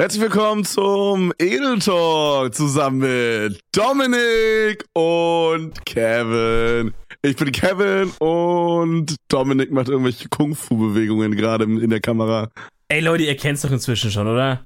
Herzlich 0.00 0.22
willkommen 0.22 0.64
zum 0.64 1.32
Edel 1.38 1.80
Talk 1.80 2.54
zusammen 2.54 2.98
mit 2.98 3.60
Dominik 3.72 4.84
und 4.92 5.84
Kevin. 5.84 6.94
Ich 7.22 7.34
bin 7.36 7.50
Kevin 7.50 8.10
und 8.20 9.16
Dominik 9.28 9.72
macht 9.72 9.88
irgendwelche 9.88 10.28
Kung-Fu-Bewegungen 10.28 11.34
gerade 11.36 11.64
in 11.64 11.90
der 11.90 12.00
Kamera. 12.00 12.48
Ey 12.88 13.00
Leute, 13.00 13.24
ihr 13.24 13.36
kennt's 13.36 13.62
doch 13.62 13.72
inzwischen 13.72 14.12
schon, 14.12 14.28
oder? 14.28 14.62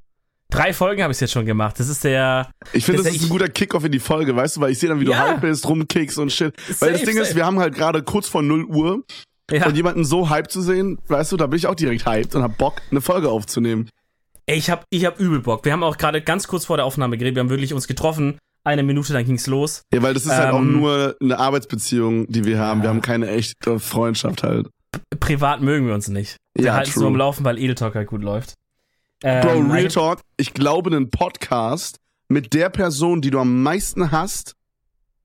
Drei 0.51 0.71
Folgen 0.71 1.01
habe 1.01 1.11
ich 1.11 1.19
jetzt 1.19 1.31
schon 1.33 1.47
gemacht. 1.47 1.79
Das 1.79 1.89
ist 1.89 2.03
der. 2.03 2.51
Ich 2.71 2.85
finde, 2.85 2.99
das, 3.01 3.07
das 3.07 3.15
ist 3.15 3.21
ist 3.23 3.27
ein 3.27 3.31
guter 3.31 3.49
Kickoff 3.49 3.83
in 3.85 3.91
die 3.91 3.99
Folge, 3.99 4.35
weißt 4.35 4.57
du, 4.57 4.61
weil 4.61 4.71
ich 4.71 4.77
sehe 4.77 4.89
dann, 4.89 4.99
wie 4.99 5.05
Ja. 5.09 5.25
du 5.25 5.31
hype 5.31 5.41
bist, 5.41 5.67
rumkickst 5.67 6.19
und 6.19 6.31
shit. 6.31 6.53
weil 6.67 6.75
Safe, 6.75 6.91
das 6.91 7.01
Ding 7.01 7.17
ist, 7.17 7.29
safe. 7.29 7.37
wir 7.37 7.45
haben 7.47 7.57
halt 7.57 7.73
gerade 7.73 8.03
kurz 8.03 8.27
vor 8.27 8.43
0 8.43 8.65
Uhr 8.65 9.03
Ja. 9.49 9.65
und 9.65 9.75
jemanden 9.75 10.05
so 10.05 10.29
hype 10.29 10.51
zu 10.51 10.61
sehen, 10.61 10.99
weißt 11.07 11.31
du, 11.31 11.37
da 11.37 11.47
bin 11.47 11.57
ich 11.57 11.65
auch 11.65 11.73
direkt 11.75 12.05
hyped 12.05 12.35
und 12.35 12.43
hab 12.43 12.55
Bock, 12.59 12.83
eine 12.91 13.01
Folge 13.01 13.29
aufzunehmen. 13.31 13.89
Ey, 14.45 14.57
ich 14.57 14.69
hab, 14.69 14.85
ich 14.89 15.05
hab 15.05 15.19
übel 15.19 15.39
Bock. 15.39 15.63
Wir 15.65 15.71
haben 15.71 15.83
auch 15.83 15.97
gerade 15.97 16.21
ganz 16.21 16.47
kurz 16.47 16.65
vor 16.65 16.77
der 16.77 16.85
Aufnahme 16.85 17.17
geredet. 17.17 17.35
Wir 17.35 17.41
haben 17.41 17.49
wirklich 17.49 17.73
uns 17.73 17.87
getroffen. 17.87 18.37
Eine 18.65 18.83
Minute, 18.83 19.11
dann 19.13 19.25
ging's 19.25 19.47
los. 19.47 19.83
Ja, 19.93 20.01
weil 20.01 20.13
das 20.13 20.23
ist 20.25 20.31
halt 20.31 20.53
auch 20.53 20.59
Ähm, 20.59 20.73
nur 20.79 21.15
eine 21.21 21.37
Arbeitsbeziehung, 21.39 22.27
die 22.27 22.45
wir 22.45 22.59
haben. 22.59 22.81
Wir 22.81 22.85
Ja. 22.85 22.89
haben 22.91 23.01
keine 23.01 23.29
echte 23.29 23.79
Freundschaft 23.79 24.43
halt. 24.43 24.67
Privat 25.19 25.61
mögen 25.61 25.87
wir 25.87 25.93
uns 25.93 26.07
nicht. 26.07 26.37
Wir 26.53 26.65
Ja, 26.67 26.73
halten 26.75 26.89
es 26.91 26.95
nur 26.95 27.07
am 27.07 27.15
Laufen, 27.15 27.43
weil 27.45 27.57
Edel 27.57 27.75
Talk 27.75 27.95
halt 27.95 28.07
gut 28.07 28.21
läuft. 28.21 28.53
Ähm, 29.23 29.41
Bro, 29.41 29.73
Real 29.73 29.87
Talk, 29.87 30.21
ich 30.37 30.53
glaube, 30.53 30.95
ein 30.95 31.09
Podcast 31.09 31.97
mit 32.27 32.53
der 32.53 32.69
Person, 32.69 33.21
die 33.21 33.31
du 33.31 33.39
am 33.39 33.63
meisten 33.63 34.11
hast, 34.11 34.55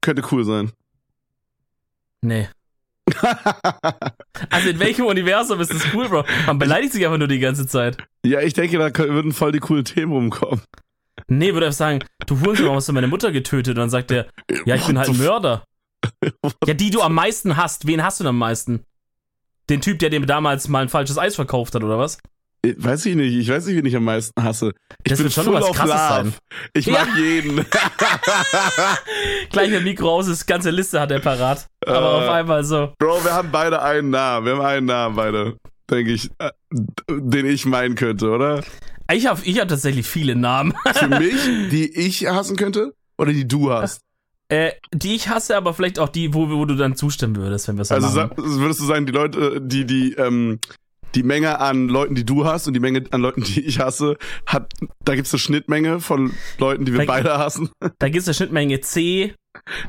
könnte 0.00 0.23
cool 0.32 0.45
sein. 0.45 0.70
Nee. 2.23 2.48
Also 4.50 4.68
in 4.68 4.78
welchem 4.78 5.06
Universum 5.06 5.60
ist 5.60 5.72
das 5.72 5.82
cool, 5.92 6.08
Bro? 6.08 6.24
Man 6.46 6.58
beleidigt 6.58 6.92
sich 6.92 7.04
einfach 7.04 7.18
nur 7.18 7.26
die 7.28 7.40
ganze 7.40 7.66
Zeit. 7.66 7.98
ja, 8.24 8.40
ich 8.40 8.54
denke, 8.54 8.78
da 8.78 8.96
würden 8.96 9.32
voll 9.32 9.50
die 9.50 9.58
coolen 9.58 9.84
Themen 9.84 10.12
rumkommen. 10.12 10.60
Nee, 11.26 11.52
würde 11.52 11.66
er 11.66 11.72
sagen, 11.72 12.04
du 12.26 12.40
Hurensohn, 12.40 12.66
warum 12.66 12.76
hast 12.76 12.88
du 12.88 12.92
meine 12.92 13.08
Mutter 13.08 13.32
getötet? 13.32 13.72
Und 13.72 13.80
dann 13.80 13.90
sagt 13.90 14.10
er, 14.12 14.26
ja, 14.65 14.76
ich 14.76 14.87
bin 14.87 14.96
What 14.96 15.09
halt 15.09 15.16
ein 15.16 15.24
Mörder. 15.24 15.65
Ja, 16.66 16.74
die 16.74 16.90
du 16.90 17.02
am 17.02 17.15
meisten 17.15 17.56
hast. 17.56 17.87
Wen 17.88 18.04
hast 18.04 18.20
du 18.20 18.24
denn 18.24 18.30
am 18.30 18.38
meisten? 18.38 18.84
Den 19.68 19.80
Typ, 19.80 19.98
der 19.98 20.10
dir 20.10 20.20
damals 20.20 20.68
mal 20.68 20.82
ein 20.82 20.88
falsches 20.88 21.18
Eis 21.18 21.34
verkauft 21.34 21.74
hat, 21.74 21.82
oder 21.82 21.98
was? 21.98 22.18
Ich 22.62 22.74
Weiß 22.82 23.06
ich 23.06 23.14
nicht, 23.14 23.34
ich 23.34 23.48
weiß 23.48 23.66
nicht, 23.66 23.76
wen 23.76 23.87
ich 23.87 23.95
am 23.96 24.04
meisten 24.04 24.42
hasse. 24.42 24.73
Ich 25.04 25.10
Das 25.12 25.23
bin 25.23 25.30
schon 25.30 25.45
full 25.45 25.54
was 25.54 25.66
Krasses 25.73 25.95
love. 25.95 26.30
sein. 26.30 26.34
Ich 26.74 26.87
Ja. 26.87 26.92
mag 27.04 27.09
jeden. 27.16 27.65
Gleich 29.50 29.74
ein 29.74 29.84
Mikro 29.84 30.10
aus, 30.16 30.26
das 30.26 30.45
ganze 30.45 30.70
Liste 30.70 31.00
hat 31.00 31.10
er 31.10 31.20
parat. 31.20 31.66
Aber 31.87 31.96
Äh. 31.96 32.24
auf 32.24 32.28
einmal 32.30 32.65
so. 32.65 32.92
Bro, 32.98 33.24
wir 33.24 33.32
haben 33.32 33.50
beide 33.52 33.80
einen 33.82 34.10
Namen. 34.10 34.46
Wir 34.46 34.52
haben 34.56 34.65
einen 34.65 34.87
Namen 34.87 35.16
beide. 35.16 35.56
Denke 35.90 36.12
ich, 36.12 36.30
äh, 36.38 36.50
den 37.10 37.46
ich 37.46 37.65
meinen 37.65 37.95
könnte, 37.95 38.28
oder? 38.30 38.62
Ich 39.10 39.26
habe 39.26 39.40
ich 39.45 39.59
hab 39.60 39.68
tatsächlich 39.68 40.06
viele 40.06 40.34
Namen. 40.37 40.74
Für 40.95 41.09
mich, 41.18 41.34
die 41.70 41.90
ich 41.96 42.26
hassen 42.26 42.56
könnte? 42.56 42.93
Oder 43.16 43.32
die 43.32 43.48
du 43.48 43.72
hast? 43.72 44.00
Äh, 44.50 44.72
die 44.93 45.15
ich 45.15 45.28
hasse, 45.28 45.56
aber 45.56 45.74
vielleicht 45.74 45.98
auch 45.98 46.09
die, 46.09 46.34
wo, 46.34 46.48
wo 46.50 46.65
du 46.65 46.74
dann 46.74 46.96
zustimmen 46.96 47.37
würdest, 47.37 47.68
wenn 47.68 47.76
wir 47.76 47.82
es 47.82 47.88
so 47.88 47.95
Also 47.95 48.09
machen. 48.20 48.30
würdest 48.37 48.80
du 48.80 48.84
sagen, 48.84 49.06
die 49.06 49.12
Leute, 49.12 49.60
die, 49.60 49.84
die, 49.84 50.15
ähm, 50.15 50.59
die 51.14 51.23
Menge 51.23 51.60
an 51.60 51.88
Leuten, 51.88 52.14
die 52.14 52.24
du 52.24 52.45
hast 52.45 52.66
und 52.66 52.74
die 52.74 52.80
Menge 52.80 53.04
an 53.10 53.20
Leuten, 53.20 53.42
die 53.42 53.60
ich 53.60 53.80
hasse, 53.80 54.16
hat, 54.46 54.73
da 55.04 55.15
gibt's 55.15 55.32
eine 55.32 55.38
Schnittmenge 55.40 56.00
von 56.00 56.32
Leuten, 56.59 56.84
die 56.84 56.92
wir 56.92 57.00
Da- 57.00 57.04
beide 57.06 57.38
hassen. 57.38 57.70
Da 57.98 58.09
gibt 58.09 58.23
es 58.23 58.28
eine 58.28 58.34
Schnittmenge 58.34 58.80
C, 58.80 59.34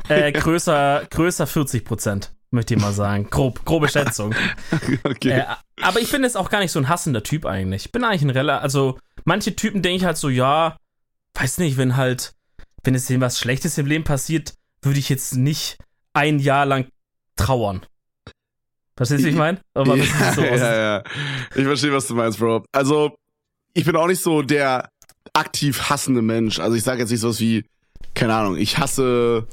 äh, 0.08 0.32
größer, 0.34 1.04
größer 1.10 1.46
40 1.48 1.84
Prozent, 1.86 2.34
möchte 2.52 2.74
ich 2.76 2.82
mal 2.82 2.94
sagen. 2.94 3.28
Grob, 3.30 3.66
grobe 3.66 3.88
Schätzung. 3.90 4.34
okay. 5.04 5.40
Äh, 5.42 5.46
aber 5.82 6.00
ich 6.00 6.12
bin 6.12 6.24
jetzt 6.24 6.38
auch 6.38 6.50
gar 6.50 6.60
nicht 6.60 6.72
so 6.72 6.80
ein 6.80 6.90
hassender 6.90 7.24
Typ 7.24 7.46
eigentlich. 7.46 7.86
Ich 7.86 7.92
bin 7.92 8.04
eigentlich 8.04 8.22
ein 8.24 8.30
Rella, 8.30 8.60
also 8.60 8.98
manche 9.26 9.56
Typen 9.56 9.82
denke 9.82 9.98
ich 9.98 10.06
halt 10.06 10.18
so, 10.18 10.30
ja, 10.30 10.78
weiß 11.36 11.58
nicht, 11.60 11.78
wenn 11.78 11.96
halt, 11.98 12.34
wenn 12.84 12.96
es 12.96 13.06
denen 13.06 13.22
was 13.22 13.40
Schlechtes 13.40 13.78
im 13.78 13.86
Leben 13.86 14.04
passiert, 14.04 14.54
würde 14.82 15.00
ich 15.00 15.10
jetzt 15.10 15.36
nicht 15.36 15.78
ein 16.14 16.40
Jahr 16.40 16.66
lang 16.66 16.88
trauern. 17.36 17.82
Verstehst 19.00 19.22
du, 19.22 19.28
wie 19.28 19.30
ich 19.30 19.38
meine? 19.38 19.62
Aber 19.74 19.96
das 19.96 20.08
ist 20.08 20.36
so 20.36 20.42
ja, 20.44 20.56
ja, 20.58 20.76
ja. 20.76 21.04
Ich 21.56 21.64
verstehe, 21.64 21.94
was 21.94 22.06
du 22.06 22.16
meinst, 22.16 22.38
Bro. 22.38 22.66
Also, 22.74 23.16
ich 23.74 23.86
bin 23.86 23.96
auch 23.96 24.08
nicht 24.08 24.22
so 24.22 24.42
der 24.42 24.90
aktiv 25.32 25.90
hassende 25.90 26.22
Mensch. 26.22 26.60
Also 26.60 26.76
ich 26.76 26.84
sage 26.84 27.00
jetzt 27.00 27.10
nicht 27.10 27.22
sowas 27.22 27.40
wie, 27.40 27.64
keine 28.14 28.34
Ahnung, 28.34 28.58
ich 28.58 28.78
hasse 28.78 29.48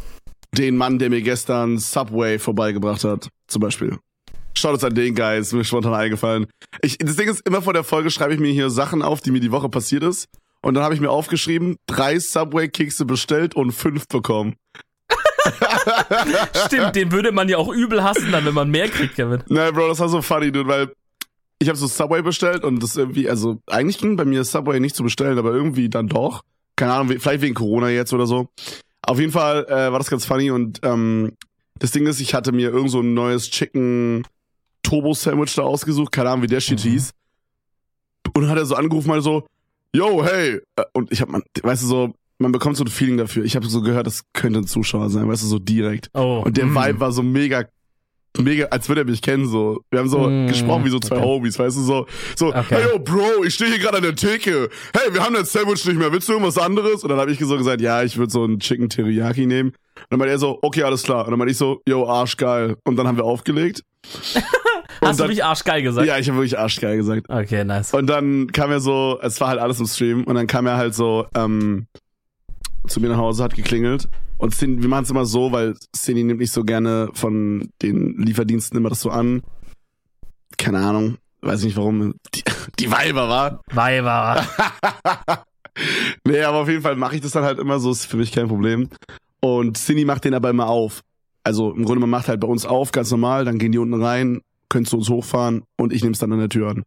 den 0.53 0.77
Mann, 0.77 0.99
der 0.99 1.11
mir 1.11 1.23
gestern 1.23 1.79
Subway 1.79 2.41
vorbeigebracht 2.41 3.05
hat, 3.05 3.29
zum 3.47 3.61
Beispiel. 3.61 3.97
Schaut 4.55 4.79
es 4.79 4.83
an 4.83 4.97
den 4.97 5.15
Guy, 5.15 5.39
ist 5.39 5.53
mir 5.53 5.65
spontan 5.65 5.95
eingefallen. 5.95 6.47
Ich, 6.83 6.99
das 6.99 7.15
Ding 7.15 7.29
ist, 7.29 7.47
immer 7.47 7.63
vor 7.63 7.73
der 7.73 7.85
Folge 7.85 8.11
schreibe 8.11 8.35
ich 8.35 8.41
mir 8.41 8.51
hier 8.51 8.69
Sachen 8.69 9.01
auf, 9.01 9.21
die 9.21 9.31
mir 9.31 9.39
die 9.39 9.53
Woche 9.53 9.69
passiert 9.69 10.03
ist. 10.03 10.27
Und 10.61 10.75
dann 10.75 10.83
habe 10.83 10.95
ich 10.95 11.01
mir 11.01 11.11
aufgeschrieben, 11.11 11.77
drei 11.87 12.19
Subway-Kekse 12.19 13.05
bestellt 13.05 13.55
und 13.55 13.71
fünf 13.71 14.09
bekommen. 14.09 14.57
Stimmt, 16.67 16.97
den 16.97 17.13
würde 17.13 17.33
man 17.33 17.49
ja 17.49 17.59
auch 17.59 17.73
übel 17.73 18.03
hassen, 18.03 18.31
dann, 18.33 18.45
wenn 18.45 18.55
man 18.55 18.71
mehr 18.71 18.89
kriegt, 18.89 19.15
Kevin. 19.17 19.43
Nein, 19.49 19.73
Bro, 19.75 19.89
das 19.89 19.99
war 20.01 20.09
so 20.09 20.23
funny, 20.23 20.51
dude, 20.53 20.69
weil 20.69 20.93
ich 21.59 21.69
habe 21.69 21.79
so 21.79 21.87
Subway 21.87 22.23
bestellt 22.23 22.65
und 22.65 22.83
das 22.83 22.97
irgendwie, 22.97 23.29
also 23.29 23.61
eigentlich 23.67 23.99
ging 23.99 24.17
bei 24.17 24.25
mir 24.25 24.45
Subway 24.45 24.79
nicht 24.81 24.95
zu 24.95 25.03
bestellen, 25.03 25.39
aber 25.39 25.53
irgendwie 25.53 25.89
dann 25.89 26.09
doch. 26.09 26.43
Keine 26.77 26.93
Ahnung, 26.93 27.19
vielleicht 27.19 27.41
wegen 27.43 27.55
Corona 27.55 27.89
jetzt 27.89 28.13
oder 28.13 28.27
so. 28.27 28.49
Auf 29.03 29.19
jeden 29.19 29.33
Fall 29.33 29.65
äh, 29.69 29.91
war 29.93 29.99
das 29.99 30.11
ganz 30.11 30.27
funny 30.27 30.51
und 30.51 30.81
ähm, 30.83 31.33
das 31.79 31.91
Ding 31.93 32.07
ist, 32.07 32.21
ich 32.21 32.35
hatte 32.35 32.53
mir 32.53 32.71
irgend 32.71 32.91
so 32.91 33.01
ein 33.01 33.15
neues 33.15 33.51
Chicken 33.51 34.27
Turbo 34.83 35.15
Sandwich 35.15 35.55
da 35.55 35.63
ausgesucht, 35.63 36.13
keine 36.13 36.31
Ahnung, 36.31 36.43
wie 36.43 36.47
der 36.49 36.61
Shit 36.61 36.85
Mhm. 36.85 36.91
hieß. 36.91 37.11
Und 38.35 38.43
dann 38.43 38.51
hat 38.51 38.59
er 38.59 38.67
so 38.67 38.75
angerufen, 38.75 39.09
mal 39.09 39.23
so, 39.23 39.47
yo, 39.93 40.25
hey. 40.25 40.61
Äh, 40.77 40.83
Und 40.93 41.11
ich 41.13 41.21
hab, 41.21 41.29
man, 41.29 41.43
weißt 41.63 41.83
du 41.83 41.87
so, 41.87 42.15
man 42.39 42.53
bekommt 42.53 42.77
so 42.77 42.85
ein 42.85 42.89
Feeling 42.89 43.17
dafür. 43.17 43.45
Ich 43.45 43.57
habe 43.57 43.67
so 43.67 43.81
gehört, 43.83 44.07
das 44.07 44.23
könnte 44.33 44.61
ein 44.61 44.67
Zuschauer 44.67 45.11
sein, 45.11 45.29
weißt 45.29 45.43
du, 45.43 45.47
so 45.47 45.59
direkt. 45.59 46.11
Oh. 46.15 46.43
Und 46.45 46.57
der 46.57 46.67
mm. 46.67 46.75
Vibe 46.75 47.01
war 47.01 47.13
so 47.13 47.23
mega, 47.23 47.65
mega, 48.39 48.67
als 48.67 48.89
würde 48.89 49.03
er 49.03 49.05
mich 49.07 49.23
kennen, 49.23 49.47
so. 49.49 49.81
Wir 49.91 50.01
haben 50.01 50.09
so 50.11 50.29
Mm, 50.29 50.47
gesprochen 50.49 50.85
wie 50.85 50.91
so 50.91 50.99
zwei 50.99 51.17
okay. 51.17 51.25
Homies, 51.25 51.59
weißt 51.59 51.77
du, 51.79 51.83
so, 51.83 52.07
so, 52.37 52.49
Okay. 52.49 52.65
hey 52.69 52.83
yo, 52.93 52.99
Bro, 52.99 53.45
ich 53.45 53.55
stehe 53.55 53.71
hier 53.71 53.79
gerade 53.79 53.97
an 53.97 54.03
der 54.03 54.15
Theke. 54.15 54.69
Hey, 54.95 55.15
wir 55.15 55.23
haben 55.25 55.35
das 55.35 55.51
Sandwich 55.53 55.85
nicht 55.87 55.97
mehr, 55.99 56.13
willst 56.13 56.29
du 56.29 56.33
irgendwas 56.33 56.59
anderes? 56.59 57.03
Und 57.03 57.09
dann 57.09 57.19
habe 57.19 57.31
ich 57.33 57.39
so 57.39 57.57
gesagt, 57.57 57.81
ja, 57.81 58.03
ich 58.03 58.19
würde 58.19 58.31
so 58.31 58.45
einen 58.45 58.59
Chicken 58.61 58.89
Teriyaki 58.91 59.47
nehmen. 59.47 59.71
Und 59.71 60.07
dann 60.11 60.19
meinte 60.19 60.33
er 60.33 60.39
so, 60.39 60.59
okay, 60.61 60.83
alles 60.83 61.03
klar. 61.05 61.25
Und 61.25 61.31
dann 61.31 61.39
meinte 61.39 61.53
ich 61.53 61.59
so, 61.59 61.81
yo, 61.89 62.07
arschgeil. 62.07 62.77
Und 62.85 62.97
dann 62.97 63.09
haben 63.09 63.17
wir 63.17 63.25
aufgelegt. 63.25 63.83
Hast 65.01 65.11
und 65.11 65.13
du 65.13 65.17
dann- 65.25 65.29
mich 65.29 65.45
arschgeil 65.45 65.83
gesagt? 65.83 66.07
Ja, 66.07 66.19
ich 66.19 66.29
habe 66.29 66.39
wirklich 66.39 66.59
arschgeil 66.59 66.97
gesagt. 66.97 67.29
Okay, 67.29 67.65
nice. 67.65 67.93
Und 67.95 68.07
dann 68.07 68.49
kam 68.53 68.71
er 68.71 68.81
so, 68.81 69.19
es 69.23 69.41
war 69.41 69.49
halt 69.49 69.61
alles 69.61 69.81
im 69.81 69.87
Stream, 69.87 70.25
und 70.25 70.35
dann 70.35 70.47
kam 70.47 70.67
er 70.67 70.77
halt 70.77 70.95
so 70.95 71.27
ähm, 71.35 71.87
zu 72.89 73.01
mir 73.01 73.09
nach 73.09 73.19
Hause, 73.19 73.45
hat 73.45 73.55
geklingelt. 73.55 74.09
Und 74.39 74.55
Cindy, 74.55 74.83
wir 74.83 74.89
machen 74.89 75.05
es 75.05 75.11
immer 75.11 75.25
so, 75.25 75.53
weil 75.53 75.75
Cindy 75.95 76.25
nimmt 76.25 76.41
nicht 76.41 76.53
so 76.53 76.65
gerne 76.65 77.09
von 77.15 77.71
den 77.83 78.17
Lieferdiensten 78.19 78.77
immer 78.77 78.91
das 78.91 79.01
so 79.01 79.11
an. 79.11 79.43
Keine 80.59 80.79
Ahnung, 80.79 81.17
weiß 81.41 81.65
nicht 81.65 81.77
warum. 81.77 82.15
Die, 82.35 82.43
die 82.79 82.91
Weiber, 82.91 83.29
war. 83.29 83.61
Weiber. 83.73 84.47
Nee, 86.25 86.43
aber 86.43 86.59
auf 86.59 86.69
jeden 86.69 86.83
Fall 86.83 86.97
mache 86.97 87.17
ich 87.17 87.21
das 87.21 87.33
dann 87.33 87.45
halt 87.45 87.59
immer 87.59 87.79
so, 87.79 87.91
ist 87.91 88.07
für 88.07 88.17
mich 88.17 88.33
kein 88.33 88.49
Problem. 88.49 88.89
Und 89.41 89.77
Cindy 89.77 90.05
macht 90.05 90.25
den 90.25 90.35
aber 90.35 90.51
immer 90.51 90.69
auf. 90.69 91.03
Also 91.45 91.73
im 91.73 91.85
Grunde, 91.85 92.01
man 92.01 92.11
macht 92.11 92.29
halt 92.29 92.41
bei 92.41 92.49
uns 92.49 92.67
auf, 92.67 92.93
ganz 92.93 93.11
normal, 93.11 93.45
dann 93.45 93.59
gehen 93.59 93.73
die 93.73 93.79
unten 93.79 94.03
rein, 94.03 94.41
können 94.69 94.87
zu 94.87 94.97
uns 94.97 95.09
hochfahren 95.09 95.63
und 95.77 95.93
ich 95.93 96.03
nehme 96.03 96.13
es 96.13 96.19
dann 96.19 96.33
an 96.33 96.41
der 96.41 96.49
Tür 96.49 96.71
an. 96.71 96.83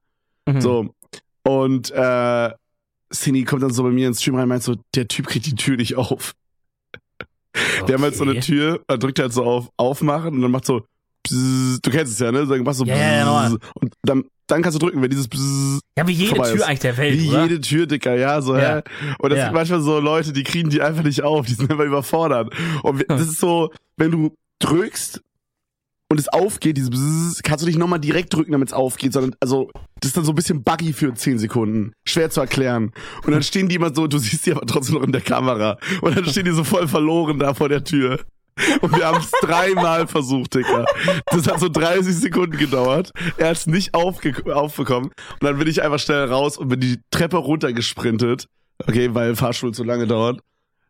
Mhm. 0.48 0.62
So. 0.62 0.90
Und 1.44 1.92
äh, 1.92 2.52
Cindy 3.14 3.44
kommt 3.44 3.64
dann 3.64 3.72
so 3.74 3.84
bei 3.84 3.90
mir 3.90 4.08
ins 4.08 4.22
Stream 4.22 4.36
rein 4.36 4.44
und 4.44 4.50
meint 4.50 4.64
so, 4.64 4.76
der 4.96 5.08
Typ 5.08 5.28
kriegt 5.28 5.46
die 5.46 5.56
Tür 5.56 5.78
nicht 5.78 5.96
auf. 5.96 6.34
Der 7.88 7.96
hat 7.96 8.02
halt 8.02 8.16
so 8.16 8.24
eine 8.24 8.32
Okay. 8.34 8.42
Tür, 8.42 8.84
er 8.88 8.98
drückt 8.98 9.20
halt 9.20 9.34
so 9.34 9.44
auf 9.44 9.70
Aufmachen 9.78 10.36
und 10.36 10.42
dann 10.42 10.52
macht 10.52 10.66
so 10.66 10.86
Bzzz, 11.24 11.80
du 11.82 11.90
kennst 11.92 12.14
es 12.14 12.20
ja, 12.20 12.32
ne? 12.32 12.46
Dann 12.46 12.64
machst 12.64 12.80
du 12.80 12.86
ja, 12.86 13.26
normal. 13.26 13.50
Bzzz, 13.58 13.70
und 13.82 13.94
dann, 14.04 14.24
dann 14.48 14.62
kannst 14.62 14.76
du 14.80 14.86
drücken, 14.86 15.02
wenn 15.02 15.10
dieses 15.10 15.28
Bzzz, 15.28 15.80
Ja, 15.98 16.08
wie 16.08 16.12
jede 16.14 16.36
Tür 16.36 16.54
ist. 16.54 16.62
eigentlich 16.62 16.80
der 16.80 16.98
Welt, 16.98 17.20
wie 17.20 17.30
oder? 17.30 17.44
jede 17.44 17.62
Tür, 17.62 17.88
Dicker, 17.88 18.16
ja, 18.16 18.42
so, 18.42 18.56
Ja. 18.56 18.78
hä? 18.78 18.82
Und 19.20 19.32
das 19.32 19.40
Ja. 19.40 19.46
sind 19.46 19.54
manchmal 19.56 19.82
so 19.82 20.00
Leute, 20.00 20.32
die 20.32 20.44
kriegen 20.44 20.70
die 20.70 20.82
einfach 20.82 21.04
nicht 21.04 21.24
auf, 21.24 21.46
die 21.48 21.54
sind 21.56 21.70
einfach 21.72 21.86
überfordert. 21.86 22.54
Und 22.84 23.00
wir- 23.00 23.06
das 23.08 23.22
ist 23.22 23.40
so, 23.40 23.72
wenn 23.98 24.12
du 24.12 24.36
drückst 24.60 25.22
und 26.12 26.20
es 26.20 26.28
aufgeht, 26.28 26.78
dieses 26.78 26.90
Bzzz, 26.90 27.44
kannst 27.44 27.64
du 27.64 27.68
nicht 27.68 27.78
nochmal 27.78 28.00
direkt 28.00 28.34
drücken, 28.34 28.52
damit 28.52 28.70
es 28.70 28.74
aufgeht, 28.74 29.14
sondern, 29.14 29.36
also, 29.40 29.70
das 30.02 30.10
ist 30.10 30.18
dann 30.18 30.26
so 30.26 30.32
ein 30.32 30.36
bisschen 30.36 30.64
buggy 30.64 30.92
für 30.94 31.14
10 31.14 31.38
Sekunden. 31.38 31.94
Schwer 32.06 32.32
zu 32.32 32.42
erklären. 32.42 32.92
Und 33.26 33.32
dann 33.32 33.44
stehen 33.44 33.70
die 33.70 33.76
immer 33.76 33.94
so, 33.94 34.08
du 34.08 34.18
siehst 34.18 34.46
die 34.46 34.52
aber 34.52 34.66
trotzdem 34.66 34.96
noch 34.96 35.04
in 35.04 35.12
der 35.12 35.22
Kamera. 35.22 35.78
Und 36.02 36.18
dann 36.18 36.26
stehen 36.26 36.46
die 36.46 36.52
so 36.52 36.64
voll 36.64 36.88
verloren 36.88 37.38
da 37.38 37.54
vor 37.54 37.70
der 37.70 37.84
Tür. 37.84 38.20
Und 38.82 38.96
wir 38.96 39.06
haben 39.06 39.20
es 39.20 39.32
dreimal 39.42 40.08
versucht, 40.08 40.56
Dicker. 40.56 40.86
Das 41.28 41.48
hat 41.48 41.60
so 41.60 41.70
30 41.70 42.14
Sekunden 42.16 42.58
gedauert. 42.58 43.12
Er 43.38 43.50
hat 43.50 43.58
es 43.58 43.68
nicht 43.68 43.94
aufge 43.94 44.34
aufbekommen. 44.54 45.10
Und 45.10 45.44
dann 45.44 45.58
bin 45.58 45.68
ich 45.68 45.82
einfach 45.82 46.00
schnell 46.00 46.26
raus 46.26 46.58
und 46.58 46.70
bin 46.70 46.80
die 46.80 47.00
Treppe 47.12 47.38
runtergesprintet. 47.38 48.48
Okay, 48.86 49.14
weil 49.14 49.36
Fahrstuhl 49.36 49.74
zu 49.74 49.84
lange 49.84 50.08
dauert. 50.08 50.42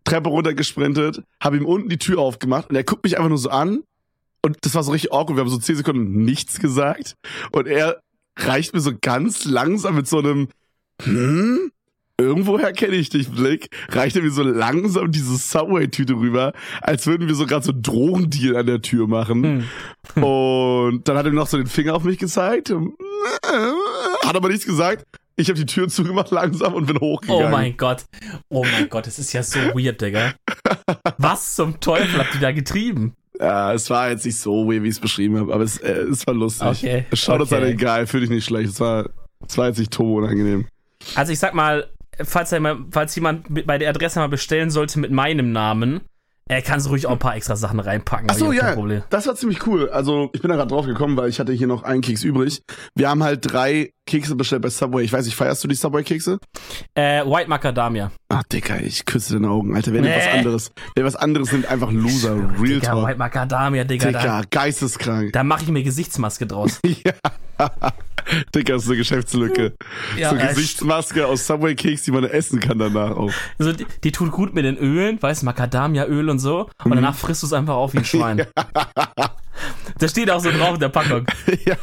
Treppe 0.03 0.29
runtergesprintet, 0.29 1.21
habe 1.41 1.57
ihm 1.57 1.65
unten 1.65 1.89
die 1.89 1.97
Tür 1.97 2.19
aufgemacht 2.19 2.69
und 2.69 2.75
er 2.75 2.83
guckt 2.83 3.03
mich 3.03 3.17
einfach 3.17 3.29
nur 3.29 3.37
so 3.37 3.49
an. 3.49 3.83
Und 4.41 4.57
das 4.61 4.75
war 4.75 4.83
so 4.83 4.91
richtig 4.91 5.11
awkward. 5.11 5.37
Wir 5.37 5.41
haben 5.41 5.49
so 5.49 5.57
10 5.57 5.77
Sekunden 5.77 6.23
nichts 6.23 6.59
gesagt. 6.59 7.15
Und 7.51 7.67
er 7.67 8.01
reicht 8.37 8.73
mir 8.73 8.79
so 8.79 8.91
ganz 8.99 9.45
langsam 9.45 9.95
mit 9.95 10.07
so 10.07 10.19
einem, 10.19 10.47
hm? 11.01 11.71
irgendwoher 12.19 12.73
kenne 12.73 12.95
ich 12.95 13.09
dich, 13.09 13.29
Blick, 13.29 13.69
reichte 13.89 14.21
mir 14.21 14.31
so 14.31 14.43
langsam 14.43 15.11
diese 15.11 15.35
Subway-Tüte 15.35 16.13
rüber, 16.13 16.53
als 16.81 17.07
würden 17.07 17.27
wir 17.27 17.35
so 17.35 17.45
gerade 17.45 17.65
so 17.65 17.71
einen 17.71 17.81
Drogendeal 17.81 18.57
an 18.57 18.65
der 18.65 18.81
Tür 18.81 19.07
machen. 19.07 19.67
Hm. 20.13 20.23
Und 20.23 21.07
dann 21.07 21.17
hat 21.17 21.25
er 21.25 21.31
mir 21.31 21.37
noch 21.37 21.47
so 21.47 21.57
den 21.57 21.67
Finger 21.67 21.95
auf 21.95 22.03
mich 22.03 22.17
gezeigt. 22.17 22.71
Hat 22.71 24.35
aber 24.35 24.49
nichts 24.49 24.65
gesagt. 24.65 25.05
Ich 25.35 25.47
habe 25.47 25.57
die 25.57 25.65
Tür 25.65 25.87
zugemacht 25.87 26.31
langsam 26.31 26.73
und 26.73 26.85
bin 26.85 26.99
hochgegangen. 26.99 27.45
Oh 27.45 27.49
mein 27.49 27.77
Gott. 27.77 28.03
Oh 28.49 28.65
mein 28.69 28.89
Gott, 28.89 29.07
das 29.07 29.19
ist 29.19 29.31
ja 29.31 29.41
so 29.41 29.59
weird, 29.73 30.01
Digga. 30.01 30.33
Was 31.17 31.55
zum 31.55 31.79
Teufel 31.79 32.19
habt 32.19 32.35
ihr 32.35 32.41
da 32.41 32.51
getrieben? 32.51 33.13
Ja, 33.39 33.73
es 33.73 33.89
war 33.89 34.09
jetzt 34.09 34.25
nicht 34.25 34.37
so 34.37 34.67
weird, 34.67 34.83
wie 34.83 34.89
ich 34.89 34.95
es 34.95 34.99
beschrieben 34.99 35.37
habe, 35.37 35.53
aber 35.53 35.63
es, 35.63 35.77
äh, 35.77 35.91
es 35.91 36.27
war 36.27 36.33
lustig. 36.33 36.67
Okay, 36.67 37.05
Schaut 37.13 37.39
uns 37.39 37.51
okay. 37.51 37.61
an 37.61 37.67
den 37.69 37.77
Guy, 37.77 38.05
fühl 38.05 38.21
dich 38.21 38.29
nicht 38.29 38.45
schlecht. 38.45 38.69
Es 38.69 38.79
war, 38.79 39.09
es 39.47 39.57
war 39.57 39.67
jetzt 39.67 39.79
nicht 39.79 39.91
turbo 39.91 40.17
unangenehm. 40.17 40.67
Also 41.15 41.31
ich 41.31 41.39
sag 41.39 41.53
mal, 41.53 41.87
falls, 42.21 42.51
er 42.51 42.77
falls 42.91 43.15
jemand 43.15 43.65
bei 43.65 43.77
der 43.77 43.89
Adresse 43.89 44.19
mal 44.19 44.27
bestellen 44.27 44.69
sollte 44.69 44.99
mit 44.99 45.11
meinem 45.11 45.53
Namen, 45.53 46.01
er 46.49 46.63
kann 46.63 46.79
so 46.79 46.89
ruhig 46.89 47.05
auch 47.05 47.11
ein 47.11 47.19
paar 47.19 47.35
extra 47.35 47.55
Sachen 47.55 47.79
reinpacken. 47.79 48.27
Ach 48.29 48.35
so, 48.35 48.47
hab 48.47 48.53
ich 48.53 48.61
auch 48.63 48.87
ja, 48.87 49.01
das 49.11 49.27
war 49.27 49.35
ziemlich 49.35 49.65
cool. 49.67 49.87
Also 49.89 50.29
ich 50.33 50.41
bin 50.41 50.49
da 50.49 50.55
gerade 50.57 50.69
drauf 50.69 50.87
gekommen, 50.87 51.15
weil 51.15 51.29
ich 51.29 51.39
hatte 51.39 51.53
hier 51.53 51.67
noch 51.67 51.83
einen 51.83 52.01
Keks 52.01 52.23
übrig. 52.23 52.63
Wir 52.95 53.07
haben 53.07 53.23
halt 53.23 53.51
drei 53.53 53.91
Kekse 54.07 54.35
bestellt 54.35 54.63
bei 54.63 54.69
Subway. 54.69 55.03
Ich 55.03 55.13
weiß 55.13 55.25
nicht, 55.25 55.35
feierst 55.35 55.63
du 55.63 55.67
die 55.67 55.75
Subway-Kekse? 55.75 56.39
Äh, 56.95 57.23
White 57.23 57.47
Macadamia. 57.49 58.11
Ach, 58.29 58.41
Dicker, 58.51 58.81
ich 58.81 59.05
küsse 59.05 59.33
deine 59.35 59.49
Augen, 59.49 59.75
Alter. 59.75 59.93
Wer 59.93 60.01
Nee. 60.01 60.15
was 60.17 60.27
anderes? 60.27 60.71
Wer 60.95 61.05
was 61.05 61.15
anderes 61.15 61.51
nimmt, 61.51 61.67
einfach 61.67 61.91
Loser. 61.91 62.35
Real 62.59 62.79
Digga, 62.79 62.91
Talk. 62.93 63.07
White 63.07 63.19
Macadamia, 63.19 63.83
Digga. 63.83 64.11
Da, 64.11 64.19
Dicker, 64.19 64.41
geisteskrank. 64.49 65.33
da 65.33 65.43
mache 65.43 65.63
ich 65.63 65.69
mir 65.69 65.83
Gesichtsmaske 65.83 66.47
draus. 66.47 66.79
ja. 67.05 67.69
Dicker, 68.55 68.75
ist 68.75 68.87
eine 68.87 68.97
Geschäftslücke. 68.97 69.73
Ja, 70.17 70.29
so 70.31 70.35
äh, 70.35 70.47
Gesichtsmaske 70.47 71.25
aus 71.27 71.45
Subway-Keks, 71.47 72.03
die 72.03 72.11
man 72.11 72.23
essen 72.23 72.59
kann 72.59 72.79
danach 72.79 73.11
auch. 73.11 73.31
Also, 73.57 73.73
die, 73.73 73.85
die 74.03 74.11
tut 74.11 74.31
gut 74.31 74.53
mit 74.53 74.65
den 74.65 74.77
Ölen, 74.77 75.21
weißt 75.21 75.41
du, 75.41 75.45
Macadamia-Öl 75.45 76.29
und 76.29 76.39
so. 76.39 76.69
Und 76.83 76.91
Mhm. 76.91 76.95
danach 76.95 77.15
frisst 77.15 77.43
du 77.43 77.47
es 77.47 77.53
einfach 77.53 77.75
auf 77.75 77.93
wie 77.93 77.99
ein 77.99 78.05
Schwein. 78.05 78.45
Da 79.97 80.07
steht 80.07 80.31
auch 80.31 80.39
so 80.39 80.49
drauf 80.51 80.75
in 80.75 80.79
der 80.79 80.87
Packung. 80.87 81.25
ja, 81.65 81.75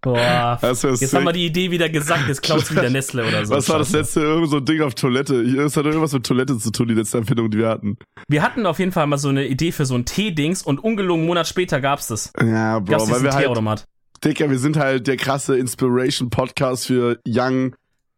Boah. 0.00 0.58
das 0.62 0.82
Jetzt 0.82 1.00
sick. 1.00 1.12
haben 1.12 1.24
wir 1.24 1.32
die 1.32 1.44
Idee 1.44 1.70
wieder 1.70 1.90
gesagt, 1.90 2.26
jetzt 2.28 2.40
klaut 2.42 2.70
wieder 2.70 2.88
Nestle 2.88 3.26
oder 3.26 3.44
so. 3.44 3.54
Was 3.54 3.68
war 3.68 3.78
das 3.78 3.92
letzte? 3.92 4.20
Irgend 4.20 4.48
so 4.48 4.56
ein 4.56 4.64
Ding 4.64 4.80
auf 4.80 4.94
Toilette. 4.94 5.34
Es 5.42 5.76
hat 5.76 5.84
irgendwas 5.84 6.12
mit 6.12 6.24
Toilette 6.24 6.56
zu 6.56 6.70
tun, 6.70 6.88
die 6.88 6.94
letzte 6.94 7.18
Erfindung, 7.18 7.50
die 7.50 7.58
wir 7.58 7.68
hatten. 7.68 7.98
Wir 8.28 8.42
hatten 8.42 8.64
auf 8.64 8.78
jeden 8.78 8.92
Fall 8.92 9.06
mal 9.06 9.18
so 9.18 9.28
eine 9.28 9.46
Idee 9.46 9.70
für 9.72 9.84
so 9.84 9.94
ein 9.94 10.06
Tee-Dings 10.06 10.62
und 10.62 10.82
ungelogen 10.82 11.20
einen 11.20 11.28
Monat 11.28 11.46
später 11.46 11.80
gab's 11.82 12.06
das. 12.06 12.32
Ja, 12.40 12.78
Gab's 12.78 12.86
Bro, 12.86 12.96
weil 12.96 13.06
diesen 13.06 13.24
wir 13.24 13.32
halt, 13.34 13.44
Teeautomat. 13.44 13.84
Dicker, 14.24 14.48
wir 14.50 14.58
sind 14.58 14.76
halt 14.76 15.06
der 15.08 15.16
krasse 15.16 15.56
Inspiration-Podcast 15.58 16.86
für 16.86 17.18
Young 17.26 17.74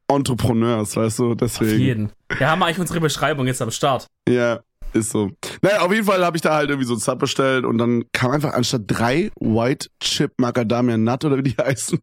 Entrepreneurs, 0.08 0.96
weißt 0.96 1.18
du? 1.20 1.30
Auf 1.32 1.36
Deswegen. 1.38 1.80
jeden. 1.80 2.12
Ja, 2.38 2.50
haben 2.50 2.58
wir 2.58 2.66
eigentlich 2.66 2.78
unsere 2.78 3.00
Beschreibung 3.00 3.46
jetzt 3.46 3.62
am 3.62 3.70
Start. 3.70 4.06
Ja, 4.28 4.60
ist 4.92 5.10
so. 5.10 5.30
Naja, 5.62 5.80
auf 5.80 5.90
jeden 5.92 6.04
Fall 6.04 6.22
habe 6.24 6.36
ich 6.36 6.42
da 6.42 6.54
halt 6.56 6.68
irgendwie 6.68 6.86
so 6.86 6.92
ein 6.94 7.00
Sub 7.00 7.18
bestellt 7.18 7.64
und 7.64 7.78
dann 7.78 8.04
kam 8.12 8.32
einfach 8.32 8.52
anstatt 8.52 8.82
drei 8.86 9.30
White 9.40 9.88
Chip 10.00 10.32
Macadamia 10.36 10.98
Nut 10.98 11.24
oder 11.24 11.38
wie 11.38 11.42
die 11.42 11.56
heißen. 11.60 11.98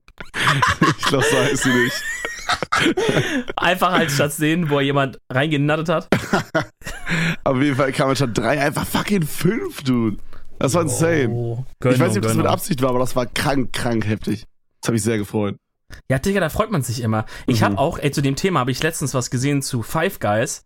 ich 0.98 1.06
glaube, 1.06 1.26
so 1.30 1.38
heißen 1.38 1.72
die 1.72 1.84
nicht. 1.84 2.04
Einfach 3.56 3.92
halt 3.92 4.10
statt 4.10 4.34
sehen, 4.34 4.72
wo 4.72 4.80
jemand 4.80 5.20
reingenattet 5.32 5.90
hat. 5.90 6.08
Auf 7.44 7.62
jeden 7.62 7.76
Fall 7.76 7.92
kam 7.92 8.10
anstatt 8.10 8.36
drei 8.36 8.60
einfach 8.60 8.86
fucking 8.86 9.22
fünf, 9.24 9.84
dude. 9.84 10.18
Das 10.62 10.74
war 10.74 10.84
insane. 10.84 11.30
Oh, 11.30 11.66
ich 11.80 11.86
weiß 11.86 11.98
nicht, 11.98 12.02
ob 12.02 12.14
Gönnung, 12.14 12.14
das 12.14 12.14
mit 12.16 12.24
Gönnung. 12.24 12.48
Absicht 12.48 12.82
war, 12.82 12.90
aber 12.90 13.00
das 13.00 13.16
war 13.16 13.26
krank, 13.26 13.74
krank 13.74 14.06
heftig. 14.06 14.46
Das 14.82 14.88
habe 14.90 14.98
ich 14.98 15.04
sehr 15.04 15.18
gefreut. 15.18 15.56
Ja, 16.10 16.20
Digga, 16.20 16.40
da 16.40 16.50
freut 16.50 16.72
man 16.72 16.82
sich 16.82 17.02
immer. 17.02 17.26
Ich 17.48 17.60
Mhm. 17.62 17.66
habe 17.66 17.78
auch, 17.80 18.00
ey, 18.00 18.12
zu 18.12 18.22
dem 18.22 18.36
Thema 18.36 18.62
habe 18.62 18.72
ich 18.72 18.82
letztens 18.82 19.14
was 19.14 19.30
gesehen 19.30 19.62
zu 19.62 19.84
Five 19.84 20.20
Guys. 20.20 20.64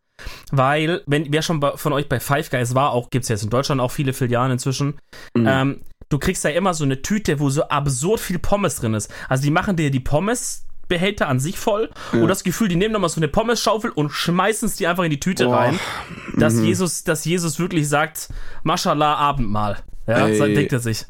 Weil, 0.51 1.01
wenn 1.07 1.33
wer 1.33 1.41
schon 1.41 1.59
bei, 1.59 1.75
von 1.75 1.91
euch 1.91 2.07
bei 2.07 2.19
Five 2.21 2.49
Guys 2.49 2.73
war, 2.73 2.91
auch 2.91 3.09
gibt's 3.09 3.27
jetzt 3.27 3.43
in 3.43 3.49
Deutschland 3.49 3.81
auch 3.81 3.91
viele 3.91 4.13
Filialen 4.13 4.51
inzwischen, 4.53 4.97
Mhm. 5.35 5.45
ähm, 5.47 5.81
du 6.09 6.19
kriegst 6.19 6.45
da 6.45 6.49
immer 6.49 6.73
so 6.73 6.83
eine 6.85 7.01
Tüte, 7.01 7.39
wo 7.39 7.49
so 7.49 7.63
absurd 7.63 8.19
viel 8.21 8.39
Pommes 8.39 8.77
drin 8.77 8.93
ist. 8.93 9.11
Also 9.27 9.43
die 9.43 9.51
machen 9.51 9.75
dir 9.75 9.91
die 9.91 9.99
Pommesbehälter 10.87 11.27
an 11.27 11.39
sich 11.39 11.57
voll 11.57 11.89
und 12.13 12.27
das 12.27 12.43
Gefühl, 12.43 12.67
die 12.67 12.75
nehmen 12.75 12.93
nochmal 12.93 13.09
so 13.09 13.19
eine 13.19 13.27
Pommesschaufel 13.27 13.89
und 13.91 14.11
schmeißen 14.11 14.67
es 14.67 14.75
die 14.75 14.87
einfach 14.87 15.03
in 15.03 15.09
die 15.09 15.19
Tüte 15.19 15.47
Oh. 15.47 15.53
rein, 15.53 15.79
dass 16.37 16.55
Mhm. 16.55 16.65
Jesus, 16.65 17.03
dass 17.03 17.25
Jesus 17.25 17.59
wirklich 17.59 17.87
sagt, 17.89 18.29
Mashallah, 18.63 19.15
Abendmahl. 19.15 19.77
Ja, 20.07 20.27
Ey. 20.27 20.37
so 20.37 20.45
denkt 20.45 20.73
er 20.73 20.79
sich. 20.79 21.05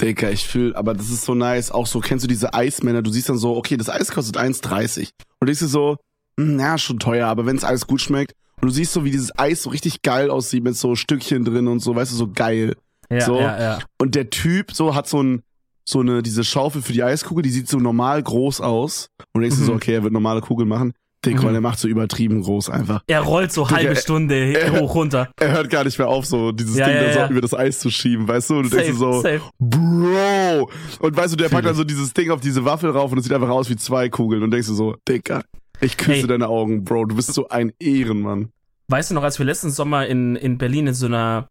Digga, 0.00 0.30
ich 0.30 0.46
fühl, 0.46 0.74
aber 0.76 0.94
das 0.94 1.10
ist 1.10 1.24
so 1.24 1.34
nice. 1.34 1.70
Auch 1.72 1.86
so, 1.86 2.00
kennst 2.00 2.24
du 2.24 2.28
diese 2.28 2.54
Eismänner? 2.54 3.02
Du 3.02 3.10
siehst 3.10 3.28
dann 3.28 3.36
so, 3.38 3.56
okay, 3.56 3.76
das 3.76 3.90
Eis 3.90 4.10
kostet 4.12 4.36
1,30. 4.36 5.10
Und 5.40 5.46
denkst 5.48 5.60
dir 5.60 5.66
so, 5.66 5.96
hm, 6.38 6.58
ja, 6.58 6.78
schon 6.78 6.98
teuer, 7.00 7.26
aber 7.26 7.46
wenn 7.46 7.56
es 7.56 7.64
alles 7.64 7.86
gut 7.86 8.00
schmeckt. 8.00 8.32
Und 8.60 8.68
du 8.68 8.74
siehst 8.74 8.92
so, 8.92 9.04
wie 9.04 9.10
dieses 9.10 9.36
Eis 9.38 9.62
so 9.64 9.70
richtig 9.70 10.02
geil 10.02 10.30
aussieht 10.30 10.62
mit 10.64 10.76
so 10.76 10.94
Stückchen 10.94 11.44
drin 11.44 11.66
und 11.68 11.80
so, 11.80 11.94
weißt 11.96 12.12
du, 12.12 12.16
so 12.16 12.28
geil. 12.30 12.76
Ja, 13.10 13.20
So. 13.22 13.38
ja, 13.40 13.60
ja. 13.60 13.78
Und 14.00 14.14
der 14.14 14.30
Typ 14.30 14.72
so 14.72 14.94
hat 14.94 15.08
so 15.08 15.20
ein, 15.22 15.42
so 15.88 16.00
eine, 16.00 16.22
diese 16.22 16.44
Schaufel 16.44 16.82
für 16.82 16.92
die 16.92 17.02
Eiskugel, 17.02 17.42
die 17.42 17.50
sieht 17.50 17.68
so 17.68 17.78
normal 17.78 18.22
groß 18.22 18.60
aus. 18.60 19.08
Und 19.32 19.40
du 19.40 19.40
denkst 19.42 19.58
dir 19.58 19.64
so, 19.64 19.72
Mhm. 19.72 19.76
okay, 19.78 19.94
er 19.94 20.02
wird 20.02 20.12
normale 20.12 20.40
Kugeln 20.40 20.68
machen. 20.68 20.92
Digga, 21.24 21.48
Mhm. 21.48 21.54
er 21.56 21.60
macht 21.60 21.80
so 21.80 21.88
übertrieben 21.88 22.42
groß 22.42 22.70
einfach. 22.70 23.02
Er 23.08 23.20
rollt 23.22 23.50
so 23.50 23.64
Digga, 23.64 23.76
halbe 23.76 23.92
äh, 23.92 23.96
Stunde 23.96 24.52
äh, 24.54 24.70
hoch 24.80 24.94
runter. 24.94 25.28
Er 25.40 25.50
hört 25.52 25.68
gar 25.70 25.82
nicht 25.84 25.98
mehr 25.98 26.06
auf, 26.08 26.26
so 26.26 26.52
dieses 26.52 26.76
Ja, 26.76 26.86
Ding 26.86 26.96
ja, 26.96 27.12
so 27.12 27.18
ja. 27.20 27.28
über 27.30 27.40
das 27.40 27.54
Eis 27.54 27.80
zu 27.80 27.90
schieben, 27.90 28.28
weißt 28.28 28.50
du? 28.50 28.56
Und 28.58 28.64
du 28.64 28.68
denkst 28.70 28.86
dir 28.92 28.94
so, 28.96 29.20
safe. 29.20 29.40
Bro! 29.58 30.70
Und 31.00 31.16
weißt 31.16 31.32
du, 31.32 31.36
der 31.36 31.48
packt 31.48 31.66
dann 31.66 31.74
so 31.74 31.84
dieses 31.84 32.12
Ding 32.12 32.30
auf 32.30 32.40
diese 32.40 32.64
Waffel 32.64 32.90
rauf 32.90 33.10
und 33.12 33.18
es 33.18 33.24
sieht 33.24 33.32
einfach 33.32 33.48
aus 33.48 33.68
wie 33.70 33.76
zwei 33.76 34.08
Kugeln 34.08 34.42
und 34.42 34.50
denkst 34.50 34.68
du 34.68 34.74
so, 34.74 34.96
Dicker, 35.08 35.42
ich 35.80 35.96
küsse 35.96 36.20
Ey. 36.22 36.26
deine 36.26 36.48
Augen, 36.48 36.84
Bro, 36.84 37.06
du 37.06 37.16
bist 37.16 37.32
so 37.34 37.48
ein 37.48 37.72
Ehrenmann. 37.80 38.50
Weißt 38.88 39.10
du 39.10 39.14
noch, 39.14 39.22
als 39.22 39.38
wir 39.38 39.44
letzten 39.46 39.70
Sommer 39.70 40.06
in, 40.06 40.34
in 40.36 40.56
Berlin 40.56 40.86
in 40.86 40.94
so 40.94 41.06
einer 41.06 41.48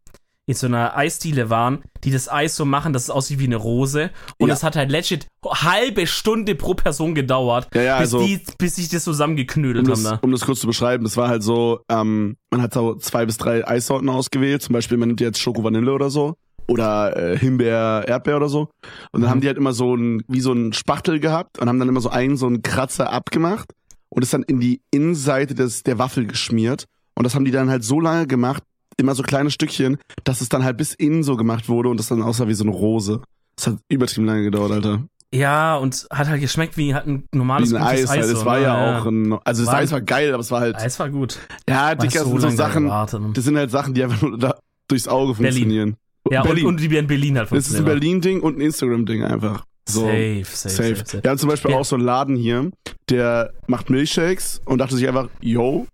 in 0.50 0.54
so 0.56 0.66
einer 0.66 0.96
Eisdiele 0.96 1.50
waren, 1.50 1.84
die 2.06 2.10
das 2.12 2.32
Eis 2.32 2.56
so 2.56 2.64
machen, 2.64 2.94
dass 2.94 3.04
es 3.04 3.10
aussieht 3.10 3.38
wie 3.40 3.46
eine 3.46 3.58
Rose. 3.58 4.12
Und 4.40 4.48
Ja. 4.48 4.54
es 4.56 4.64
hat 4.64 4.78
halt 4.78 4.90
legit 4.90 5.28
halbe 5.46 6.08
Stunde 6.08 6.56
pro 6.56 6.74
Person 6.74 7.14
gedauert, 7.16 7.68
Ja, 7.76 7.82
ja, 7.82 8.00
bis, 8.00 8.14
also- 8.14 8.26
die, 8.26 8.40
bis 8.58 8.78
sich 8.78 8.88
das 8.90 9.04
zusammengeknödelt 9.04 9.86
Um 9.86 9.92
haben 9.94 10.04
das, 10.04 10.12
da. 10.14 10.20
um 10.22 10.32
das 10.32 10.42
kurz 10.46 10.62
zu 10.62 10.68
beschreiben, 10.68 11.04
das 11.04 11.18
war 11.18 11.28
halt 11.28 11.44
so, 11.44 11.82
ähm, 11.90 12.38
man 12.50 12.62
hat 12.62 12.74
so 12.74 12.96
zwei 12.96 13.26
bis 13.26 13.38
drei 13.38 13.68
Eissorten 13.68 14.08
ausgewählt, 14.10 14.62
zum 14.62 14.72
Beispiel 14.74 14.98
man 14.98 15.10
nimmt 15.10 15.20
jetzt 15.22 15.40
Schoko 15.40 15.64
Vanille 15.66 15.92
oder 15.92 16.10
so 16.10 16.36
oder 16.70 17.16
äh, 17.34 17.38
Himbeer 17.38 18.06
Erdbeer 18.08 18.38
oder 18.38 18.50
so 18.50 18.62
und 18.62 18.70
dann 19.14 19.24
Mhm. 19.24 19.30
haben 19.30 19.42
die 19.42 19.48
halt 19.48 19.58
immer 19.58 19.74
so 19.74 19.96
ein 19.96 20.24
wie 20.30 20.40
so 20.42 20.54
ein 20.54 20.72
Spachtel 20.72 21.20
gehabt 21.20 21.60
und 21.60 21.68
haben 21.68 21.80
dann 21.80 21.90
immer 21.90 22.02
so 22.02 22.10
einen 22.10 22.38
so 22.38 22.48
einen 22.48 22.62
Kratzer 22.62 23.12
abgemacht 23.12 23.72
und 24.10 24.24
es 24.24 24.30
dann 24.32 24.44
in 24.44 24.60
die 24.62 24.82
Innenseite 24.92 25.56
des 25.56 25.84
der 25.84 25.98
Waffel 26.00 26.26
geschmiert 26.26 26.86
und 27.16 27.26
das 27.26 27.36
haben 27.36 27.44
die 27.46 27.52
dann 27.52 27.70
halt 27.70 27.84
so 27.84 28.00
lange 28.00 28.28
gemacht, 28.28 28.64
immer 28.98 29.16
so 29.16 29.24
kleine 29.24 29.52
Stückchen, 29.52 29.98
dass 30.24 30.42
es 30.42 30.50
dann 30.50 30.64
halt 30.64 30.78
bis 30.78 30.94
innen 30.94 31.24
so 31.24 31.36
gemacht 31.38 31.70
wurde 31.70 31.90
und 31.90 31.98
das 32.00 32.08
dann 32.08 32.22
aussah 32.22 32.48
wie 32.48 32.54
so 32.54 32.64
eine 32.64 32.74
Rose. 32.74 33.22
Das 33.56 33.68
hat 33.68 33.78
übertrieben 33.90 34.26
lange 34.28 34.44
gedauert, 34.44 34.72
Alter. 34.72 35.04
Ja, 35.34 35.76
und 35.78 36.08
hat 36.12 36.28
halt 36.30 36.40
geschmeckt 36.42 36.78
wie 36.78 36.94
halt 36.94 37.06
ein 37.06 37.26
normales 37.34 37.72
Wie 37.72 37.76
ein 37.76 37.82
gutes 37.84 38.04
Eis, 38.04 38.10
halt. 38.10 38.26
so, 38.26 38.34
es 38.34 38.46
war 38.46 38.58
ne? 38.58 38.64
ja 38.64 39.00
auch 39.02 39.06
ein, 39.06 39.34
also 39.44 39.64
das 39.64 39.72
War- 39.74 39.80
Eis 39.80 39.92
war 39.92 40.02
geil, 40.02 40.34
aber 40.34 40.40
es 40.42 40.52
war 40.52 40.62
halt, 40.62 40.76
Eis 40.78 40.98
war 41.00 41.10
gut. 41.10 41.38
ja, 41.68 41.96
Dicker, 41.96 42.20
das 42.20 42.24
sind 42.30 42.40
so 42.42 42.46
lange 42.48 42.56
Sachen, 42.58 42.84
gewartet. 42.86 43.22
das 43.34 43.44
sind 43.44 43.58
halt 43.58 43.70
Sachen, 43.72 43.94
die 43.94 44.04
einfach 44.04 44.22
nur 44.22 44.38
da, 44.38 44.56
durchs 44.88 45.08
Auge 45.08 45.34
Berlin. 45.34 45.52
funktionieren. 45.54 45.96
Ja, 46.32 46.42
und, 46.42 46.48
Berlin. 46.48 46.66
und 46.68 46.80
die 46.80 46.90
wir 46.92 47.00
in 47.00 47.08
Berlin 47.08 47.38
halt 47.38 47.52
das 47.52 47.58
ist 47.68 47.72
ein 47.74 47.86
funktionieren. 47.86 48.00
Berlin-Ding 48.00 48.42
und 48.42 48.58
ein 48.58 48.62
Instagram-Ding 48.62 49.24
einfach. 49.24 49.66
So. 49.90 50.02
Safe, 50.02 50.44
safe, 50.46 50.70
safe, 50.76 50.96
Safe. 50.96 50.96
safe. 51.06 51.24
Wir 51.24 51.30
haben 51.32 51.38
zum 51.38 51.50
Beispiel 51.50 51.72
Ja. 51.72 51.78
auch 51.78 51.86
so 51.86 51.96
einen 51.96 52.06
Laden 52.06 52.36
hier, 52.36 52.72
der 53.10 53.54
macht 53.68 53.90
Milchshakes 53.90 54.62
und 54.66 54.78
dachte 54.80 54.96
sich 54.96 55.08
einfach, 55.08 55.30
yo, 55.42 55.88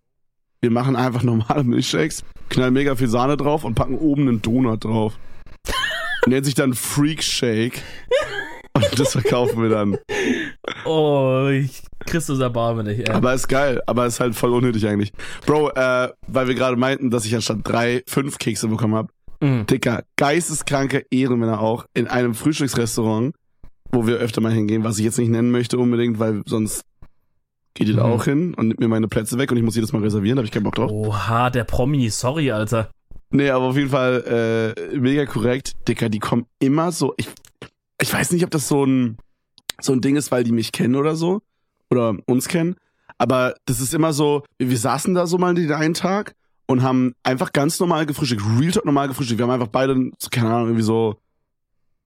wir 0.64 0.72
machen 0.72 0.96
einfach 0.96 1.24
normale 1.24 1.66
Milchshakes, 1.66 2.24
knallen 2.48 2.74
mega 2.74 2.96
viel 2.96 3.10
Sahne 3.10 3.36
drauf 3.36 3.66
und 3.66 3.76
packen 3.76 3.98
oben 3.98 4.30
einen 4.30 4.42
Donut 4.42 4.86
drauf. 4.86 5.20
Nennt 6.26 6.46
sich 6.46 6.56
dann 6.56 6.74
Freak 6.74 7.22
Shake. 7.22 7.82
Und 8.74 8.98
das 8.98 9.12
verkaufen 9.12 9.62
wir 9.62 9.70
dann. 9.70 9.98
Oh, 10.86 11.50
ich, 11.52 11.84
Christus 12.06 12.40
erbarme 12.40 12.86
dich, 12.86 13.00
ey. 13.00 13.10
Aber 13.10 13.34
ist 13.34 13.50
geil, 13.50 13.82
aber 13.88 14.06
ist 14.06 14.22
halt 14.22 14.36
voll 14.36 14.54
unnötig 14.54 14.88
eigentlich. 14.88 15.12
Bro, 15.46 15.72
äh, 15.72 16.10
weil 16.28 16.48
wir 16.48 16.56
gerade 16.56 16.78
meinten, 16.78 17.12
dass 17.12 17.26
ich 17.26 17.36
anstatt 17.36 17.60
drei, 17.64 18.02
fünf 18.08 18.38
Kekse 18.38 18.70
bekommen 18.70 18.96
habe. 18.96 19.10
Mhm. 19.42 19.66
Dicker, 19.66 20.06
geisteskranke 20.16 21.06
Ehrenmänner 21.12 21.60
auch 21.60 21.86
in 21.94 22.08
einem 22.08 22.36
Frühstücksrestaurant, 22.36 23.36
wo 23.92 24.08
wir 24.08 24.16
öfter 24.16 24.40
mal 24.40 24.54
hingehen, 24.54 24.86
was 24.86 24.98
ich 24.98 25.04
jetzt 25.04 25.20
nicht 25.20 25.30
nennen 25.30 25.52
möchte 25.52 25.78
unbedingt, 25.78 26.20
weil 26.20 26.42
sonst 26.46 26.86
geht 27.74 27.88
ihr 27.88 27.96
da 27.96 28.06
Mhm. 28.08 28.14
auch 28.14 28.24
hin 28.26 28.54
und 28.54 28.68
nimmt 28.68 28.80
mir 28.80 28.88
meine 28.88 29.08
Plätze 29.08 29.38
weg 29.38 29.52
und 29.52 29.58
ich 29.58 29.64
muss 29.64 29.76
jedes 29.76 29.94
Mal 29.94 30.02
reservieren, 30.02 30.36
da 30.36 30.40
habe 30.42 30.46
ich 30.46 30.52
keinen 30.52 30.64
Bock 30.64 30.76
drauf. 30.76 30.92
Oha, 30.92 31.50
der 31.50 31.64
Promi, 31.64 32.10
sorry, 32.10 32.52
Alter. 32.52 32.90
Nee, 33.32 33.50
aber 33.50 33.66
auf 33.66 33.76
jeden 33.78 33.90
Fall 33.90 34.76
äh, 34.92 34.98
mega 34.98 35.26
korrekt. 35.26 35.74
Dicker, 35.88 36.10
die 36.10 36.20
kommen 36.20 36.46
immer 36.60 36.92
so. 36.92 37.14
Ich, 37.18 37.28
ich 38.00 38.14
weiß 38.14 38.32
nicht, 38.32 38.44
ob 38.44 38.52
das 38.52 38.68
so 38.68 38.86
ein, 38.86 39.18
so 39.82 39.92
ein 39.94 40.02
Ding 40.02 40.16
ist, 40.16 40.32
weil 40.32 40.44
die 40.44 40.52
mich 40.52 40.72
kennen 40.72 40.96
oder 40.96 41.16
so. 41.16 41.42
Oder 41.90 42.16
uns 42.28 42.48
kennen. 42.48 42.76
Aber 43.18 43.56
das 43.66 43.80
ist 43.80 43.94
immer 43.94 44.14
so, 44.14 44.44
wir 44.60 44.78
saßen 44.78 45.14
da 45.16 45.26
so 45.26 45.38
mal 45.40 45.54
den 45.56 45.72
einen 45.72 45.94
Tag 45.96 46.36
und 46.68 46.84
haben 46.84 47.14
einfach 47.24 47.54
ganz 47.54 47.80
normal 47.80 48.06
gefrühstückt. 48.06 48.44
Real 48.60 48.72
Talk 48.72 48.86
normal 48.86 49.08
gefrühstückt. 49.08 49.40
Wir 49.40 49.44
haben 49.46 49.52
einfach 49.52 49.68
beide, 49.68 50.12
keine 50.32 50.50
Ahnung, 50.50 50.68
irgendwie 50.68 50.84
so. 50.84 51.16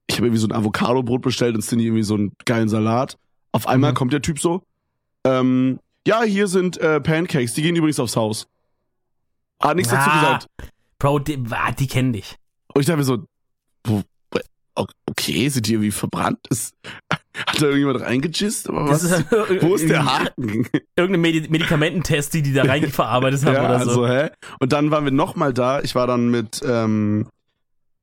Ich 0.06 0.16
habe 0.16 0.26
irgendwie 0.28 0.40
so 0.40 0.48
ein 0.48 0.52
Avocado-Brot 0.52 1.20
bestellt 1.20 1.54
und 1.54 1.60
Cindy 1.62 1.84
irgendwie 1.86 2.02
so 2.04 2.14
einen 2.14 2.32
geilen 2.46 2.68
Salat. 2.70 3.18
Auf 3.52 3.66
einmal 3.68 3.90
Mhm. 3.92 3.96
kommt 3.96 4.12
der 4.14 4.22
Typ 4.22 4.40
so. 4.40 4.62
Ähm, 5.24 5.80
ja, 6.06 6.22
hier 6.22 6.46
sind 6.46 6.78
äh, 6.78 7.00
Pancakes, 7.00 7.54
die 7.54 7.62
gehen 7.62 7.76
übrigens 7.76 8.00
aufs 8.00 8.16
Haus. 8.16 8.48
Hat 9.60 9.76
nichts 9.76 9.90
dazu 9.90 10.08
Ah, 10.10 10.20
gesagt. 10.20 10.48
Bro, 10.98 11.18
die, 11.20 11.42
ah, 11.50 11.72
die 11.72 11.86
kennen 11.86 12.12
dich. 12.12 12.36
Und 12.74 12.80
ich 12.80 12.86
dachte 12.86 12.98
mir 12.98 13.04
so, 13.04 13.24
wo, 13.84 14.02
okay, 15.06 15.48
sind 15.48 15.66
die 15.66 15.72
irgendwie 15.74 15.90
verbrannt? 15.90 16.38
Ist, 16.50 16.74
hat 17.10 17.60
da 17.60 17.66
irgendjemand 17.66 18.00
reingejist? 18.00 18.68
Aber 18.68 18.88
was? 18.88 19.02
Ist, 19.04 19.30
wo 19.62 19.74
ist 19.74 19.88
der 19.88 20.04
Haken? 20.04 20.66
Irgendein 20.96 21.20
Medi 21.20 21.48
Medikamententest, 21.48 22.34
die 22.34 22.42
die 22.42 22.52
da 22.52 22.62
reinverarbeitet 22.62 23.44
haben 23.44 23.54
ja, 23.54 23.64
oder 23.66 23.80
so. 23.84 24.04
also, 24.04 24.08
hä? 24.08 24.30
Und 24.60 24.72
dann 24.72 24.90
waren 24.90 25.04
wir 25.04 25.12
nochmal 25.12 25.52
da. 25.52 25.80
Ich 25.80 25.94
war 25.94 26.06
dann 26.06 26.30
mit, 26.30 26.62
ähm, 26.64 27.26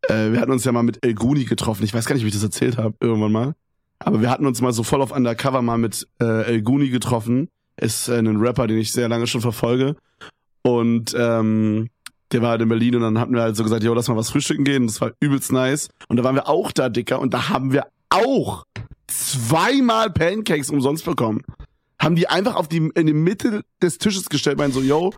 äh, 0.04 0.32
wir 0.32 0.40
hatten 0.40 0.52
uns 0.52 0.64
ja 0.64 0.72
mal 0.72 0.84
mit 0.84 1.04
El 1.06 1.14
Guni 1.16 1.46
getroffen. 1.46 1.84
Ich 1.84 1.94
weiß 1.94 2.06
gar 2.06 2.16
nicht, 2.16 2.24
wie 2.24 2.28
ich 2.28 2.34
das 2.34 2.44
erzählt 2.44 2.78
habe, 2.78 2.96
irgendwann 3.00 3.32
mal. 3.32 3.56
Aber 4.00 4.22
wir 4.22 4.30
hatten 4.30 4.46
uns 4.46 4.62
mal 4.62 4.74
so 4.74 4.84
voll 4.84 5.02
auf 5.02 5.12
Undercover 5.12 5.62
mal 5.62 5.78
mit 5.78 6.08
äh, 6.20 6.44
El 6.46 6.62
Guni 6.62 6.90
getroffen. 6.90 7.50
Ist 7.78 8.08
äh, 8.08 8.20
ein 8.20 8.38
Rapper, 8.38 8.68
den 8.68 8.78
ich 8.78 8.92
sehr 8.92 9.10
lange 9.10 9.28
schon 9.28 9.42
verfolge. 9.42 9.96
Und 10.62 11.16
ähm, 11.18 11.90
der 12.32 12.42
war 12.42 12.52
halt 12.52 12.62
in 12.62 12.70
Berlin 12.70 12.96
und 12.96 13.02
dann 13.02 13.20
hatten 13.20 13.34
wir 13.34 13.42
halt 13.42 13.56
so 13.56 13.64
gesagt, 13.64 13.84
jo, 13.84 13.94
lass 13.94 14.08
mal 14.08 14.18
was 14.18 14.30
frühstücken 14.30 14.64
gehen. 14.64 14.88
Das 14.88 15.00
war 15.00 15.12
übelst 15.20 15.52
nice. 15.52 15.90
Und 16.08 16.18
da 16.18 16.24
waren 16.24 16.36
wir 16.36 16.48
auch 16.48 16.72
da, 16.72 16.90
Dicker. 16.90 17.20
Und 17.20 17.34
da 17.34 17.50
haben 17.50 17.72
wir 17.72 17.88
auch 18.10 18.66
zweimal 19.08 20.10
Pancakes 20.10 20.70
umsonst 20.70 21.06
bekommen. 21.06 21.42
Haben 22.00 22.16
die 22.16 22.28
einfach 22.28 22.56
auf 22.56 22.68
die, 22.68 22.90
in 22.96 23.08
die 23.08 23.14
Mitte 23.14 23.64
des 23.82 23.98
Tisches 23.98 24.30
gestellt, 24.30 24.58
meinen 24.58 24.74
so, 24.74 24.82
yo, 24.82 25.14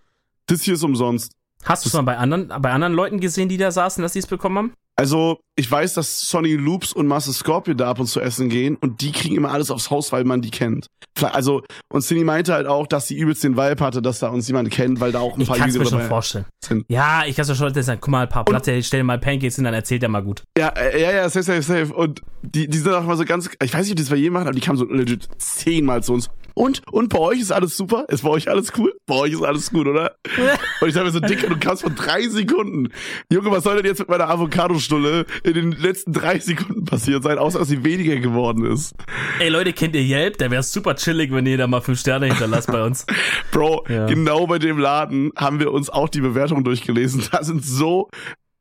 das 0.47 0.61
hier 0.61 0.75
ist 0.75 0.83
umsonst. 0.83 1.31
Hast 1.63 1.85
du 1.85 1.89
es 1.89 1.93
mal 1.93 2.03
bei 2.03 2.17
anderen, 2.17 2.47
bei 2.61 2.71
anderen 2.71 2.93
Leuten 2.93 3.19
gesehen, 3.19 3.49
die 3.49 3.57
da 3.57 3.71
saßen, 3.71 4.01
dass 4.01 4.13
die 4.13 4.19
es 4.19 4.27
bekommen 4.27 4.57
haben? 4.57 4.73
Also, 4.99 5.39
ich 5.55 5.69
weiß, 5.69 5.93
dass 5.93 6.21
Sonny 6.21 6.53
Loops 6.53 6.91
und 6.91 7.05
Master 7.05 7.31
Scorpio 7.31 7.75
da 7.75 7.87
ab 7.89 7.99
und 7.99 8.07
zu 8.07 8.19
essen 8.19 8.49
gehen 8.49 8.77
und 8.77 9.01
die 9.01 9.11
kriegen 9.11 9.35
immer 9.35 9.51
alles 9.51 9.69
aufs 9.69 9.91
Haus, 9.91 10.11
weil 10.11 10.23
man 10.23 10.41
die 10.41 10.49
kennt. 10.49 10.87
Also, 11.21 11.61
und 11.93 12.01
Cindy 12.01 12.23
meinte 12.23 12.53
halt 12.53 12.65
auch, 12.65 12.87
dass 12.87 13.07
sie 13.07 13.15
übelst 13.15 13.43
den 13.43 13.57
Vibe 13.57 13.83
hatte, 13.83 14.01
dass 14.01 14.17
da 14.19 14.29
uns 14.29 14.47
jemand 14.47 14.71
kennt, 14.71 14.99
weil 14.99 15.11
da 15.11 15.19
auch 15.19 15.35
ein 15.35 15.41
Ich 15.41 15.47
paar 15.47 15.57
kann 15.57 15.69
es 15.69 15.75
mir 15.75 15.79
Jüngere 15.81 15.89
schon 15.89 15.99
dabei 15.99 16.09
vorstellen. 16.09 16.45
sind. 16.65 16.85
Ja, 16.89 17.25
ich 17.27 17.35
kann 17.35 17.43
es 17.43 17.49
mir 17.49 17.55
schon 17.55 17.83
sagen, 17.83 17.99
guck 18.01 18.11
mal, 18.11 18.23
ein 18.23 18.29
paar 18.29 18.43
Platte, 18.45 18.71
ich 18.71 18.87
stell 18.87 19.01
dir 19.01 19.03
mal 19.03 19.19
Pancakes 19.19 19.55
hin, 19.55 19.65
dann 19.65 19.73
erzählt 19.75 20.01
er 20.01 20.09
mal 20.09 20.23
gut. 20.23 20.41
Ja, 20.57 20.69
äh, 20.69 20.99
ja, 20.99 21.11
ja, 21.11 21.29
safe, 21.29 21.43
safe, 21.43 21.61
safe. 21.61 21.93
Und 21.93 22.21
die, 22.41 22.67
die 22.67 22.77
sind 22.79 22.91
auch 22.91 23.03
mal 23.03 23.17
so 23.17 23.25
ganz, 23.25 23.49
ich 23.61 23.73
weiß 23.73 23.81
nicht, 23.83 23.91
ob 23.91 23.97
die 23.97 24.03
das 24.03 24.09
bei 24.09 24.15
jedem 24.15 24.33
machen, 24.33 24.47
aber 24.47 24.55
die 24.55 24.61
kamen 24.61 24.77
so 24.79 24.85
legit 24.85 25.27
zehnmal 25.37 26.01
zu 26.01 26.13
uns. 26.13 26.27
Und, 26.57 26.81
und 26.91 27.09
bei 27.09 27.19
euch 27.19 27.39
ist 27.39 27.51
alles 27.51 27.77
super? 27.77 28.05
Ist 28.09 28.23
bei 28.23 28.29
euch 28.29 28.49
alles 28.49 28.71
cool? 28.77 28.91
Bei 29.05 29.13
euch 29.15 29.33
ist 29.33 29.43
alles 29.43 29.69
gut, 29.69 29.85
oder? 29.87 30.15
Und 30.81 30.87
ich 30.87 30.93
dachte 30.95 31.05
mir 31.05 31.11
so, 31.11 31.19
Dicker, 31.19 31.49
du 31.49 31.57
kamst 31.59 31.83
vor 31.83 31.91
drei 31.91 32.27
Sekunden. 32.27 32.89
Junge, 33.31 33.51
was 33.51 33.63
soll 33.63 33.75
denn 33.77 33.85
jetzt 33.85 33.99
mit 33.99 34.09
meiner 34.09 34.27
Avocado-Stulle 34.27 35.27
in 35.43 35.53
den 35.53 35.71
letzten 35.73 36.13
drei 36.13 36.39
Sekunden 36.39 36.85
passiert 36.85 37.21
sein, 37.21 37.37
außer 37.37 37.59
dass 37.59 37.67
sie 37.67 37.83
weniger 37.83 38.15
geworden 38.15 38.65
ist? 38.65 38.95
Ey 39.39 39.49
Leute, 39.49 39.71
kennt 39.71 39.93
ihr 39.95 40.01
Yelp? 40.01 40.39
Der 40.39 40.49
wäre 40.49 40.63
super 40.63 40.95
chillig, 40.95 41.31
wenn 41.31 41.45
ihr 41.45 41.57
da 41.59 41.67
mal 41.67 41.81
fünf 41.81 41.99
Sterne 41.99 42.25
hinterlasst 42.25 42.71
bei 42.71 42.83
uns. 42.83 43.05
Bro, 43.51 43.85
Ja. 43.87 44.07
genau 44.07 44.47
bei 44.47 44.57
dem 44.57 44.79
Laden 44.79 45.31
haben 45.37 45.59
wir 45.59 45.71
uns 45.71 45.91
auch 45.91 46.09
die 46.09 46.21
Bewertungen 46.21 46.63
durchgelesen. 46.63 47.23
Da 47.31 47.43
sind 47.43 47.63
so 47.63 48.09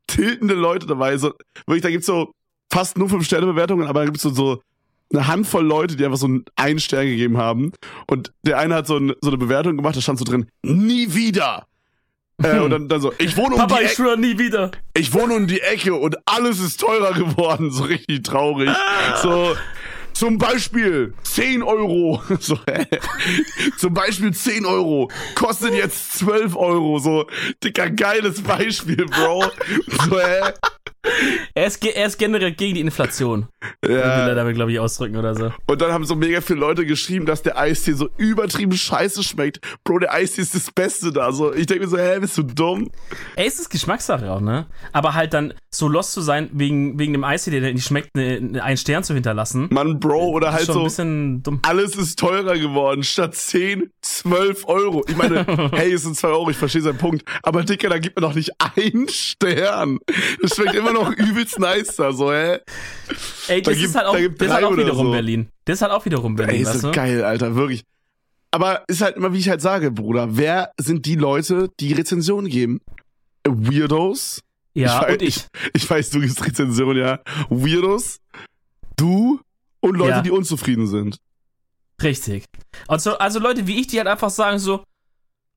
tiltende 0.05 0.53
Leute 0.53 0.85
dabei. 0.85 1.17
So, 1.17 1.33
wirklich, 1.65 1.81
da 1.81 1.89
gibt's 1.89 2.05
so 2.05 2.31
fast 2.71 2.97
nur 2.97 3.09
fünf 3.09 3.25
Sterne 3.25 3.47
Bewertungen, 3.47 3.87
aber 3.87 4.01
da 4.01 4.05
gibt's 4.05 4.21
so, 4.21 4.29
so 4.29 4.61
eine 5.13 5.27
Handvoll 5.27 5.65
Leute, 5.65 5.95
die 5.95 6.05
einfach 6.05 6.17
so 6.17 6.27
einen, 6.55 6.79
Stern 6.79 7.05
gegeben 7.05 7.37
haben. 7.37 7.71
Und 8.07 8.33
der 8.43 8.57
eine 8.57 8.75
hat 8.75 8.87
so, 8.87 8.97
ein, 8.97 9.13
so 9.21 9.29
eine 9.29 9.37
Bewertung 9.37 9.77
gemacht, 9.77 9.95
da 9.95 10.01
stand 10.01 10.19
so 10.19 10.25
drin, 10.25 10.47
nie 10.63 11.13
wieder. 11.13 11.65
Äh, 12.43 12.59
und 12.59 12.69
dann, 12.69 12.87
dann 12.87 13.01
so, 13.01 13.13
ich 13.17 13.35
wohne 13.35 13.55
um 13.55 13.61
Papa, 13.61 13.77
die 13.77 13.85
ich 13.85 13.91
Ecke, 13.91 13.95
schwöre 13.95 14.17
nie 14.17 14.37
wieder. 14.37 14.71
ich 14.93 15.13
wohne 15.13 15.33
um 15.33 15.47
die 15.47 15.61
Ecke 15.61 15.95
und 15.95 16.17
alles 16.25 16.59
ist 16.59 16.79
teurer 16.79 17.13
geworden. 17.13 17.71
So 17.71 17.85
richtig 17.85 18.23
traurig. 18.23 18.69
So, 19.23 19.55
zum 20.13 20.37
Beispiel 20.37 21.13
10 21.23 21.63
Euro. 21.63 22.21
So, 22.39 22.57
hä? 22.67 22.85
Zum 23.77 23.93
Beispiel 23.93 24.33
10 24.33 24.65
Euro. 24.65 25.09
Kostet 25.35 25.73
jetzt 25.73 26.19
12 26.19 26.55
Euro. 26.55 26.99
So, 26.99 27.27
dicker, 27.63 27.89
geiles 27.89 28.41
Beispiel, 28.41 29.05
Bro. 29.05 29.45
So, 30.09 30.19
hä? 30.19 30.53
Er 31.53 31.65
ist, 31.65 31.83
er 31.85 32.05
ist 32.05 32.17
generell 32.17 32.51
gegen 32.51 32.75
die 32.75 32.81
Inflation. 32.81 33.47
Will 33.81 33.95
er 33.97 34.27
Ja. 34.27 34.35
damit, 34.35 34.55
glaube 34.55 34.71
ich, 34.71 34.79
ausdrücken 34.79 35.15
oder 35.17 35.35
so. 35.35 35.51
Und 35.65 35.81
dann 35.81 35.91
haben 35.91 36.05
so 36.05 36.15
mega 36.15 36.41
viele 36.41 36.59
Leute 36.59 36.85
geschrieben, 36.85 37.25
dass 37.25 37.41
der 37.41 37.57
Eistee 37.57 37.93
so 37.93 38.09
übertrieben 38.17 38.73
scheiße 38.73 39.23
schmeckt. 39.23 39.59
Bro, 39.83 39.99
der 39.99 40.13
Eistee 40.13 40.41
ist 40.41 40.53
das 40.55 40.71
Beste 40.71 41.11
da. 41.11 41.31
So, 41.31 41.53
ich 41.53 41.65
denke 41.65 41.83
mir 41.85 41.89
so, 41.89 41.97
hä, 41.97 42.19
bist 42.19 42.37
du 42.37 42.43
dumm? 42.43 42.91
Ey, 43.35 43.47
es 43.47 43.59
ist 43.59 43.69
Geschmackssache 43.69 44.31
auch, 44.31 44.41
ne? 44.41 44.67
Aber 44.93 45.13
halt 45.13 45.33
dann 45.33 45.53
so 45.71 45.87
lost 45.87 46.13
zu 46.13 46.21
sein, 46.21 46.49
wegen, 46.53 46.97
wegen 46.99 47.13
dem 47.13 47.23
Eistee, 47.23 47.51
der 47.51 47.73
nicht 47.73 47.85
schmeckt, 47.85 48.15
ne, 48.15 48.39
ne, 48.41 48.63
einen 48.63 48.77
Stern 48.77 49.03
zu 49.03 49.13
hinterlassen. 49.13 49.67
Mann, 49.71 49.99
Bro, 49.99 50.29
oder 50.29 50.53
halt 50.53 50.65
so. 50.65 50.79
ein 50.79 50.83
bisschen 50.83 51.43
dumm. 51.43 51.59
alles 51.63 51.95
ist 51.95 52.19
teurer 52.19 52.57
geworden. 52.57 53.03
Statt 53.03 53.35
10, 53.35 53.89
12 54.01 54.65
Euro. 54.67 55.03
Ich 55.07 55.15
meine, 55.15 55.45
hey, 55.73 55.91
es 55.93 56.03
sind 56.03 56.15
2 56.15 56.27
Euro, 56.29 56.49
ich 56.49 56.57
verstehe 56.57 56.81
seinen 56.81 56.97
Punkt. 56.97 57.23
Aber 57.43 57.63
Dicker, 57.63 57.89
da 57.89 57.97
gibt 57.99 58.15
mir 58.15 58.21
doch 58.21 58.33
nicht 58.35 58.51
einen 58.75 59.07
Stern. 59.09 59.99
Das 60.41 60.55
schmeckt 60.55 60.75
immer 60.75 60.93
noch 61.03 61.11
übelst 61.11 61.59
nice 61.59 61.95
da, 61.95 62.11
so, 62.13 62.31
hä? 62.31 62.59
Ey, 63.47 63.61
Da 63.61 63.71
das 63.71 63.79
gibt- 63.79 63.89
ist 63.89 63.95
halt 63.95 64.05
auch, 64.07 64.15
da 64.15 64.27
das 64.27 64.51
halt 64.51 64.63
auch 64.65 64.77
wiederum 64.77 65.07
so. 65.07 65.11
Berlin. 65.11 65.47
Das 65.65 65.75
ist 65.75 65.81
halt 65.81 65.91
auch 65.91 66.05
wiederum 66.05 66.35
Berlin, 66.35 66.55
Ey, 66.55 66.61
ist 66.61 66.69
weißt 66.69 66.81
so 66.81 66.91
geil, 66.91 67.23
Alter, 67.23 67.55
wirklich. 67.55 67.83
Aber 68.51 68.83
ist 68.87 69.01
halt 69.01 69.15
immer, 69.17 69.33
wie 69.33 69.39
ich 69.39 69.49
halt 69.49 69.61
sage, 69.61 69.91
Bruder, 69.91 70.37
wer 70.37 70.71
sind 70.79 71.05
die 71.05 71.15
Leute, 71.15 71.69
die 71.79 71.93
Rezensionen 71.93 72.49
geben? 72.49 72.79
Weirdos? 73.47 74.41
Ja, 74.73 75.01
ich, 75.01 75.01
weiß, 75.07 75.11
und 75.13 75.21
ich. 75.21 75.45
Ich 75.73 75.89
weiß, 75.89 76.09
du 76.11 76.19
gibst 76.21 76.45
Rezensionen, 76.45 76.97
ja. 76.97 77.19
Weirdos, 77.49 78.19
du 78.95 79.39
und 79.79 79.95
Leute, 79.97 80.11
Ja. 80.11 80.21
die 80.21 80.31
unzufrieden 80.31 80.87
sind. 80.87 81.17
Richtig. 82.01 82.45
Also, 82.87 83.17
also 83.17 83.39
Leute 83.39 83.65
wie 83.67 83.79
ich, 83.79 83.87
die 83.87 83.97
halt 83.97 84.07
einfach 84.07 84.29
sagen 84.29 84.59
so, 84.59 84.83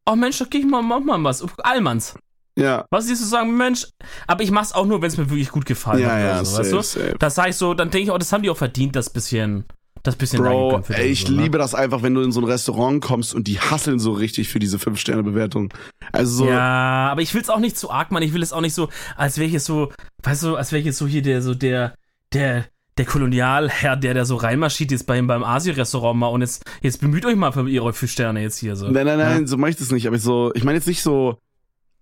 oh 0.07 0.17
Mensch, 0.17 0.39
da 0.39 0.47
geh 0.49 0.59
ich 0.59 0.65
mal, 0.67 0.83
mach 0.83 1.01
mal 1.01 1.23
was. 1.23 1.45
Allmanns. 1.59 2.15
Ja. 2.57 2.85
Was 2.91 3.09
ist 3.09 3.21
so 3.21 3.27
sagen, 3.27 3.57
Mensch, 3.57 3.87
aber 4.27 4.43
ich 4.43 4.51
mach's 4.51 4.73
auch 4.73 4.85
nur, 4.87 5.01
wenn 5.01 5.09
es 5.09 5.17
mir 5.17 5.31
wirklich 5.31 5.51
gut 5.51 5.65
gefallen 5.67 6.01
Ja, 6.03 6.11
hat. 6.11 6.21
ja, 6.21 6.45
so, 6.45 6.59
weißt 6.59 6.71
safe, 6.71 6.77
du? 6.77 6.83
safe. 6.83 7.17
Das 7.19 7.35
sag 7.35 7.49
ich 7.51 7.57
so, 7.57 7.75
dann 7.75 7.91
denke 7.91 8.05
ich, 8.05 8.11
oh, 8.11 8.19
das 8.19 8.33
haben 8.33 8.43
die 8.43 8.51
auch 8.51 8.57
verdient, 8.57 8.97
das 8.97 9.09
bisschen, 9.11 9.65
das 10.03 10.17
bisschen 10.17 10.43
Bro, 10.43 10.83
ey, 10.89 11.07
ich 11.09 11.25
so, 11.27 11.33
ne? 11.33 11.43
liebe 11.43 11.59
das 11.59 11.75
einfach, 11.75 12.03
wenn 12.03 12.15
du 12.15 12.23
in 12.23 12.33
so 12.33 12.41
ein 12.41 12.45
Restaurant 12.45 13.01
kommst 13.03 13.35
und 13.35 13.47
die 13.49 13.61
hasseln 13.61 13.99
so 13.99 14.13
richtig 14.13 14.49
für 14.49 14.59
diese 14.59 14.79
5-Sterne-Bewertung. 14.79 15.73
Also 16.13 16.45
so, 16.45 16.49
Ja, 16.51 17.09
aber 17.11 17.23
ich 17.23 17.33
will's 17.35 17.51
auch 17.51 17.61
nicht 17.61 17.79
zu 17.79 17.91
arg, 17.91 18.11
Mann. 18.11 18.23
Ich 18.23 18.33
will 18.35 18.43
es 18.43 18.53
auch 18.53 18.61
nicht 18.63 18.75
so, 18.75 18.89
als 19.17 19.37
wäre 19.39 19.47
ich 19.47 19.53
jetzt 19.53 19.67
so, 19.67 19.93
weißt 20.23 20.43
du, 20.43 20.57
als 20.57 20.73
wäre 20.73 20.81
ich 20.81 20.87
jetzt 20.87 20.99
so 20.99 21.07
hier 21.07 21.23
der, 21.23 21.43
so 21.43 21.55
der, 21.55 21.95
der, 22.33 22.65
der 22.99 23.05
Kolonialherr, 23.07 23.97
der 23.97 24.13
da 24.15 24.25
so 24.25 24.37
reinmarschiert 24.37 24.91
jetzt 24.91 25.07
beim, 25.07 25.27
beim 25.27 25.45
Asi-Restaurant 25.45 26.19
mal 26.19 26.27
und 26.29 26.41
jetzt, 26.41 26.65
jetzt 26.83 27.01
bemüht 27.01 27.25
euch 27.25 27.37
mal 27.37 27.53
für 27.53 27.69
ihre 27.69 27.93
fünf 27.93 28.11
Sterne 28.11 28.43
jetzt 28.43 28.59
hier 28.59 28.77
so. 28.77 28.89
nein, 28.91 29.07
nein, 29.07 29.19
nein, 29.19 29.41
Ja. 29.43 29.47
so 29.47 29.57
mach 29.57 29.69
ich 29.69 29.77
das 29.77 29.91
nicht. 29.93 30.07
Aber 30.07 30.17
ich 30.17 30.23
so, 30.23 30.51
ich 30.55 30.65
meine 30.65 30.77
jetzt 30.79 30.89
nicht 30.89 31.03
so, 31.03 31.39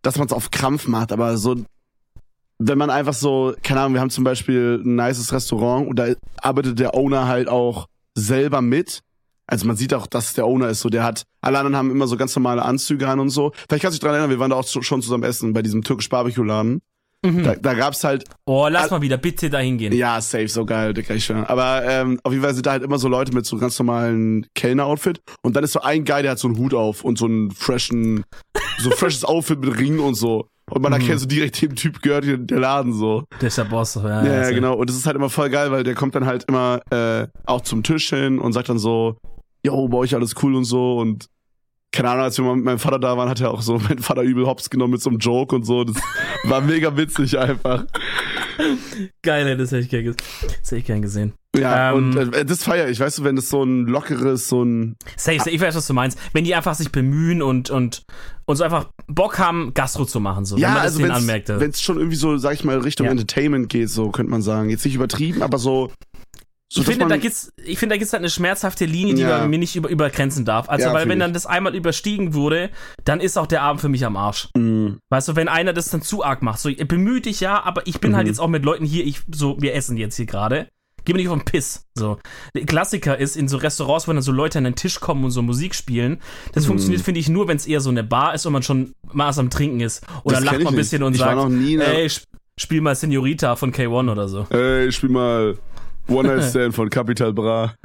dass 0.03 0.19
man 0.19 0.27
es 0.27 0.33
auf 0.33 0.51
Krampf 0.51 0.87
macht, 0.87 1.13
aber 1.13 1.37
so, 1.37 1.57
wenn 2.59 2.79
man 2.79 2.91
einfach 2.91 3.15
so, 3.15 3.55
keine 3.63 3.81
Ahnung, 3.81 3.95
wir 3.95 4.01
haben 4.01 4.11
zum 4.11 4.25
Beispiel 4.25 4.83
ein 4.85 4.97
nices 4.97 5.33
Restaurant 5.33 5.89
und 5.89 5.99
da 5.99 6.09
arbeitet 6.43 6.79
der 6.79 6.95
Owner 6.95 7.29
halt 7.29 7.49
auch 7.49 7.87
selber 8.15 8.61
mit. 8.61 9.01
Also 9.47 9.67
man 9.67 9.77
sieht 9.77 9.95
auch, 9.95 10.07
dass 10.07 10.35
der 10.35 10.45
Owner 10.45 10.69
ist, 10.69 10.81
so 10.81 10.91
der 10.91 11.05
hat, 11.05 11.23
alle 11.41 11.59
anderen 11.59 11.77
haben 11.77 11.91
immer 11.91 12.07
so 12.07 12.17
ganz 12.17 12.37
normale 12.37 12.63
Anzüge 12.63 13.09
an 13.09 13.19
und 13.21 13.31
so. 13.31 13.53
Vielleicht 13.69 13.83
kannst 13.83 13.97
du 13.97 14.01
dich 14.01 14.01
dran 14.01 14.11
erinnern, 14.11 14.31
wir 14.31 14.39
waren 14.39 14.51
da 14.51 14.57
auch 14.57 14.67
schon 14.67 15.01
zusammen 15.01 15.25
essen 15.25 15.53
bei 15.53 15.63
diesem 15.63 15.83
türkisch 15.83 16.09
Barbecue-Laden. 16.09 16.81
Mhm. 17.27 17.43
Da, 17.43 17.55
da 17.57 17.75
gab's 17.75 18.05
halt 18.05 18.25
Oh, 18.47 18.69
lass 18.71 18.91
mal 18.91 19.03
wieder 19.03 19.17
bitte 19.17 19.51
da 19.51 19.59
hingehen. 19.59 19.93
Ja, 19.93 20.21
safe, 20.21 20.49
so 20.49 20.65
geil, 20.65 20.95
Dicker, 20.95 21.15
ich 21.17 21.25
schwör. 21.25 21.51
Aber 21.51 21.83
ähm, 21.85 22.21
auf 22.23 22.33
jeden 22.33 22.45
Fall 22.45 22.55
sind 22.55 22.67
da 22.67 22.71
halt 22.73 22.85
immer 22.85 22.99
so 22.99 23.09
Leute 23.09 23.33
mit 23.35 23.45
so 23.45 23.57
ganz 23.59 23.77
normalen 23.79 24.47
Kellner-Outfit 24.55 25.21
und 25.43 25.57
dann 25.57 25.65
ist 25.65 25.73
so 25.73 25.81
ein 25.81 26.05
Guy, 26.05 26.23
der 26.23 26.33
hat 26.33 26.39
so 26.39 26.47
einen 26.49 26.57
Hut 26.59 26.75
auf 26.75 27.03
und 27.05 27.19
so 27.19 27.25
einen 27.27 27.51
freshen, 27.51 28.25
so 28.79 28.91
ein 28.91 28.97
freshes 28.97 29.25
Outfit 29.25 29.61
mit 29.61 29.77
Ring 29.79 29.99
und 29.99 30.15
so. 30.15 30.47
Und 30.71 30.83
man 30.83 30.93
Mhm. 30.93 31.01
erkennt 31.01 31.21
so 31.21 31.27
direkt, 31.27 31.61
dem 31.63 31.75
Typ 31.75 32.03
gehört 32.03 32.25
hier 32.25 32.37
der 32.39 32.61
Laden 32.61 32.93
so. 32.93 33.25
Der 33.41 33.49
ist 33.49 33.59
der 33.59 33.65
Boss. 33.65 33.95
Ja, 33.97 34.25
Ja, 34.25 34.43
ja, 34.43 34.51
genau. 34.51 34.75
Und 34.75 34.89
das 34.91 34.97
ist 34.97 35.07
halt 35.07 35.17
immer 35.17 35.31
voll 35.31 35.49
geil, 35.51 35.71
weil 35.73 35.83
der 35.83 35.95
kommt 35.95 36.15
dann 36.15 36.27
halt 36.27 36.45
immer 36.47 36.81
äh, 36.91 37.27
auch 37.47 37.63
zum 37.63 37.83
Tisch 37.83 38.11
hin 38.11 38.39
und 38.39 38.53
sagt 38.53 38.69
dann 38.69 38.79
so, 38.79 39.17
yo, 39.65 39.89
bei 39.89 39.97
euch 39.99 40.15
alles 40.15 40.35
cool 40.43 40.55
und 40.55 40.65
so 40.65 40.99
und 40.99 41.27
keine 41.93 42.11
Ahnung, 42.11 42.25
als 42.25 42.37
wir 42.39 42.45
mal 42.45 42.57
mit 42.57 42.65
meinem 42.65 42.79
Vater 42.79 42.99
da 42.99 43.17
waren, 43.17 43.29
hat 43.29 43.41
er 43.41 43.51
auch 43.51 43.63
so 43.63 43.79
meinen 43.89 43.99
Vater 43.99 44.23
übel 44.23 44.47
hops 44.47 44.71
genommen 44.71 44.93
mit 44.93 45.03
so 45.03 45.11
einem 45.11 45.19
Joke 45.19 45.55
und 45.55 45.65
so. 45.65 45.85
Das 45.85 45.97
war 46.45 46.61
mega 46.61 46.97
witzig 46.97 47.39
einfach. 47.39 47.87
Geil, 49.23 49.57
das 49.57 49.71
hätte 49.71 49.83
ich 49.83 49.89
gern, 49.89 50.05
das 50.05 50.71
hätte 50.71 50.77
ich 50.77 50.85
gern 50.85 51.03
gesehen. 51.03 51.33
Ja, 51.57 51.93
Ähm, 51.93 51.97
und 51.97 52.35
äh, 52.35 52.45
das 52.45 52.63
feier 52.63 52.89
ich, 52.89 53.01
weißt 53.01 53.19
du, 53.19 53.25
wenn 53.25 53.37
das 53.37 53.49
so 53.49 53.63
ein 53.63 53.87
lockeres, 53.87 54.49
so 54.49 54.63
ein 54.63 54.97
Safe, 55.17 55.39
safe, 55.39 55.51
ich 55.51 55.61
weiß, 55.61 55.75
was 55.75 55.87
du 55.87 55.95
meinst. 55.95 56.19
Wenn 56.33 56.45
die 56.45 56.55
einfach 56.55 56.75
sich 56.75 56.93
bemühen 56.93 57.41
und, 57.41 57.71
und, 57.71 58.03
und 58.45 58.57
so 58.57 58.65
einfach 58.65 58.91
Bock 59.07 59.39
haben, 59.39 59.73
Gastro 59.75 60.05
zu 60.05 60.21
machen, 60.21 60.45
so. 60.45 60.57
wenn 60.57 60.63
ja, 60.63 60.69
man 60.71 60.83
das 60.83 61.01
also 61.01 61.33
äh. 61.33 61.61
wenn's 61.61 61.81
schon 61.81 61.97
irgendwie 61.97 62.17
so, 62.17 62.37
sag 62.37 62.55
ich 62.55 62.65
mal, 62.65 62.79
Richtung 62.79 63.07
Ja. 63.07 63.13
Entertainment 63.13 63.69
geht, 63.69 63.91
so 63.91 64.11
könnte 64.11 64.31
man 64.31 64.43
sagen. 64.43 64.69
Jetzt 64.71 64.85
nicht 64.85 64.95
übertrieben, 64.95 65.43
aber 65.43 65.59
so. 65.59 65.91
So 66.71 66.81
ich 66.83 66.87
finde, 66.87 67.01
man, 67.01 67.09
da 67.09 67.17
gibt's, 67.17 67.51
ich 67.65 67.79
finde, 67.79 67.95
da 67.95 67.99
gibt's 67.99 68.13
halt 68.13 68.21
eine 68.21 68.29
schmerzhafte 68.31 68.85
Linie, 68.85 69.15
die 69.15 69.23
Ja. 69.23 69.39
man 69.39 69.51
mir 69.51 69.59
nicht 69.59 69.75
über, 69.75 69.89
übergrenzen 69.89 70.45
darf. 70.45 70.69
Also, 70.69 70.87
Ja, 70.89 70.93
weil 70.93 71.09
wenn 71.09 71.19
dann 71.19 71.33
das 71.33 71.47
einmal 71.47 71.75
überstiegen 71.75 72.35
wurde, 72.35 72.71
dann 73.05 73.21
ist 73.21 73.39
auch 73.39 73.47
der 73.47 73.63
Abend 73.63 73.81
für 73.81 73.89
mich 73.89 74.05
am 74.05 74.17
Arsch. 74.17 74.49
Mm, 74.55 74.97
Weißt 75.09 75.29
du, 75.29 75.37
wenn 75.37 75.49
einer 75.49 75.73
das 75.73 75.89
dann 75.91 76.03
zu 76.03 76.23
arg 76.25 76.43
macht, 76.43 76.59
so 76.61 76.71
bemüht 76.87 77.25
dich 77.27 77.41
ja, 77.41 77.63
aber 77.65 77.87
ich 77.87 78.01
bin 78.01 78.15
halt 78.15 78.27
Mhm. 78.27 78.29
jetzt 78.33 78.39
auch 78.41 78.49
mit 78.49 78.65
Leuten 78.65 78.85
hier, 78.85 79.07
ich, 79.07 79.21
so, 79.35 79.57
wir 79.61 79.75
essen 79.75 79.97
jetzt 79.97 80.17
hier 80.17 80.27
gerade. 80.27 80.69
Geh 81.05 81.15
mir 81.15 81.21
nicht 81.21 81.29
auf 81.31 81.39
den 81.39 81.45
Piss. 81.47 81.87
So. 81.95 82.19
Der 82.55 82.67
Klassiker 82.67 83.17
ist 83.17 83.35
in 83.35 83.49
so 83.49 83.57
Restaurants, 83.57 84.07
wo 84.07 84.13
dann 84.13 84.21
so 84.21 84.33
Leute 84.33 84.59
an 84.59 84.65
den 84.65 84.75
Tisch 84.75 85.01
kommen 85.01 85.25
und 85.25 85.31
so 85.31 85.41
Musik 85.41 85.75
spielen. 85.75 86.21
Das 86.53 86.65
Mhm. 86.65 86.69
funktioniert, 86.69 87.01
finde 87.01 87.21
ich, 87.21 87.31
nur, 87.31 87.49
wenn 87.49 87.57
es 87.57 87.67
eher 87.67 87.81
so 87.81 87.89
eine 87.89 88.05
Bar 88.05 88.35
ist 88.35 88.45
und 88.45 88.53
man 88.53 88.63
schon 88.63 88.93
Maß 89.11 89.39
am 89.39 89.49
Trinken 89.49 89.81
ist. 89.81 90.05
Oder 90.25 90.37
Das 90.37 90.45
lacht 90.45 90.55
mal 90.57 90.67
ein 90.69 90.75
nicht. 90.75 90.77
bisschen 90.77 91.03
und 91.03 91.15
Ich 91.15 91.21
sagt, 91.21 91.41
ey, 91.51 92.05
sp 92.13 92.29
spiel 92.61 92.81
mal 92.83 92.95
Senorita 92.97 93.55
von 93.57 93.73
K1 93.73 94.11
oder 94.11 94.29
so. 94.29 94.47
Ey, 94.51 94.91
spiel 94.93 95.09
mal 95.11 95.57
One 96.09 96.29
Night 96.35 96.45
Stand 96.51 96.75
von 96.75 96.89
Capital 96.91 97.33
Bra. 97.33 97.75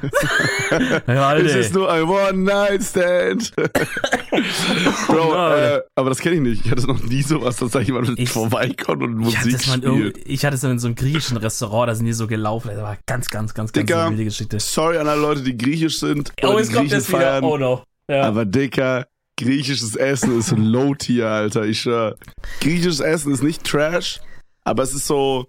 Ja, 1.06 1.36
Es 1.36 1.54
ist 1.54 1.74
nur 1.74 1.90
ein 1.92 2.02
One 2.04 2.32
Night 2.38 2.82
Stand. 2.82 3.52
Bro, 5.06 5.14
no, 5.34 5.54
äh, 5.54 5.80
aber 5.94 6.08
das 6.08 6.18
kenne 6.18 6.36
ich 6.36 6.40
nicht. 6.40 6.64
Ich 6.66 6.70
hatte 6.70 6.86
noch 6.86 7.02
nie 7.02 7.22
sowas, 7.22 7.56
dass 7.56 7.70
da 7.72 7.80
jemand 7.80 8.18
Ich- 8.18 8.30
vorbeikommt 8.30 9.02
und 9.02 9.20
Ich 9.20 9.36
Musik 9.44 9.52
in 9.52 9.82
spielt. 9.82 10.18
ich 10.26 10.44
hatte 10.44 10.56
es 10.56 10.64
in 10.64 10.78
so 10.78 10.86
einem 10.88 10.96
griechischen 10.96 11.36
Restaurant, 11.36 11.88
da 11.90 11.94
sind 11.94 12.06
die 12.06 12.12
so 12.12 12.26
gelaufen. 12.26 12.68
Das 12.72 12.78
war 12.82 12.96
ganz, 13.06 13.28
ganz, 13.30 13.54
ganz, 13.54 13.72
ganz 13.72 13.86
Dicker, 13.86 14.00
eine 14.02 14.10
wilde 14.12 14.24
Geschichte. 14.24 14.58
Sorry 14.58 14.98
an 14.98 15.06
alle 15.08 15.20
Leute, 15.20 15.42
die 15.42 15.56
griechisch 15.56 16.00
sind 16.00 16.32
Oh, 16.42 16.58
jetzt 16.58 16.72
kommt 16.72 16.90
das 16.92 17.08
wieder. 17.08 17.42
Oh 17.42 17.56
no. 17.58 17.84
Ja. 18.10 18.22
Aber 18.24 18.44
Dicker, 18.44 19.06
griechisches 19.38 19.96
Essen 19.96 20.38
ist 20.38 20.50
Low-Tier, 20.56 21.28
Alter. 21.28 21.64
Ich 21.64 21.80
schwör. 21.82 22.16
Griechisches 22.60 23.00
Essen 23.00 23.32
ist 23.32 23.42
nicht 23.42 23.64
Trash, 23.64 24.20
aber 24.64 24.82
es 24.82 24.94
ist 24.94 25.06
so 25.06 25.46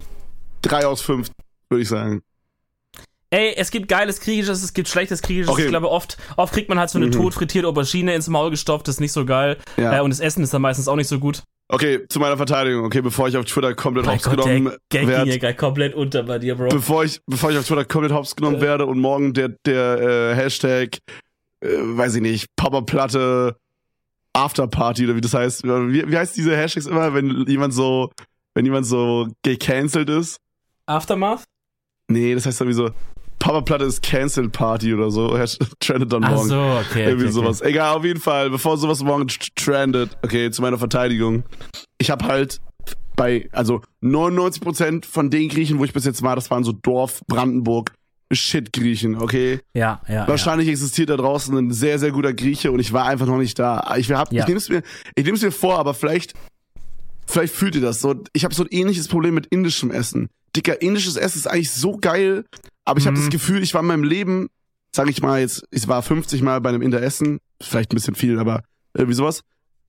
drei 0.62 0.86
aus 0.86 1.00
fünf, 1.02 1.30
würde 1.70 1.82
ich 1.82 1.88
sagen. 1.88 2.22
Ey, 3.30 3.54
es 3.56 3.70
gibt 3.72 3.88
geiles 3.88 4.20
Griechisches, 4.20 4.62
es 4.62 4.72
gibt 4.72 4.88
schlechtes 4.88 5.20
Griechisches. 5.20 5.50
Okay. 5.52 5.62
Ich 5.64 5.68
glaube, 5.68 5.90
oft, 5.90 6.16
oft 6.36 6.52
kriegt 6.52 6.68
man 6.68 6.78
halt 6.78 6.90
so 6.90 6.98
eine 6.98 7.06
Mhm. 7.08 7.12
tot 7.12 7.34
frittierte 7.34 7.66
Aubergine 7.68 8.14
ins 8.14 8.28
Maul 8.28 8.50
gestopft, 8.50 8.86
das 8.86 8.96
ist 8.96 9.00
nicht 9.00 9.12
so 9.12 9.24
geil. 9.24 9.56
Ja. 9.76 9.98
Äh, 9.98 10.00
und 10.02 10.10
das 10.10 10.20
Essen 10.20 10.42
ist 10.44 10.54
dann 10.54 10.62
meistens 10.62 10.86
auch 10.86 10.94
nicht 10.96 11.08
so 11.08 11.18
gut. 11.18 11.42
Okay, 11.68 12.06
zu 12.08 12.20
meiner 12.20 12.36
Verteidigung, 12.36 12.84
okay, 12.84 13.00
bevor 13.00 13.26
ich 13.26 13.36
auf 13.36 13.44
Twitter 13.44 13.74
komplett 13.74 14.06
hops 14.06 14.22
genommen 14.22 14.72
werde. 14.92 15.24
hier 15.24 15.38
gerade 15.40 15.54
komplett 15.56 15.94
unter 15.94 16.22
bei 16.22 16.38
dir, 16.38 16.54
Bro. 16.54 16.68
bevor 16.68 17.02
ich, 17.02 17.20
bevor 17.26 17.50
ich 17.50 17.58
auf 17.58 17.66
Twitter 17.66 17.84
komplett 17.84 18.12
hops 18.12 18.36
genommen 18.36 18.60
werde 18.60 18.86
und 18.86 19.00
morgen 19.00 19.34
der, 19.34 19.48
der 19.66 20.00
äh, 20.00 20.34
Hashtag, 20.36 20.98
äh, 21.60 21.68
weiß 21.68 22.14
ich 22.14 22.22
nicht, 22.22 22.46
Papa-Platte 22.54 23.56
Afterparty 24.32 25.04
oder 25.06 25.16
wie 25.16 25.20
das 25.20 25.34
heißt. 25.34 25.64
Wie, 25.64 26.08
wie 26.10 26.16
heißt 26.16 26.36
diese 26.36 26.56
Hashtags 26.56 26.86
immer, 26.86 27.14
wenn 27.14 27.46
jemand 27.48 27.72
so, 27.74 28.10
wenn 28.54 28.64
jemand 28.64 28.86
so 28.86 29.28
gecancelt 29.42 30.08
ist? 30.10 30.38
Aftermath? 30.86 31.44
Nee, 32.08 32.34
das 32.34 32.46
heißt 32.46 32.60
irgendwie 32.60 32.76
so, 32.76 32.90
Papa-Platte 33.46 33.84
ist 33.84 34.02
Cancelled 34.02 34.52
Party 34.52 34.92
oder 34.92 35.10
so. 35.10 35.38
Trendet 35.80 36.12
dann 36.12 36.24
Ach 36.24 36.30
morgen. 36.32 36.48
so, 36.48 36.58
okay. 36.60 37.04
Irgendwie 37.04 37.26
okay, 37.26 37.32
sowas. 37.32 37.60
Egal, 37.60 37.96
auf 37.96 38.04
jeden 38.04 38.20
Fall, 38.20 38.50
bevor 38.50 38.76
sowas 38.76 39.02
morgen 39.02 39.24
tr- 39.28 39.48
trendet. 39.54 40.16
Okay, 40.22 40.50
zu 40.50 40.62
meiner 40.62 40.78
Verteidigung. 40.78 41.44
Ich 41.98 42.10
habe 42.10 42.24
halt 42.26 42.60
bei, 43.14 43.48
also 43.52 43.80
99% 44.02 45.06
von 45.06 45.30
den 45.30 45.48
Griechen, 45.48 45.78
wo 45.78 45.84
ich 45.84 45.92
bis 45.92 46.04
jetzt 46.04 46.22
war, 46.22 46.34
das 46.36 46.50
waren 46.50 46.64
so 46.64 46.72
Dorf, 46.72 47.22
Brandenburg, 47.28 47.92
Shit-Griechen, 48.32 49.14
okay? 49.16 49.54
Okay. 49.54 49.60
Ja, 49.74 50.02
ja. 50.08 50.26
Wahrscheinlich 50.28 50.68
existiert 50.68 51.10
da 51.10 51.16
draußen 51.16 51.56
ein 51.56 51.70
sehr, 51.70 51.98
sehr 51.98 52.10
guter 52.10 52.34
Grieche 52.34 52.72
und 52.72 52.80
ich 52.80 52.92
war 52.92 53.06
einfach 53.06 53.26
noch 53.26 53.38
nicht 53.38 53.58
da. 53.58 53.94
Ich, 53.96 54.10
hab, 54.10 54.32
Ja. 54.32 54.42
ich 54.42 54.48
nehme 54.48 54.58
es 54.58 54.68
mir, 54.68 54.82
ich 55.14 55.24
nehm's 55.24 55.42
mir 55.42 55.52
vor, 55.52 55.78
aber 55.78 55.94
vielleicht, 55.94 56.34
vielleicht 57.26 57.54
fühlt 57.54 57.76
ihr 57.76 57.80
das 57.80 58.00
so. 58.00 58.14
Ich 58.32 58.44
habe 58.44 58.54
so 58.54 58.64
ein 58.64 58.68
ähnliches 58.70 59.06
Problem 59.08 59.34
mit 59.34 59.46
indischem 59.46 59.90
Essen. 59.92 60.28
Dicker, 60.56 60.82
indisches 60.82 61.16
Essen 61.16 61.38
ist 61.38 61.46
eigentlich 61.46 61.70
so 61.70 61.96
geil, 61.98 62.44
aber 62.86 62.98
ich 62.98 63.06
habe 63.06 63.16
Mhm. 63.18 63.22
das 63.22 63.30
Gefühl, 63.30 63.62
ich 63.62 63.74
war 63.74 63.82
in 63.82 63.88
meinem 63.88 64.04
Leben, 64.04 64.48
sag 64.94 65.10
ich 65.10 65.20
mal 65.20 65.40
jetzt, 65.40 65.64
ich 65.70 65.86
war 65.88 66.02
50 66.02 66.40
Mal 66.40 66.60
bei 66.62 66.70
einem 66.70 66.80
Inder 66.80 67.02
essen, 67.02 67.40
vielleicht 67.60 67.92
ein 67.92 67.96
bisschen 67.96 68.14
viel, 68.14 68.38
aber 68.38 68.62
irgendwie 68.94 69.14
sowas. 69.14 69.42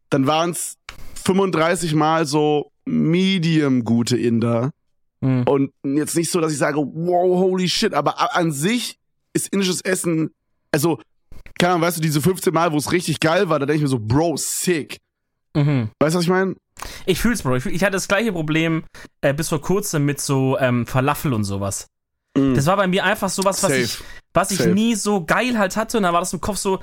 Dann 0.10 0.28
waren 0.28 0.50
es 0.52 0.76
35 1.24 1.94
Mal 1.96 2.26
so 2.26 2.72
medium 2.86 3.84
gute 3.84 4.18
Inder. 4.18 4.72
Mhm. 5.22 5.44
Und 5.44 5.72
jetzt 5.84 6.16
nicht 6.16 6.32
so, 6.32 6.42
dass 6.42 6.52
ich 6.52 6.58
sage, 6.58 6.78
wow, 6.78 7.40
holy 7.40 7.68
shit, 7.70 7.94
aber 7.94 8.36
an 8.36 8.52
sich 8.52 8.98
ist 9.34 9.48
indisches 9.50 9.82
Essen, 9.82 10.32
also, 10.72 11.00
keine 11.60 11.74
Ahnung, 11.74 11.84
weißt 11.88 11.98
du, 11.98 12.02
diese 12.02 12.22
15 12.22 12.54
Mal, 12.54 12.72
wo 12.72 12.78
es 12.78 12.92
richtig 12.92 13.20
geil 13.20 13.50
war, 13.50 13.60
da 13.60 13.66
denke 13.66 13.78
ich 13.78 13.82
mir 13.84 13.88
so, 13.88 14.00
Bro, 14.00 14.36
sick. 14.38 14.98
Mhm. 15.56 15.90
Weißt 16.00 16.14
du, 16.14 16.18
was 16.20 16.24
ich 16.26 16.30
meine? 16.30 16.56
Ich 17.08 17.20
fühl's, 17.20 17.42
Bro. 17.42 17.56
Ich, 17.56 17.64
fühl, 17.64 17.74
ich 17.74 17.82
hatte 17.84 17.94
das 17.94 18.08
gleiche 18.08 18.32
Problem 18.32 18.84
äh, 19.22 19.34
bis 19.34 19.50
vor 19.50 19.62
kurzem 19.62 20.06
mit 20.06 20.22
so 20.22 20.58
ähm, 20.60 20.86
Falafel 20.86 21.34
und 21.34 21.44
sowas. 21.46 21.88
Das 22.56 22.66
war 22.66 22.78
bei 22.78 22.88
mir 22.88 23.04
einfach 23.04 23.30
sowas, 23.30 23.62
was 23.64 23.72
Safe. 23.72 23.82
ich, 23.82 23.98
was 24.34 24.52
ich 24.52 24.66
nie 24.66 24.96
so 24.96 25.26
geil 25.26 25.58
halt 25.58 25.76
hatte. 25.78 25.98
Und 25.98 26.04
dann 26.04 26.14
war 26.14 26.20
das 26.22 26.34
im 26.34 26.42
Kopf 26.42 26.58
so, 26.58 26.80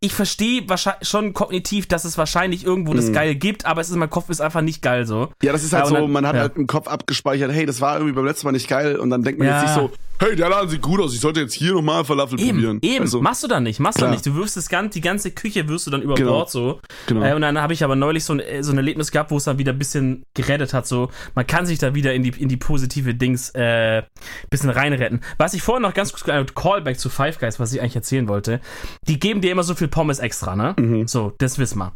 ich 0.00 0.12
verstehe 0.12 0.64
schon 1.02 1.32
kognitiv, 1.32 1.88
dass 1.88 2.04
es 2.04 2.18
wahrscheinlich 2.18 2.64
irgendwo 2.64 2.92
das 2.94 3.06
Mhm. 3.06 3.12
geil 3.14 3.34
gibt, 3.34 3.64
aber 3.64 3.80
es 3.80 3.88
ist 3.88 3.94
in 3.94 3.98
meinem 4.00 4.10
Kopf 4.10 4.28
ist 4.28 4.40
einfach 4.40 4.60
nicht 4.60 4.82
geil 4.82 5.06
so. 5.06 5.30
Ja, 5.42 5.52
das 5.52 5.64
ist 5.64 5.72
halt 5.72 5.84
Ja, 5.84 5.88
so, 5.88 5.94
dann- 5.96 6.10
man 6.12 6.26
hat 6.26 6.34
ja. 6.34 6.42
halt 6.42 6.56
im 6.56 6.66
Kopf 6.66 6.86
abgespeichert, 6.86 7.50
hey, 7.50 7.64
das 7.64 7.80
war 7.80 7.94
irgendwie 7.96 8.12
beim 8.14 8.26
letzten 8.26 8.46
Mal 8.46 8.52
nicht 8.52 8.68
geil 8.68 8.96
und 8.96 9.08
dann 9.10 9.22
denkt 9.22 9.38
man 9.38 9.48
Ja. 9.48 9.62
jetzt 9.62 9.70
nicht 9.70 9.74
so, 9.74 9.90
hey, 10.18 10.36
der 10.36 10.48
Laden 10.48 10.68
sieht 10.70 10.82
gut 10.82 11.00
aus, 11.00 11.14
ich 11.14 11.20
sollte 11.20 11.40
jetzt 11.40 11.54
hier 11.54 11.72
nochmal 11.72 12.04
Falafel 12.04 12.38
Eben, 12.40 12.50
probieren. 12.50 12.78
eben. 12.82 13.02
Also, 13.04 13.20
machst 13.20 13.42
du 13.42 13.48
dann 13.48 13.62
nicht, 13.62 13.80
machst 13.80 13.98
du 13.98 14.00
Klar. 14.00 14.10
dann 14.10 14.14
nicht. 14.16 14.26
Du 14.26 14.34
wirfst 14.34 14.56
das 14.56 14.68
ganze, 14.68 14.90
die 14.90 15.00
ganze 15.00 15.30
Küche 15.30 15.68
wirst 15.68 15.86
du 15.86 15.90
dann 15.90 16.02
über 16.02 16.14
Genau. 16.14 16.30
Bord 16.32 16.50
so. 16.50 16.80
genau. 17.06 17.24
Äh, 17.24 17.34
und 17.34 17.42
dann 17.42 17.60
habe 17.60 17.72
ich 17.72 17.84
aber 17.84 17.96
neulich 17.96 18.24
so 18.24 18.32
ein, 18.34 18.40
äh, 18.40 18.62
so 18.62 18.72
ein 18.72 18.76
Erlebnis 18.78 19.10
gehabt, 19.10 19.30
wo 19.30 19.36
es 19.36 19.44
dann 19.44 19.58
wieder 19.58 19.72
ein 19.72 19.78
bisschen 19.78 20.22
gerettet 20.34 20.72
hat. 20.74 20.86
So, 20.86 21.10
man 21.34 21.46
kann 21.46 21.66
sich 21.66 21.78
da 21.78 21.94
wieder 21.94 22.14
in 22.14 22.22
die, 22.22 22.30
in 22.30 22.48
die 22.48 22.56
positive 22.56 23.14
Dings 23.14 23.50
äh, 23.50 24.02
bisschen 24.50 24.70
reinretten. 24.70 25.20
Was 25.38 25.54
ich 25.54 25.62
vorhin 25.62 25.82
noch 25.82 25.94
ganz 25.94 26.12
kurz 26.12 26.26
äh, 26.28 26.44
Callback 26.54 26.98
zu 26.98 27.08
Five 27.10 27.38
Guys, 27.38 27.60
was 27.60 27.72
ich 27.72 27.80
eigentlich 27.80 27.96
erzählen 27.96 28.28
wollte. 28.28 28.60
Die 29.08 29.18
geben 29.20 29.40
dir 29.40 29.52
immer 29.52 29.62
so 29.62 29.74
viel 29.74 29.88
Pommes 29.88 30.18
extra, 30.18 30.56
ne? 30.56 30.74
Mhm. 30.78 31.06
So, 31.08 31.32
das 31.38 31.58
wissen 31.58 31.78
wir. 31.78 31.92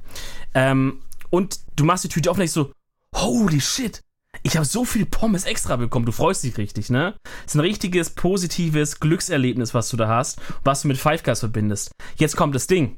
Ähm, 0.55 1.01
und 1.31 1.61
du 1.77 1.85
machst 1.85 2.05
die 2.05 2.09
Tüte 2.09 2.31
auf 2.31 2.37
und 2.37 2.41
denkst 2.41 2.53
so, 2.55 2.73
holy 3.15 3.61
shit. 3.61 4.01
Ich 4.43 4.57
habe 4.57 4.67
so 4.67 4.85
viel 4.85 5.05
Pommes 5.05 5.45
extra 5.45 5.77
bekommen. 5.77 6.07
Du 6.07 6.13
freust 6.13 6.43
dich 6.45 6.57
richtig, 6.57 6.89
ne? 6.91 7.15
Ist 7.45 7.55
ein 7.55 7.61
richtiges, 7.61 8.11
positives 8.11 8.99
Glückserlebnis, 9.01 9.75
was 9.75 9.91
du 9.91 9.97
da 9.97 10.09
hast, 10.09 10.41
was 10.65 10.83
du 10.83 10.89
mit 10.89 10.99
Five 10.99 11.23
Guys 11.23 11.41
verbindest. 11.41 11.93
Jetzt 12.17 12.37
kommt 12.37 12.55
das 12.55 12.67
Ding. 12.67 12.97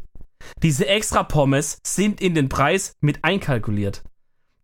Diese 0.62 0.87
extra 0.87 1.22
Pommes 1.22 1.78
sind 1.87 2.20
in 2.20 2.35
den 2.35 2.48
Preis 2.48 2.92
mit 3.00 3.24
einkalkuliert. 3.24 4.02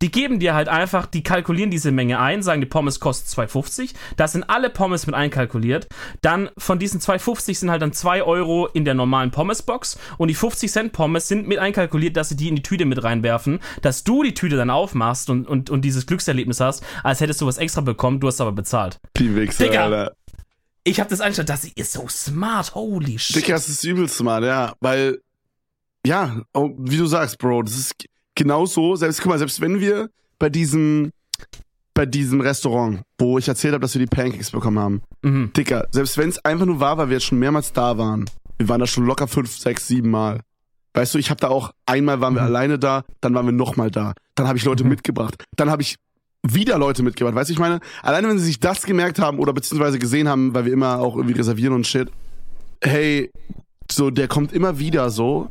Die 0.00 0.10
geben 0.10 0.38
dir 0.38 0.54
halt 0.54 0.68
einfach, 0.68 1.06
die 1.06 1.22
kalkulieren 1.22 1.70
diese 1.70 1.90
Menge 1.90 2.20
ein, 2.20 2.42
sagen, 2.42 2.60
die 2.60 2.66
Pommes 2.66 3.00
kostet 3.00 3.36
2,50. 3.36 3.94
Da 4.16 4.28
sind 4.28 4.44
alle 4.44 4.70
Pommes 4.70 5.06
mit 5.06 5.14
einkalkuliert. 5.14 5.88
Dann 6.20 6.50
von 6.56 6.78
diesen 6.78 7.00
2,50 7.00 7.54
sind 7.56 7.70
halt 7.70 7.82
dann 7.82 7.92
2 7.92 8.22
Euro 8.22 8.66
in 8.66 8.84
der 8.84 8.94
normalen 8.94 9.32
Pommesbox. 9.32 9.98
Und 10.16 10.28
die 10.28 10.34
50 10.34 10.70
Cent 10.70 10.92
Pommes 10.92 11.26
sind 11.26 11.48
mit 11.48 11.58
einkalkuliert, 11.58 12.16
dass 12.16 12.28
sie 12.28 12.36
die 12.36 12.48
in 12.48 12.56
die 12.56 12.62
Tüte 12.62 12.84
mit 12.84 13.02
reinwerfen. 13.02 13.58
Dass 13.82 14.04
du 14.04 14.22
die 14.22 14.34
Tüte 14.34 14.56
dann 14.56 14.70
aufmachst 14.70 15.30
und, 15.30 15.48
und, 15.48 15.68
und 15.68 15.82
dieses 15.82 16.06
Glückserlebnis 16.06 16.60
hast, 16.60 16.84
als 17.02 17.20
hättest 17.20 17.40
du 17.40 17.46
was 17.46 17.58
extra 17.58 17.80
bekommen, 17.80 18.20
du 18.20 18.28
hast 18.28 18.40
aber 18.40 18.52
bezahlt. 18.52 19.00
Die 19.16 19.34
Wichser, 19.34 19.64
Digga. 19.64 19.84
Alter. 19.84 20.12
Ich 20.84 21.00
habe 21.00 21.10
das 21.10 21.20
eingestellt, 21.20 21.50
das 21.50 21.64
ist 21.64 21.92
so 21.92 22.08
smart, 22.08 22.74
holy 22.74 23.18
shit. 23.18 23.36
Dicker, 23.36 23.52
das 23.54 23.68
ist 23.68 23.84
übel 23.84 24.08
smart, 24.08 24.44
ja, 24.44 24.72
weil, 24.80 25.20
ja, 26.06 26.40
oh, 26.54 26.70
wie 26.78 26.96
du 26.96 27.04
sagst, 27.04 27.36
Bro, 27.36 27.64
das 27.64 27.74
ist 27.74 27.94
genau 28.38 28.64
so, 28.66 28.94
selbst, 28.96 29.20
guck 29.20 29.30
mal, 29.30 29.38
selbst 29.38 29.60
wenn 29.60 29.80
wir 29.80 30.08
bei 30.38 30.48
diesem, 30.48 31.10
bei 31.94 32.06
diesem 32.06 32.40
Restaurant, 32.40 33.02
wo 33.18 33.38
ich 33.38 33.48
erzählt 33.48 33.74
habe, 33.74 33.82
dass 33.82 33.94
wir 33.94 34.00
die 34.00 34.06
Pancakes 34.14 34.52
bekommen 34.52 34.78
haben, 34.78 35.02
Mhm. 35.22 35.52
Dicker, 35.52 35.88
selbst 35.90 36.16
wenn 36.16 36.28
es 36.28 36.42
einfach 36.44 36.64
nur 36.64 36.78
war, 36.78 36.96
weil 36.96 37.08
wir 37.08 37.14
jetzt 37.16 37.24
schon 37.26 37.40
mehrmals 37.40 37.72
da 37.72 37.98
waren, 37.98 38.30
wir 38.56 38.68
waren 38.68 38.80
da 38.80 38.86
schon 38.86 39.04
locker 39.04 39.26
fünf, 39.26 39.58
sechs, 39.58 39.88
sieben 39.88 40.10
Mal. 40.10 40.40
Weißt 40.94 41.12
du, 41.14 41.18
ich 41.18 41.30
habe 41.30 41.40
da 41.40 41.48
auch, 41.48 41.72
einmal 41.86 42.20
waren 42.20 42.34
wir 42.34 42.42
Mhm. 42.42 42.46
alleine 42.48 42.78
da, 42.78 43.04
dann 43.20 43.34
waren 43.34 43.46
wir 43.46 43.52
nochmal 43.52 43.90
da, 43.90 44.14
dann 44.36 44.46
habe 44.46 44.58
ich 44.58 44.64
Leute 44.64 44.84
Mhm. 44.84 44.90
mitgebracht, 44.90 45.44
dann 45.56 45.70
habe 45.70 45.82
ich 45.82 45.96
wieder 46.44 46.78
Leute 46.78 47.02
mitgebracht. 47.02 47.34
Weißt 47.34 47.50
du, 47.50 47.52
ich 47.52 47.58
meine, 47.58 47.80
alleine 48.02 48.28
wenn 48.28 48.38
sie 48.38 48.44
sich 48.44 48.60
das 48.60 48.86
gemerkt 48.86 49.18
haben 49.18 49.40
oder 49.40 49.52
beziehungsweise 49.52 49.98
gesehen 49.98 50.28
haben, 50.28 50.54
weil 50.54 50.64
wir 50.66 50.72
immer 50.72 51.00
auch 51.00 51.16
irgendwie 51.16 51.34
reservieren 51.34 51.74
und 51.74 51.84
shit, 51.86 52.10
hey, 52.82 53.30
so, 53.90 54.10
der 54.10 54.28
kommt 54.28 54.52
immer 54.52 54.78
wieder 54.78 55.10
so. 55.10 55.50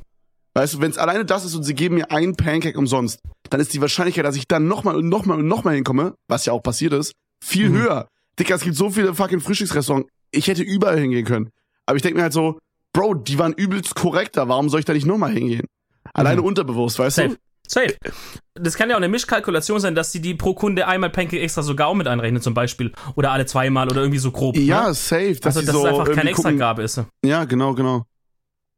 Weißt 0.58 0.74
du, 0.74 0.82
wenn 0.82 0.90
es 0.90 0.98
alleine 0.98 1.24
das 1.24 1.46
ist 1.46 1.54
und 1.54 1.62
sie 1.64 1.76
geben 1.76 1.96
mir 1.96 2.10
einen 2.10 2.36
Pancake 2.36 2.78
umsonst, 2.80 3.20
dann 3.52 3.60
ist 3.60 3.74
die 3.74 3.82
Wahrscheinlichkeit, 3.82 4.26
dass 4.26 4.36
ich 4.36 4.48
dann 4.48 4.68
nochmal 4.68 4.96
und 4.96 5.08
nochmal 5.08 5.38
und 5.38 5.48
nochmal 5.48 5.76
hinkomme, 5.76 6.16
was 6.28 6.46
ja 6.46 6.54
auch 6.54 6.64
passiert 6.64 6.94
ist, 6.94 7.14
viel 7.44 7.70
Mhm. 7.70 7.78
höher. 7.78 8.08
Dicker, 8.40 8.56
es 8.56 8.62
gibt 8.62 8.76
so 8.76 8.90
viele 8.90 9.14
fucking 9.14 9.40
Frühstücksrestaurants. 9.40 10.10
Ich 10.32 10.48
hätte 10.48 10.64
überall 10.64 11.00
hingehen 11.00 11.26
können. 11.26 11.50
Aber 11.86 11.96
ich 11.96 12.02
denke 12.02 12.18
mir 12.18 12.24
halt 12.24 12.34
so, 12.34 12.58
Bro, 12.94 13.14
die 13.16 13.38
waren 13.38 13.54
übelst 13.54 13.94
korrekter. 13.94 14.48
Warum 14.50 14.70
soll 14.70 14.80
ich 14.80 14.86
da 14.88 14.94
nicht 14.94 15.06
nochmal 15.06 15.32
hingehen? 15.32 15.68
Alleine 16.14 16.42
Mhm. 16.42 16.48
unterbewusst, 16.48 16.98
weißt 16.98 17.16
Safe. 17.18 17.30
du? 17.30 17.36
Safe. 17.68 17.96
Das 18.56 18.76
kann 18.76 18.90
ja 18.90 18.96
auch 18.96 19.00
eine 19.00 19.10
Mischkalkulation 19.10 19.80
sein, 19.80 19.94
dass 19.94 20.12
sie 20.12 20.22
die 20.22 20.34
pro 20.34 20.54
Kunde 20.56 20.88
einmal 20.88 21.12
Pancake 21.12 21.40
extra 21.42 21.62
sogar 21.62 21.88
auch 21.90 21.94
mit 21.94 22.08
einrechnen, 22.08 22.42
zum 22.42 22.54
Beispiel. 22.56 22.94
Oder 23.16 23.32
alle 23.32 23.46
zweimal 23.46 23.88
oder 23.92 24.02
irgendwie 24.02 24.20
so 24.20 24.32
grob. 24.32 24.58
Ja, 24.58 24.88
Ne? 24.88 24.94
safe. 24.96 25.36
Dass 25.42 25.58
Also, 25.58 25.62
dass 25.72 25.76
so 25.76 25.86
es 25.86 25.94
einfach 25.94 26.06
keine 26.06 26.32
gucken- 26.32 26.50
Extragabe 26.54 26.82
ist. 26.82 27.02
Ja, 27.24 27.44
genau, 27.44 27.76
genau. 27.76 28.06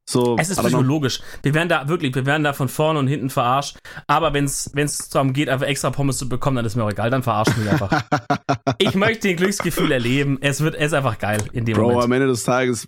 So, 0.10 0.38
Es 0.40 0.50
ist 0.50 0.60
psychologisch. 0.60 1.22
Wir 1.44 1.54
werden 1.54 1.70
da 1.70 1.88
wirklich, 1.88 2.16
wir 2.16 2.26
werden 2.26 2.44
da 2.44 2.54
von 2.54 2.68
vorne 2.68 2.98
und 2.98 3.06
hinten 3.06 3.30
verarscht. 3.30 3.78
Aber 4.08 4.34
wenn 4.34 4.46
es 4.46 5.10
darum 5.14 5.34
geht, 5.34 5.50
einfach 5.50 5.68
extra 5.68 5.92
Pommes 5.92 6.18
zu 6.18 6.28
bekommen, 6.28 6.56
dann 6.56 6.66
ist 6.66 6.76
mir 6.76 6.84
auch 6.84 6.90
egal, 6.90 7.12
dann 7.12 7.22
verarscht 7.22 7.56
mich 7.56 7.70
einfach. 7.70 8.02
ich 8.80 8.96
möchte 8.96 9.28
den 9.28 9.38
Glücksgefühl 9.38 9.92
erleben. 9.92 10.40
Es 10.42 10.62
wird, 10.62 10.74
es 10.74 10.88
ist 10.88 10.94
einfach 10.94 11.20
geil 11.20 11.44
in 11.54 11.66
dem 11.66 11.76
Bro, 11.76 11.90
Moment. 11.90 12.06
am 12.06 12.12
Ende 12.14 12.26
des 12.26 12.42
Tages, 12.44 12.88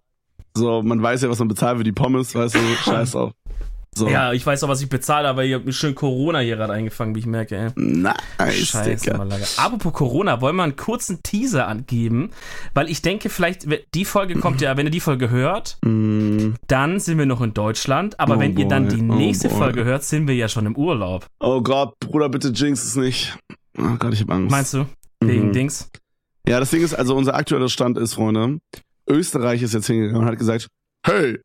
so, 0.57 0.81
man 0.81 0.99
weiß 0.99 1.21
ja, 1.21 1.29
was 1.29 1.37
man 1.37 1.47
bezahlt 1.47 1.77
für 1.77 1.83
die 1.83 1.91
Pommes, 1.91 2.33
weißt 2.33 2.55
du, 2.55 2.59
scheiß 2.85 3.11
drauf. 3.11 3.33
So. 3.93 4.07
Ja, 4.07 4.31
ich 4.31 4.45
weiß 4.45 4.63
auch, 4.63 4.69
was 4.69 4.81
ich 4.81 4.87
bezahle, 4.87 5.27
aber 5.27 5.43
ihr 5.43 5.57
habt 5.57 5.65
mir 5.65 5.73
schön 5.73 5.95
Corona 5.95 6.39
hier 6.39 6.55
gerade 6.55 6.71
eingefangen, 6.71 7.13
wie 7.13 7.19
ich 7.19 7.25
merke, 7.25 7.57
ey. 7.57 7.69
Nice, 7.75 8.15
Scheiße, 8.69 8.95
Digga. 8.95 9.17
Malaga. 9.17 9.43
Apropos 9.57 9.91
Corona, 9.91 10.39
wollen 10.39 10.55
wir 10.55 10.63
einen 10.63 10.77
kurzen 10.77 11.21
Teaser 11.23 11.67
angeben? 11.67 12.29
Weil 12.73 12.89
ich 12.89 13.01
denke, 13.01 13.29
vielleicht, 13.29 13.67
die 13.93 14.05
Folge 14.05 14.35
kommt 14.35 14.61
ja, 14.61 14.77
wenn 14.77 14.85
ihr 14.85 14.91
die 14.91 15.01
Folge 15.01 15.29
hört, 15.29 15.77
Mm, 15.83 16.53
dann 16.67 17.01
sind 17.01 17.17
wir 17.17 17.25
noch 17.25 17.41
in 17.41 17.53
Deutschland. 17.53 18.17
Aber 18.17 18.37
Oh 18.37 18.39
wenn 18.39 18.55
ihr 18.57 18.67
dann 18.69 18.87
boy, 18.87 18.95
die 18.95 19.01
oh 19.03 19.13
nächste 19.15 19.49
boy. 19.49 19.57
Folge 19.57 19.83
hört, 19.83 20.03
sind 20.05 20.25
wir 20.25 20.35
ja 20.35 20.47
schon 20.47 20.65
im 20.67 20.77
Urlaub. 20.77 21.25
Oh 21.41 21.61
Gott, 21.61 21.99
Bruder, 21.99 22.29
bitte 22.29 22.47
jinx 22.49 22.85
es 22.85 22.95
nicht. 22.95 23.37
Oh 23.77 23.95
Gott, 23.99 24.13
ich 24.13 24.21
hab 24.21 24.31
Angst. 24.31 24.51
Meinst 24.51 24.73
du? 24.73 24.85
Wegen 25.19 25.47
Mhm. 25.49 25.53
Dings? 25.53 25.89
Ja, 26.47 26.61
das 26.61 26.69
Ding 26.71 26.81
ist, 26.81 26.93
also 26.93 27.13
unser 27.15 27.35
aktueller 27.35 27.67
Stand 27.67 27.97
ist, 27.97 28.13
Freunde, 28.13 28.59
Österreich 29.09 29.61
ist 29.61 29.73
jetzt 29.73 29.87
hingegangen 29.87 30.21
und 30.21 30.27
hat 30.27 30.37
gesagt, 30.39 30.69
hey, 31.05 31.39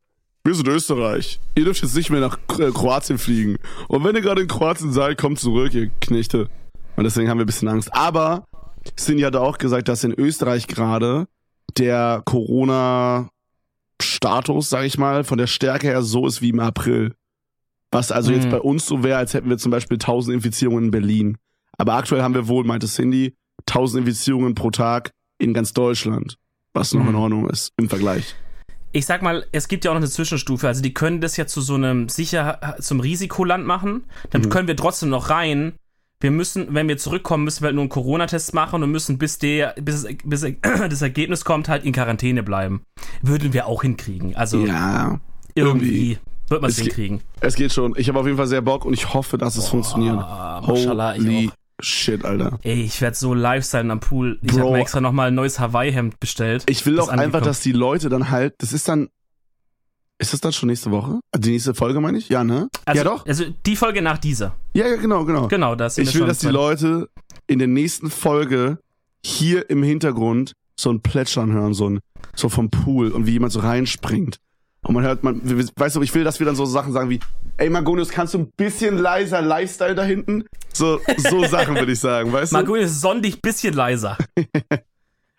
wir 0.47 0.55
sind 0.55 0.67
Österreich. 0.67 1.39
Ihr 1.55 1.65
dürft 1.65 1.81
jetzt 1.83 1.95
nicht 1.95 2.09
mehr 2.09 2.21
nach 2.21 2.37
äh, 2.59 2.71
Kroatien 2.71 3.17
fliegen. 3.17 3.57
Und 3.89 4.03
wenn 4.03 4.15
ihr 4.15 4.21
gerade 4.21 4.41
in 4.41 4.47
Kroatien 4.47 4.91
seid, 4.93 5.17
kommt 5.17 5.39
zurück, 5.39 5.73
ihr 5.73 5.89
Knechte. 6.01 6.47
Und 6.95 7.03
deswegen 7.03 7.29
haben 7.29 7.37
wir 7.37 7.43
ein 7.43 7.47
bisschen 7.47 7.67
Angst. 7.67 7.93
Aber 7.93 8.45
Cindy 8.97 9.23
hat 9.23 9.35
auch 9.35 9.57
gesagt, 9.57 9.87
dass 9.89 10.03
in 10.03 10.13
Österreich 10.13 10.67
gerade 10.67 11.27
der 11.77 12.21
Corona-Status, 12.25 13.29
sag 14.69 14.85
ich 14.85 14.97
mal, 14.97 15.23
von 15.23 15.37
der 15.37 15.47
Stärke 15.47 15.87
her 15.87 16.01
so 16.01 16.25
ist 16.27 16.41
wie 16.41 16.49
im 16.49 16.59
April. 16.59 17.13
Was 17.91 18.11
also 18.11 18.31
jetzt 18.31 18.45
Mhm. 18.47 18.51
bei 18.51 18.59
uns 18.61 18.85
so 18.85 19.03
wäre, 19.03 19.17
als 19.17 19.33
hätten 19.33 19.49
wir 19.49 19.57
zum 19.57 19.71
Beispiel 19.71 19.97
1000 19.97 20.35
Infizierungen 20.35 20.85
in 20.85 20.91
Berlin. 20.91 21.37
Aber 21.77 21.93
aktuell 21.93 22.21
haben 22.21 22.33
wir 22.33 22.47
wohl, 22.47 22.63
meinte 22.65 22.87
Cindy, 22.87 23.35
1000 23.65 24.01
Infizierungen 24.05 24.55
pro 24.55 24.71
Tag 24.71 25.11
in 25.37 25.53
ganz 25.53 25.73
Deutschland. 25.73 26.37
Was 26.73 26.93
noch 26.93 27.03
Mhm. 27.03 27.09
in 27.09 27.15
Ordnung 27.15 27.49
ist 27.49 27.71
im 27.77 27.89
Vergleich. 27.89 28.35
Ich 28.93 29.05
sag 29.05 29.21
mal, 29.21 29.45
es 29.51 29.67
gibt 29.67 29.85
ja 29.85 29.91
auch 29.91 29.95
noch 29.95 30.01
eine 30.01 30.09
Zwischenstufe. 30.09 30.67
Also 30.67 30.81
die 30.81 30.93
können 30.93 31.21
das 31.21 31.37
ja 31.37 31.45
zu 31.45 31.61
so 31.61 31.75
einem 31.75 32.09
sicher 32.09 32.75
zum 32.79 32.99
Risikoland 32.99 33.65
machen. 33.65 34.05
Dann 34.31 34.43
Mhm. 34.43 34.49
können 34.49 34.67
wir 34.67 34.75
trotzdem 34.75 35.09
noch 35.09 35.29
rein. 35.29 35.73
Wir 36.19 36.31
müssen, 36.31 36.73
wenn 36.73 36.87
wir 36.87 36.97
zurückkommen, 36.97 37.43
müssen 37.43 37.61
wir 37.61 37.67
halt 37.67 37.75
nur 37.75 37.83
einen 37.83 37.89
Corona-Test 37.89 38.53
machen 38.55 38.81
und 38.81 38.89
müssen, 38.91 39.19
bis, 39.19 39.37
der, 39.37 39.75
bis, 39.79 40.03
es- 40.03 40.15
bis 40.23 40.41
das 40.89 41.01
Ergebnis 41.01 41.45
kommt, 41.45 41.69
halt 41.69 41.83
in 41.83 41.91
Quarantäne 41.93 42.41
bleiben. 42.41 42.81
Würden 43.21 43.53
wir 43.53 43.67
auch 43.67 43.83
hinkriegen. 43.83 44.35
Also 44.35 44.65
Ja, 44.65 45.19
irgendwie 45.53 46.17
wird 46.49 46.61
man 46.61 46.69
es 46.71 46.77
Es 46.77 46.83
ge- 46.83 46.93
hinkriegen. 46.93 47.21
es 47.41 47.55
geht 47.55 47.71
schon. 47.73 47.93
Ich 47.97 48.07
habe 48.09 48.19
auf 48.19 48.25
jeden 48.25 48.37
Fall 48.37 48.47
sehr 48.47 48.61
Bock 48.61 48.85
und 48.85 48.93
ich 48.93 49.13
hoffe, 49.13 49.37
dass 49.37 49.57
es 49.57 49.67
funktioniert. 49.67 50.15
Mashallah, 50.15 51.15
ich 51.15 51.21
Holy 51.23 51.47
auch. 51.49 51.53
Shit, 51.81 52.25
Alter. 52.25 52.59
Ey, 52.63 52.81
ich 52.83 53.01
werde 53.01 53.15
so 53.15 53.33
Lifestyle 53.33 53.91
am 53.91 53.99
Pool. 53.99 54.39
Ich 54.41 54.57
habe 54.57 54.71
mir 54.71 54.79
extra 54.79 55.01
nochmal 55.01 55.29
ein 55.29 55.35
neues 55.35 55.59
Hawaii-Hemd 55.59 56.19
bestellt. 56.19 56.63
Ich 56.67 56.85
will 56.85 56.99
auch 56.99 57.09
einfach, 57.09 57.41
dass 57.41 57.61
die 57.61 57.71
Leute 57.71 58.09
dann 58.09 58.29
halt, 58.29 58.55
das 58.59 58.73
ist 58.73 58.87
dann, 58.87 59.09
ist 60.19 60.33
das 60.33 60.41
dann 60.41 60.51
schon 60.51 60.67
nächste 60.67 60.89
Woche? 60.91 61.19
Die 61.35 61.51
nächste 61.51 61.75
Folge 61.75 62.01
meine 62.01 62.17
ich? 62.17 62.29
Ja, 62.29 62.43
ne? 62.43 62.69
Also, 62.85 62.97
ja, 62.97 63.03
doch. 63.03 63.25
Also 63.25 63.45
die 63.65 63.75
Folge 63.75 64.01
nach 64.01 64.17
dieser. 64.17 64.55
Ja, 64.73 64.87
ja, 64.87 64.95
genau, 64.95 65.25
genau. 65.25 65.47
Genau, 65.47 65.75
das 65.75 65.97
Ich 65.97 66.13
will, 66.15 66.25
dass 66.25 66.39
die 66.39 66.47
Leute 66.47 67.09
in 67.45 67.59
der 67.59 67.67
nächsten 67.67 68.09
Folge 68.09 68.79
hier 69.23 69.69
im 69.69 69.83
Hintergrund 69.83 70.53
so 70.75 70.89
ein 70.91 71.01
Plätschern 71.01 71.51
hören, 71.51 71.73
so 71.73 71.89
ein, 71.89 71.99
so 72.35 72.49
vom 72.49 72.69
Pool 72.69 73.11
und 73.11 73.25
wie 73.27 73.31
jemand 73.31 73.51
so 73.53 73.59
reinspringt. 73.59 74.39
Und 74.87 74.93
man 74.93 75.03
hört, 75.03 75.21
man, 75.23 75.41
weißt 75.43 75.97
du, 75.97 76.01
ich 76.01 76.15
will, 76.15 76.23
dass 76.23 76.39
wir 76.39 76.45
dann 76.45 76.55
so 76.55 76.65
Sachen 76.65 76.93
sagen 76.93 77.09
wie, 77.09 77.19
ey 77.57 77.69
Magonius, 77.69 78.09
kannst 78.09 78.33
du 78.33 78.39
ein 78.39 78.51
bisschen 78.55 78.97
leiser 78.97 79.41
Lifestyle 79.41 79.95
da 79.95 80.03
hinten? 80.03 80.45
So, 80.73 81.01
so 81.17 81.43
Sachen 81.47 81.75
würde 81.75 81.91
ich 81.91 81.99
sagen, 81.99 82.31
weißt 82.31 82.53
du? 82.53 82.55
Margonius 82.55 83.01
sonn 83.01 83.21
dich 83.21 83.41
bisschen 83.41 83.73
leiser. 83.73 84.17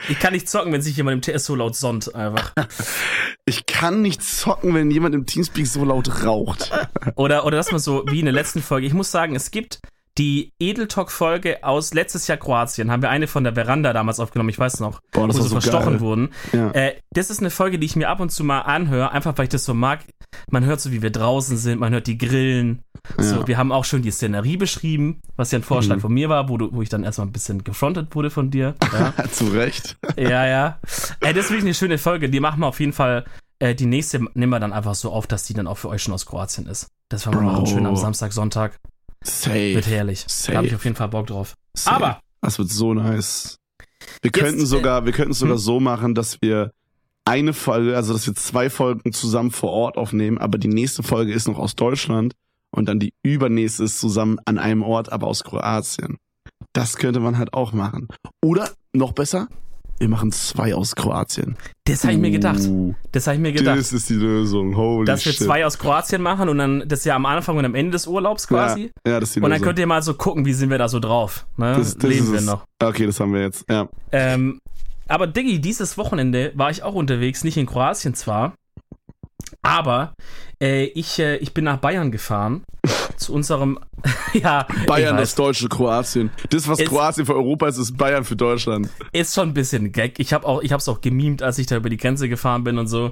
ich 0.09 0.19
kann 0.19 0.35
nicht 0.35 0.51
zocken, 0.51 0.73
wenn 0.73 0.83
sich 0.83 0.97
jemand 0.99 1.27
im 1.27 1.35
TS 1.35 1.47
so 1.47 1.55
laut 1.55 1.77
sonnt, 1.77 2.15
einfach. 2.15 2.53
Ich 3.47 3.65
kann 3.65 4.03
nicht 4.03 4.23
zocken, 4.23 4.75
wenn 4.75 4.91
jemand 4.91 5.15
im 5.15 5.25
Teamspeak 5.25 5.67
so 5.67 5.83
laut 5.83 6.25
raucht. 6.25 6.71
Oder, 7.17 7.47
oder 7.47 7.57
dass 7.57 7.73
man 7.73 7.81
so, 7.81 8.05
wie 8.07 8.21
in 8.21 8.27
der 8.27 8.35
letzten 8.35 8.61
Folge, 8.61 8.87
ich 8.87 8.93
muss 8.93 9.11
sagen, 9.11 9.35
es 9.35 9.51
gibt 9.51 9.81
die 10.19 10.53
Edeltalk-Folge 10.59 11.63
aus 11.65 11.95
letztes 11.95 12.27
Jahr 12.27 12.39
Kroatien, 12.39 12.91
haben 12.91 13.03
wir 13.03 13.11
eine 13.11 13.27
von 13.29 13.45
der 13.45 13.55
Veranda 13.55 13.93
damals 13.93 14.19
aufgenommen, 14.21 14.49
ich 14.51 14.59
weiß 14.59 14.81
noch, 14.81 15.01
Boah, 15.13 15.23
wo 15.23 15.27
war 15.29 15.35
sie 15.35 15.43
so 15.43 15.49
verstochen 15.51 15.95
geil. 15.95 16.01
wurden. 16.01 16.29
Ja. 16.53 16.71
Äh, 16.73 16.97
das 17.13 17.31
ist 17.31 17.41
eine 17.41 17.51
Folge, 17.51 17.79
die 17.79 17.87
ich 17.87 17.95
mir 17.97 18.09
ab 18.09 18.21
und 18.21 18.31
zu 18.31 18.43
mal 18.45 18.63
anhöre, 18.63 19.13
einfach 19.13 19.37
weil 19.39 19.45
ich 19.45 19.49
das 19.51 19.65
so 19.65 19.75
mag. 19.75 20.01
Man 20.51 20.65
hört 20.65 20.81
so, 20.81 20.91
wie 20.93 21.03
wir 21.03 21.11
draußen 21.11 21.57
sind, 21.57 21.79
man 21.81 21.93
hört 21.93 22.07
die 22.07 22.19
Grillen. 22.19 22.83
So, 23.17 23.37
Ja. 23.41 23.47
wir 23.49 23.57
haben 23.59 23.73
auch 23.73 23.85
schon 23.85 24.03
die 24.03 24.11
Szenerie 24.11 24.57
beschrieben, 24.57 25.21
was 25.37 25.53
ja 25.53 25.59
ein 25.61 25.63
Vorschlag 25.63 25.97
Mhm. 25.97 26.01
von 26.01 26.13
mir 26.13 26.29
war, 26.29 26.49
wo, 26.49 26.59
du, 26.59 26.69
wo 26.73 26.83
ich 26.83 26.89
dann 26.89 27.05
erstmal 27.05 27.27
ein 27.29 27.33
bisschen 27.33 27.63
gefrontet 27.65 28.15
wurde 28.15 28.31
von 28.31 28.51
dir. 28.51 28.75
Ja. 28.93 29.15
Zu 29.31 29.47
Recht. 29.49 29.97
Ja, 30.17 30.47
ja. 30.47 30.79
Äh, 31.21 31.33
das 31.33 31.45
ist 31.47 31.51
wirklich 31.51 31.65
eine 31.65 31.75
schöne 31.75 31.99
Folge. 31.99 32.29
Die 32.29 32.41
machen 32.41 32.61
wir 32.61 32.67
auf 32.67 32.81
jeden 32.81 32.93
Fall. 32.93 33.25
Äh, 33.61 33.75
die 33.75 33.87
nächste 33.87 34.21
nehmen 34.35 34.51
wir 34.51 34.61
dann 34.61 34.73
einfach 34.73 34.95
so 34.95 35.13
auf, 35.13 35.27
dass 35.27 35.45
die 35.45 35.55
dann 35.55 35.67
auch 35.67 35.79
für 35.79 35.89
euch 35.89 36.03
schon 36.03 36.15
aus 36.15 36.27
Kroatien 36.27 36.67
ist. 36.67 36.89
Das 37.09 37.25
Bro. 37.25 37.41
machen. 37.41 37.67
Schön 37.67 37.87
am 37.87 37.97
Samstag, 37.97 38.33
Sonntag. 38.33 38.79
Safe. 39.23 39.75
Wird 39.75 39.87
herrlich. 39.87 40.25
Safe. 40.29 40.53
Da 40.53 40.59
habe 40.59 40.67
ich 40.67 40.75
auf 40.75 40.85
jeden 40.85 40.97
Fall 40.97 41.09
Bock 41.09 41.27
drauf. 41.27 41.55
Safe. 41.75 41.97
Aber 41.97 42.21
Das 42.41 42.59
wird 42.59 42.71
so 42.71 42.95
nice. 42.95 43.59
Wir 44.23 44.31
Jetzt, 44.31 44.37
äh, 44.37 44.41
könnten 44.41 44.67
sogar, 44.67 45.05
wir 45.05 45.13
könnten 45.13 45.33
es 45.33 45.39
sogar 45.39 45.57
hm? 45.57 45.63
so 45.63 45.81
machen, 45.81 46.15
dass 46.15 46.41
wir 46.41 46.73
eine 47.25 47.53
Folge, 47.53 47.95
also 47.95 48.13
dass 48.15 48.27
wir 48.27 48.35
zwei 48.35 48.71
Folgen 48.71 49.13
zusammen 49.13 49.51
vor 49.51 49.71
Ort 49.71 49.97
aufnehmen, 49.97 50.39
aber 50.39 50.57
die 50.57 50.69
nächste 50.69 51.03
Folge 51.03 51.33
ist 51.33 51.47
noch 51.47 51.59
aus 51.59 51.77
Deutschland 51.77 52.35
und 52.71 52.89
dann 52.89 53.01
die 53.01 53.13
übernächste 53.23 53.85
ist 53.85 54.01
zusammen 54.01 54.39
an 54.47 54.59
einem 54.59 54.83
Ort, 54.83 55.13
aber 55.13 55.27
aus 55.27 55.45
Kroatien. 55.45 56.17
Das 56.73 56.97
könnte 56.97 57.21
man 57.21 57.37
halt 57.37 57.53
auch 57.53 57.73
machen. 57.73 58.09
Oder 58.43 58.71
noch 58.93 59.13
besser, 59.13 59.49
wir 59.99 60.09
machen 60.09 60.31
zwei 60.33 60.75
aus 60.75 60.95
Kroatien. 60.95 61.57
das 61.85 62.05
habe 62.05 62.13
ich 62.15 62.19
mir 62.19 62.31
gedacht. 62.31 62.61
Uh, 62.61 62.95
Das 63.13 63.27
habe 63.27 63.37
ich 63.37 63.43
mir 63.43 63.53
gedacht. 63.53 63.79
Das 63.79 63.93
ist 63.93 64.09
die 64.09 64.15
Lösung. 64.15 64.77
Holy 64.77 65.07
Dass 65.07 65.25
wir 65.25 65.33
shit. 65.33 65.43
zwei 65.47 65.67
aus 65.67 65.79
Kroatien 65.79 66.23
machen 66.23 66.49
und 66.49 66.59
dann 66.59 66.85
das 66.87 67.05
ja 67.05 67.17
am 67.17 67.27
Anfang 67.27 67.57
und 67.57 67.65
am 67.65 67.75
Ende 67.75 67.93
des 67.93 68.07
Urlaubs 68.07 68.47
quasi. 68.49 68.93
Ja, 69.07 69.13
ja, 69.13 69.21
das 69.21 69.31
ist 69.31 69.37
die 69.37 69.41
Und 69.41 69.45
dann 69.45 69.53
Lösung. 69.53 69.65
könnt 69.67 69.79
ihr 69.79 69.87
mal 69.87 70.03
so 70.03 70.15
gucken, 70.15 70.45
wie 70.47 70.53
sind 70.53 70.71
wir 70.71 70.79
da 70.79 70.89
so 70.89 71.01
drauf. 71.01 71.47
Ne? 71.57 71.75
das, 71.77 71.97
das 71.97 72.11
Leben 72.11 72.27
ist 72.27 72.33
wir 72.33 72.41
noch. 72.43 72.65
Okay, 72.83 73.07
das 73.07 73.19
haben 73.21 73.33
wir 73.35 73.43
jetzt. 73.43 73.65
Ja. 73.71 73.89
Ähm, 74.13 74.61
aber 75.09 75.27
Diggi, 75.27 75.61
dieses 75.61 75.97
Wochenende 75.99 76.53
war 76.55 76.71
ich 76.71 76.83
auch 76.83 76.95
unterwegs, 76.95 77.43
nicht 77.43 77.57
in 77.57 77.67
Kroatien 77.67 78.15
zwar, 78.15 78.55
aber 79.63 80.13
äh, 80.63 80.85
ich, 80.85 81.19
äh, 81.19 81.37
ich 81.39 81.55
bin 81.55 81.65
nach 81.65 81.79
Bayern 81.79 82.11
gefahren. 82.13 82.63
zu 83.19 83.33
unserem, 83.33 83.79
ja, 84.33 84.67
Bayern, 84.87 85.17
das 85.17 85.35
deutsche 85.35 85.69
Kroatien. 85.69 86.31
Das, 86.51 86.69
was 86.69 86.79
Es- 86.81 86.89
Kroatien 86.89 87.27
für 87.27 87.35
Europa 87.35 87.69
ist, 87.69 87.79
ist 87.79 87.97
Bayern 87.97 88.25
für 88.25 88.37
Deutschland. 88.37 88.89
ist 89.13 89.35
schon 89.35 89.49
ein 89.51 89.55
bisschen 89.55 89.93
Gag. 89.93 90.19
Ich 90.19 90.33
habe 90.33 90.47
auch, 90.47 90.63
ich 90.63 90.73
habe 90.73 90.81
es 90.81 90.89
auch 90.89 91.01
gemimt, 91.01 91.43
als 91.43 91.59
ich 91.59 91.67
da 91.67 91.77
über 91.77 91.91
die 91.91 91.97
Grenze 91.97 92.29
gefahren 92.29 92.65
bin 92.65 92.79
und 92.79 92.87
so. 92.87 93.11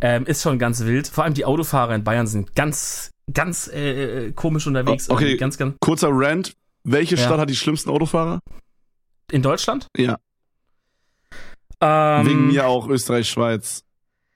Ähm, 0.00 0.24
ist 0.26 0.42
schon 0.42 0.58
ganz 0.58 0.84
wild. 0.84 1.06
Vor 1.08 1.24
allem 1.24 1.34
die 1.34 1.44
Autofahrer 1.44 1.94
in 1.94 2.04
Bayern 2.04 2.26
sind 2.26 2.54
ganz, 2.54 3.10
ganz 3.32 3.68
äh, 3.68 4.26
äh, 4.28 4.32
komisch 4.32 4.66
unterwegs. 4.66 5.08
Oh, 5.10 5.14
okay. 5.14 5.36
Ganz, 5.36 5.58
ganz. 5.58 5.76
Kurzer 5.80 6.08
Rant. 6.10 6.54
Welche 6.84 7.14
Ja. 7.16 7.22
Stadt 7.24 7.38
hat 7.40 7.50
die 7.50 7.56
schlimmsten 7.56 7.90
Autofahrer? 7.90 8.40
In 9.30 9.42
Deutschland? 9.42 9.86
Ja. 9.96 10.18
Ähm, 11.80 12.26
Wegen 12.26 12.46
mir 12.48 12.66
auch 12.66 12.88
Österreich, 12.88 13.28
Schweiz. 13.28 13.82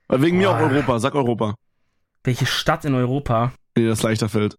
Äh, 0.08 0.20
Wegen 0.20 0.38
mir 0.38 0.50
auch. 0.50 0.58
Europa. 0.58 0.98
Sag 0.98 1.14
Europa. 1.14 1.54
Welche 2.24 2.46
Stadt 2.46 2.84
in 2.84 2.94
Europa? 2.94 3.52
Dir 3.76 3.88
das 3.88 4.02
leichter 4.02 4.28
fällt. 4.28 4.56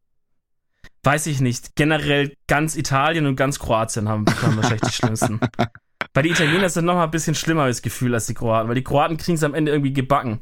Weiß 1.04 1.28
ich 1.28 1.40
nicht. 1.40 1.76
Generell 1.76 2.34
ganz 2.48 2.76
Italien 2.76 3.26
und 3.26 3.36
ganz 3.36 3.60
Kroatien 3.60 4.10
haben, 4.10 4.26
haben 4.42 4.56
wahrscheinlich 4.58 4.82
die 4.82 4.92
schlimmsten. 4.92 5.40
Weil 6.14 6.24
die 6.24 6.30
Italiener 6.30 6.70
sind 6.70 6.86
noch 6.86 6.96
mal 6.96 7.04
ein 7.04 7.12
bisschen 7.12 7.36
schlimmer, 7.36 7.68
das 7.68 7.82
Gefühl, 7.82 8.14
als 8.14 8.26
die 8.26 8.34
Kroaten. 8.34 8.68
Weil 8.68 8.76
die 8.76 8.84
Kroaten 8.84 9.18
kriegen 9.18 9.36
es 9.36 9.44
am 9.44 9.54
Ende 9.54 9.72
irgendwie 9.72 9.94
gebacken. 9.94 10.42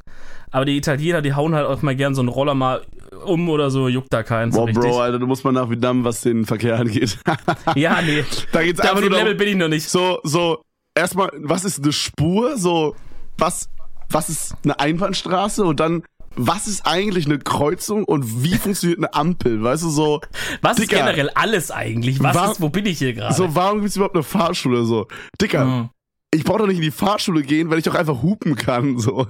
Aber 0.50 0.66
die 0.66 0.78
Italiener, 0.78 1.22
die 1.22 1.34
hauen 1.34 1.54
halt 1.56 1.68
auch 1.68 1.82
mal 1.82 1.96
gern 1.96 2.16
so 2.16 2.22
einen 2.22 2.30
Roller 2.30 2.56
mal 2.56 2.86
um 3.26 3.50
oder 3.50 3.70
so, 3.70 3.88
juckt 3.90 4.14
da 4.14 4.24
keinen 4.24 4.52
so 4.52 4.60
Boah, 4.60 4.68
richtig. 4.68 4.90
Bro, 4.90 5.02
Alter, 5.02 5.20
du 5.20 5.28
musst 5.28 5.44
mal 5.44 5.52
nach 5.52 5.70
Vietnam, 5.70 6.04
was 6.04 6.22
den 6.22 6.46
Verkehr 6.46 6.80
angeht. 6.80 7.20
Ja, 7.76 8.02
nee. 8.02 8.24
da 8.52 8.64
geht's 8.64 8.80
Da 8.80 8.90
einfach 8.90 9.02
nur 9.02 9.12
Level 9.12 9.36
bin 9.36 9.50
ich 9.50 9.56
noch 9.56 9.68
nicht. 9.68 9.90
so, 9.90 10.20
so, 10.24 10.62
erstmal, 10.96 11.30
was 11.36 11.66
ist 11.66 11.84
eine 11.84 11.92
Spur? 11.92 12.58
So, 12.58 12.96
was, 13.38 13.70
was 14.10 14.30
ist 14.30 14.56
eine 14.64 14.80
Einbahnstraße? 14.80 15.66
Und 15.66 15.80
dann, 15.80 16.04
was 16.38 16.68
ist 16.68 16.86
eigentlich 16.86 17.26
eine 17.26 17.40
Kreuzung 17.40 18.04
und 18.06 18.44
wie 18.44 18.56
funktioniert 18.58 19.00
eine 19.00 19.14
Ampel? 19.14 19.62
Weißt 19.64 19.84
du, 19.84 19.90
so, 19.90 20.22
Was 20.62 20.78
ist 20.78 20.90
Dicker. 20.92 20.98
generell 21.02 21.30
alles 21.32 21.72
eigentlich? 21.72 22.22
Was 22.22 22.36
Wa- 22.36 22.52
ist, 22.52 22.62
wo 22.62 22.70
bin 22.70 22.86
ich 22.86 23.00
hier 23.00 23.14
gerade? 23.14 23.34
so, 23.36 23.54
warum 23.56 23.82
gibt's 23.82 23.96
überhaupt 23.96 24.16
eine 24.16 24.24
Fahrschule? 24.24 24.86
So, 24.86 25.08
Dicker, 25.42 25.66
Mhm. 25.66 25.90
ich 26.34 26.44
brauche 26.44 26.60
doch 26.60 26.68
nicht 26.68 26.78
in 26.78 26.84
die 26.84 26.92
Fahrschule 26.92 27.42
gehen, 27.44 27.70
weil 27.70 27.80
ich 27.80 27.84
doch 27.84 27.96
einfach 27.96 28.22
hupen 28.22 28.56
kann, 28.56 28.98
so. 29.00 29.28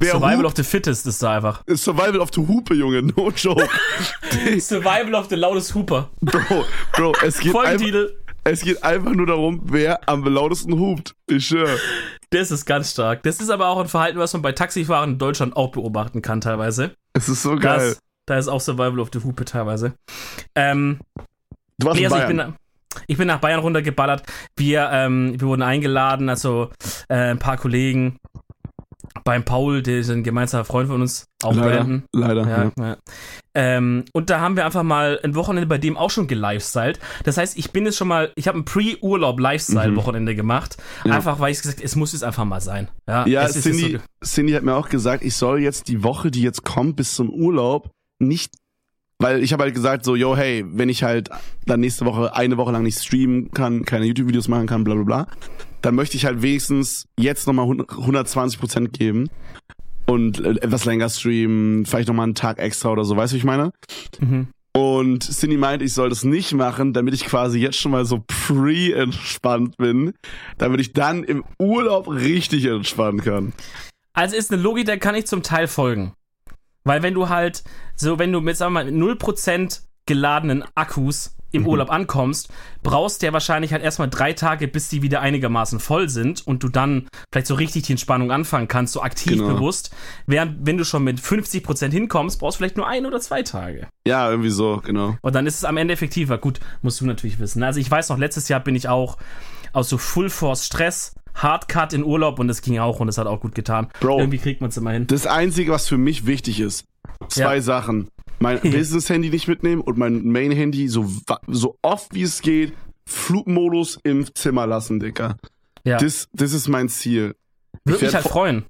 Wer 0.00 0.10
Survival 0.12 0.38
hupt, 0.38 0.46
of 0.46 0.52
the 0.56 0.64
Fittest 0.64 1.06
ist 1.06 1.22
da 1.22 1.36
einfach. 1.36 1.62
ist 1.66 1.84
Survival 1.84 2.18
of 2.18 2.30
the 2.34 2.40
Hupe, 2.40 2.74
Junge, 2.74 3.00
no 3.02 3.30
joke. 3.30 3.68
Survival 4.58 5.14
of 5.14 5.28
the 5.28 5.36
Loudest 5.36 5.74
Hooper. 5.74 6.10
Bro, 6.20 6.64
Bro, 6.96 7.12
es 7.22 7.38
geht, 7.38 7.54
einfach, 7.56 7.86
es 8.44 8.60
geht 8.62 8.82
einfach 8.82 9.12
nur 9.12 9.26
darum, 9.26 9.60
wer 9.64 10.06
am 10.08 10.24
lautesten 10.24 10.76
hupt. 10.78 11.14
Ich 11.28 11.46
schwör. 11.46 11.76
Das 12.32 12.50
ist 12.50 12.64
ganz 12.64 12.92
stark. 12.92 13.22
Das 13.24 13.40
ist 13.40 13.50
aber 13.50 13.68
auch 13.68 13.78
ein 13.78 13.88
Verhalten, 13.88 14.18
was 14.18 14.32
man 14.32 14.40
bei 14.40 14.52
Taxifahrern 14.52 15.12
in 15.12 15.18
Deutschland 15.18 15.54
auch 15.54 15.70
beobachten 15.70 16.22
kann 16.22 16.40
teilweise. 16.40 16.92
Es 17.12 17.28
ist 17.28 17.42
so 17.42 17.56
geil. 17.56 17.90
Das, 17.90 17.98
da 18.26 18.38
ist 18.38 18.48
auch 18.48 18.60
Survival 18.60 19.00
of 19.00 19.10
the 19.12 19.22
Hupe 19.22 19.44
teilweise. 19.44 19.92
Ähm, 20.54 21.00
du 21.78 21.86
warst 21.86 22.00
nee, 22.00 22.06
in 22.06 22.12
also 22.12 22.16
ich, 22.16 22.34
Bayern. 22.34 22.36
bin, 22.36 22.54
ich 23.06 23.18
bin 23.18 23.28
nach 23.28 23.40
Bayern 23.40 23.60
runtergeballert. 23.60 24.22
Wir, 24.56 24.88
ähm, 24.90 25.38
wir 25.38 25.46
wurden 25.46 25.62
eingeladen, 25.62 26.30
also 26.30 26.70
äh, 27.08 27.16
ein 27.16 27.38
paar 27.38 27.58
Kollegen. 27.58 28.18
Beim 29.24 29.44
Paul, 29.44 29.82
der 29.82 29.98
ist 30.00 30.10
ein 30.10 30.22
gemeinsamer 30.24 30.64
Freund 30.64 30.88
von 30.88 31.00
uns, 31.00 31.26
auch 31.42 31.54
Leider, 31.54 31.76
Brandon. 31.78 32.02
leider. 32.14 32.48
Ja, 32.48 32.64
Ja. 32.78 32.86
ja. 32.88 32.96
Ähm, 33.54 34.04
und 34.14 34.30
da 34.30 34.40
haben 34.40 34.56
wir 34.56 34.64
einfach 34.64 34.82
mal 34.82 35.20
ein 35.22 35.34
Wochenende 35.34 35.66
bei 35.66 35.76
dem 35.76 35.96
auch 35.98 36.10
schon 36.10 36.26
gelifestylt. 36.26 36.98
Das 37.24 37.36
heißt, 37.36 37.58
ich 37.58 37.70
bin 37.70 37.84
jetzt 37.84 37.98
schon 37.98 38.08
mal, 38.08 38.32
ich 38.34 38.48
habe 38.48 38.58
ein 38.58 38.64
Pre-Urlaub-Lifestyle-Wochenende 38.64 40.34
gemacht. 40.34 40.76
Mhm. 41.04 41.10
Ja. 41.10 41.16
Einfach, 41.16 41.38
weil 41.40 41.52
ich 41.52 41.60
gesagt 41.60 41.80
es 41.82 41.96
muss 41.96 42.12
jetzt 42.12 42.24
einfach 42.24 42.44
mal 42.44 42.60
sein. 42.60 42.88
Ja, 43.06 43.26
Ja, 43.26 43.46
Cindy, 43.48 43.98
Cindy 44.24 44.52
hat 44.52 44.62
mir 44.62 44.74
auch 44.74 44.88
gesagt, 44.88 45.22
ich 45.22 45.36
soll 45.36 45.60
jetzt 45.60 45.88
die 45.88 46.02
Woche, 46.02 46.30
die 46.30 46.42
jetzt 46.42 46.64
kommt, 46.64 46.96
bis 46.96 47.14
zum 47.14 47.30
Urlaub 47.30 47.90
nicht, 48.18 48.54
weil 49.22 49.42
ich 49.42 49.52
habe 49.52 49.62
halt 49.62 49.74
gesagt 49.74 50.04
so, 50.04 50.16
yo, 50.16 50.36
hey, 50.36 50.64
wenn 50.66 50.88
ich 50.88 51.02
halt 51.02 51.30
dann 51.66 51.80
nächste 51.80 52.04
Woche 52.04 52.34
eine 52.34 52.56
Woche 52.56 52.72
lang 52.72 52.82
nicht 52.82 52.98
streamen 52.98 53.50
kann, 53.52 53.84
keine 53.84 54.04
YouTube-Videos 54.06 54.48
machen 54.48 54.66
kann, 54.66 54.84
bla 54.84 54.94
bla 54.94 55.04
bla, 55.04 55.26
dann 55.80 55.94
möchte 55.94 56.16
ich 56.16 56.24
halt 56.24 56.42
wenigstens 56.42 57.06
jetzt 57.18 57.46
nochmal 57.46 57.68
120 57.68 58.58
Prozent 58.58 58.92
geben 58.92 59.28
und 60.06 60.40
äh, 60.40 60.50
etwas 60.50 60.84
länger 60.84 61.08
streamen, 61.08 61.86
vielleicht 61.86 62.08
nochmal 62.08 62.24
einen 62.24 62.34
Tag 62.34 62.58
extra 62.58 62.90
oder 62.90 63.04
so, 63.04 63.16
weißt 63.16 63.32
du, 63.32 63.34
wie 63.34 63.38
ich 63.38 63.44
meine? 63.44 63.72
mhm. 64.20 64.48
Und 64.74 65.22
Cindy 65.22 65.58
meint, 65.58 65.82
ich 65.82 65.92
soll 65.92 66.08
das 66.08 66.24
nicht 66.24 66.54
machen, 66.54 66.94
damit 66.94 67.12
ich 67.12 67.26
quasi 67.26 67.58
jetzt 67.58 67.76
schon 67.76 67.92
mal 67.92 68.06
so 68.06 68.24
pre-entspannt 68.26 69.76
bin, 69.76 70.14
damit 70.56 70.80
ich 70.80 70.94
dann 70.94 71.24
im 71.24 71.44
Urlaub 71.58 72.08
richtig 72.08 72.64
entspannen 72.64 73.20
kann. 73.20 73.52
Also 74.14 74.34
ist 74.34 74.50
eine 74.50 74.62
Logik, 74.62 74.86
der 74.86 74.98
kann 74.98 75.14
ich 75.14 75.26
zum 75.26 75.42
Teil 75.42 75.68
folgen. 75.68 76.14
Weil 76.84 77.02
wenn 77.02 77.14
du 77.14 77.28
halt, 77.28 77.62
so 77.96 78.18
wenn 78.18 78.32
du 78.32 78.40
mit, 78.40 78.56
sagen 78.56 78.72
wir 78.74 78.84
mal, 78.84 78.90
mit 78.90 79.20
0% 79.20 79.80
geladenen 80.06 80.64
Akkus 80.74 81.36
im 81.54 81.62
Mhm. 81.62 81.68
Urlaub 81.68 81.90
ankommst, 81.90 82.48
brauchst 82.82 83.20
du 83.20 83.26
ja 83.26 83.32
wahrscheinlich 83.34 83.72
halt 83.74 83.82
erstmal 83.82 84.08
drei 84.08 84.32
Tage, 84.32 84.66
bis 84.68 84.88
die 84.88 85.02
wieder 85.02 85.20
einigermaßen 85.20 85.80
voll 85.80 86.08
sind 86.08 86.44
und 86.46 86.62
du 86.62 86.68
dann 86.70 87.06
vielleicht 87.30 87.46
so 87.46 87.54
richtig 87.54 87.82
die 87.82 87.92
Entspannung 87.92 88.32
anfangen 88.32 88.68
kannst, 88.68 88.94
so 88.94 89.02
aktiv 89.02 89.32
Genau. 89.38 89.48
bewusst. 89.54 89.94
Während 90.26 90.66
wenn 90.66 90.78
du 90.78 90.84
schon 90.84 91.04
mit 91.04 91.20
50% 91.20 91.90
hinkommst, 91.90 92.40
brauchst 92.40 92.56
du 92.56 92.58
vielleicht 92.58 92.78
nur 92.78 92.88
ein 92.88 93.04
oder 93.04 93.20
zwei 93.20 93.42
Tage. 93.42 93.86
Ja, 94.06 94.30
irgendwie 94.30 94.48
so, 94.50 94.80
genau. 94.82 95.16
Und 95.20 95.34
dann 95.34 95.46
ist 95.46 95.56
es 95.56 95.64
am 95.64 95.76
Ende 95.76 95.92
effektiver. 95.92 96.38
Gut, 96.38 96.58
musst 96.80 97.02
du 97.02 97.06
natürlich 97.06 97.38
wissen. 97.38 97.62
Also 97.62 97.80
ich 97.80 97.90
weiß 97.90 98.08
noch, 98.08 98.18
letztes 98.18 98.48
Jahr 98.48 98.60
bin 98.60 98.74
ich 98.74 98.88
auch 98.88 99.18
aus 99.74 99.90
so 99.90 99.98
Full 99.98 100.30
Force 100.30 100.64
Stress, 100.64 101.14
Hardcut 101.34 101.92
in 101.92 102.04
Urlaub 102.04 102.38
und 102.38 102.48
das 102.48 102.62
ging 102.62 102.78
auch 102.78 103.00
und 103.00 103.06
das 103.06 103.18
hat 103.18 103.26
auch 103.26 103.40
gut 103.40 103.54
getan. 103.54 103.88
Bro. 104.00 104.18
Irgendwie 104.20 104.38
kriegt 104.38 104.60
man 104.60 104.70
es 104.70 104.76
immer 104.76 104.90
hin. 104.92 105.06
Das 105.06 105.26
Einzige, 105.26 105.72
was 105.72 105.88
für 105.88 105.98
mich 105.98 106.26
wichtig 106.26 106.60
ist, 106.60 106.84
zwei 107.28 107.56
Ja. 107.56 107.62
Sachen. 107.62 108.08
Mein 108.38 108.60
Business-Handy 108.62 109.30
nicht 109.30 109.48
mitnehmen 109.48 109.80
und 109.82 109.96
mein 109.98 110.24
Main-Handy 110.26 110.88
so, 110.88 111.06
so 111.46 111.76
oft 111.82 112.14
wie 112.14 112.22
es 112.22 112.40
geht, 112.42 112.72
Flugmodus 113.06 113.98
im 114.02 114.32
Zimmer 114.34 114.66
lassen, 114.66 115.00
Dicker. 115.00 115.36
Ja. 115.84 115.98
Das, 115.98 116.28
das 116.32 116.52
ist 116.52 116.68
mein 116.68 116.88
Ziel. 116.88 117.34
Würde 117.84 118.04
mich 118.04 118.14
halt 118.14 118.26
freuen. 118.26 118.64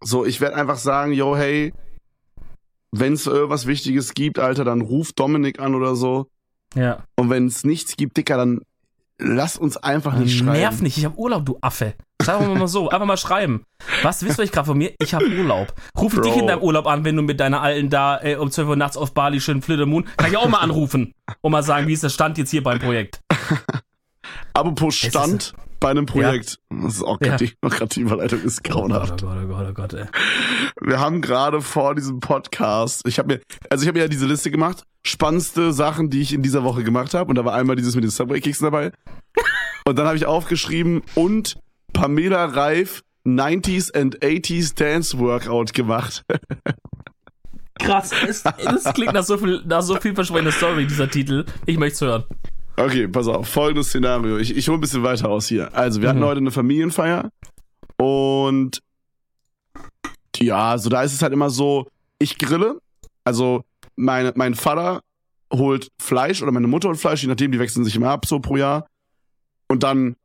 So, 0.00 0.24
ich 0.24 0.40
werde 0.40 0.56
einfach 0.56 0.78
sagen, 0.78 1.12
yo, 1.12 1.36
hey, 1.36 1.72
wenn 2.92 3.12
es 3.12 3.26
irgendwas 3.26 3.66
Wichtiges 3.66 4.14
gibt, 4.14 4.38
Alter, 4.38 4.64
dann 4.64 4.80
ruf 4.80 5.12
Dominik 5.12 5.60
an 5.60 5.74
oder 5.74 5.94
so. 5.94 6.26
Ja. 6.74 7.04
Und 7.16 7.30
wenn 7.30 7.46
es 7.46 7.64
nichts 7.64 7.96
gibt, 7.96 8.16
Dicker, 8.16 8.36
dann 8.36 8.62
lass 9.20 9.56
uns 9.56 9.76
einfach 9.76 10.14
nicht 10.14 10.36
schreiben. 10.38 10.52
Nerv 10.52 10.80
nicht, 10.80 10.98
ich 10.98 11.04
habe 11.04 11.16
Urlaub, 11.16 11.44
du 11.46 11.58
Affe. 11.60 11.94
Sagen 12.22 12.46
wir 12.46 12.54
mal 12.54 12.68
so, 12.68 12.90
einfach 12.90 13.06
mal 13.06 13.16
schreiben. 13.16 13.64
Was 14.02 14.22
wisst 14.24 14.38
ihr 14.38 14.42
euch 14.42 14.52
gerade 14.52 14.66
von 14.66 14.76
mir? 14.76 14.92
Ich 14.98 15.14
habe 15.14 15.24
Urlaub. 15.26 15.74
Ruf 15.98 16.14
Bro. 16.14 16.22
dich 16.22 16.36
in 16.36 16.46
deinem 16.46 16.62
Urlaub 16.62 16.86
an, 16.86 17.04
wenn 17.04 17.16
du 17.16 17.22
mit 17.22 17.40
deiner 17.40 17.62
Alten 17.62 17.88
da 17.88 18.20
äh, 18.22 18.36
um 18.36 18.50
12 18.50 18.68
Uhr 18.68 18.76
nachts 18.76 18.96
auf 18.96 19.14
Bali 19.14 19.40
schön 19.40 19.62
Flittermoon. 19.62 20.06
Kann 20.16 20.30
ich 20.30 20.36
auch 20.36 20.48
mal 20.48 20.58
anrufen 20.58 21.14
und 21.40 21.52
mal 21.52 21.62
sagen, 21.62 21.86
wie 21.86 21.94
ist 21.94 22.02
der 22.02 22.10
Stand 22.10 22.36
jetzt 22.38 22.50
hier 22.50 22.62
beim 22.62 22.78
Projekt. 22.78 23.20
Apropos 24.52 24.96
Stand 24.96 25.54
bei 25.80 25.90
einem 25.90 26.06
Projekt. 26.06 26.58
Das 26.70 26.94
ist 26.96 27.02
auch 27.02 27.18
Ja. 27.20 27.36
gerade 27.36 27.46
die, 27.46 27.54
gerade 27.68 27.86
die 27.88 28.00
Überleitung 28.00 28.42
ist 28.42 28.62
grauenhaft. 28.62 29.22
Oh 29.22 29.26
Gott, 29.26 29.38
oh 29.42 29.46
Gott, 29.48 29.66
oh 29.68 29.72
Gott, 29.72 29.92
ey. 29.94 30.04
Wir 30.80 31.00
haben 31.00 31.20
gerade 31.22 31.60
vor 31.60 31.94
diesem 31.94 32.20
Podcast, 32.20 33.02
ich 33.06 33.18
habe 33.18 33.34
mir, 33.34 33.40
also 33.70 33.82
ich 33.82 33.88
habe 33.88 33.98
mir 33.98 34.04
ja 34.04 34.08
diese 34.08 34.26
Liste 34.26 34.50
gemacht, 34.50 34.84
spannendste 35.04 35.72
Sachen, 35.72 36.10
die 36.10 36.20
ich 36.20 36.32
in 36.32 36.42
dieser 36.42 36.62
Woche 36.64 36.84
gemacht 36.84 37.14
habe. 37.14 37.30
Und 37.30 37.36
da 37.36 37.44
war 37.44 37.54
einmal 37.54 37.76
dieses 37.76 37.94
mit 37.94 38.04
den 38.04 38.10
Subway-Kicks 38.10 38.58
dabei. 38.60 38.92
Und 39.86 39.98
dann 39.98 40.06
habe 40.06 40.16
ich 40.16 40.26
aufgeschrieben 40.26 41.02
und 41.14 41.56
Pamela 41.94 42.44
Reif 42.44 43.02
90s 43.26 43.92
and 43.98 44.18
80s 44.20 44.76
Dance 44.76 45.18
Workout 45.18 45.72
gemacht. 45.72 46.22
Krass, 47.78 48.10
es, 48.28 48.42
das 48.42 48.84
klingt 48.92 49.14
nach 49.14 49.24
so 49.24 49.38
viel, 49.38 49.62
nach 49.66 49.80
so 49.80 49.96
viel 49.96 50.14
verschwendender 50.14 50.52
Story, 50.52 50.86
dieser 50.86 51.08
Titel. 51.10 51.46
Ich 51.64 51.78
möchte 51.78 51.94
es 51.94 52.00
hören. 52.02 52.24
Okay, 52.80 53.08
pass 53.08 53.26
auf, 53.28 53.46
folgendes 53.48 53.88
Szenario. 53.88 54.38
Ich, 54.38 54.56
ich 54.56 54.68
hole 54.68 54.78
ein 54.78 54.80
bisschen 54.80 55.02
weiter 55.02 55.28
aus 55.28 55.46
hier. 55.48 55.74
Also, 55.74 56.00
wir 56.00 56.08
hatten 56.08 56.20
Mhm. 56.20 56.24
heute 56.24 56.38
eine 56.38 56.50
Familienfeier 56.50 57.30
und 57.98 58.80
ja, 60.38 60.78
so 60.78 60.88
da 60.88 61.02
ist 61.02 61.12
es 61.12 61.20
halt 61.22 61.34
immer 61.34 61.50
so, 61.50 61.86
ich 62.18 62.38
grille, 62.38 62.80
also 63.24 63.62
meine, 63.96 64.32
mein 64.36 64.54
Vater 64.54 65.02
holt 65.52 65.88
Fleisch 66.00 66.40
oder 66.42 66.52
meine 66.52 66.66
Mutter 66.66 66.88
holt 66.88 66.98
Fleisch, 66.98 67.22
je 67.22 67.28
nachdem, 67.28 67.52
die 67.52 67.58
wechseln 67.58 67.84
sich 67.84 67.94
immer 67.96 68.08
ab 68.10 68.24
so 68.24 68.40
pro 68.40 68.56
Jahr. 68.56 68.86
Und 69.68 69.82
dann 69.82 70.16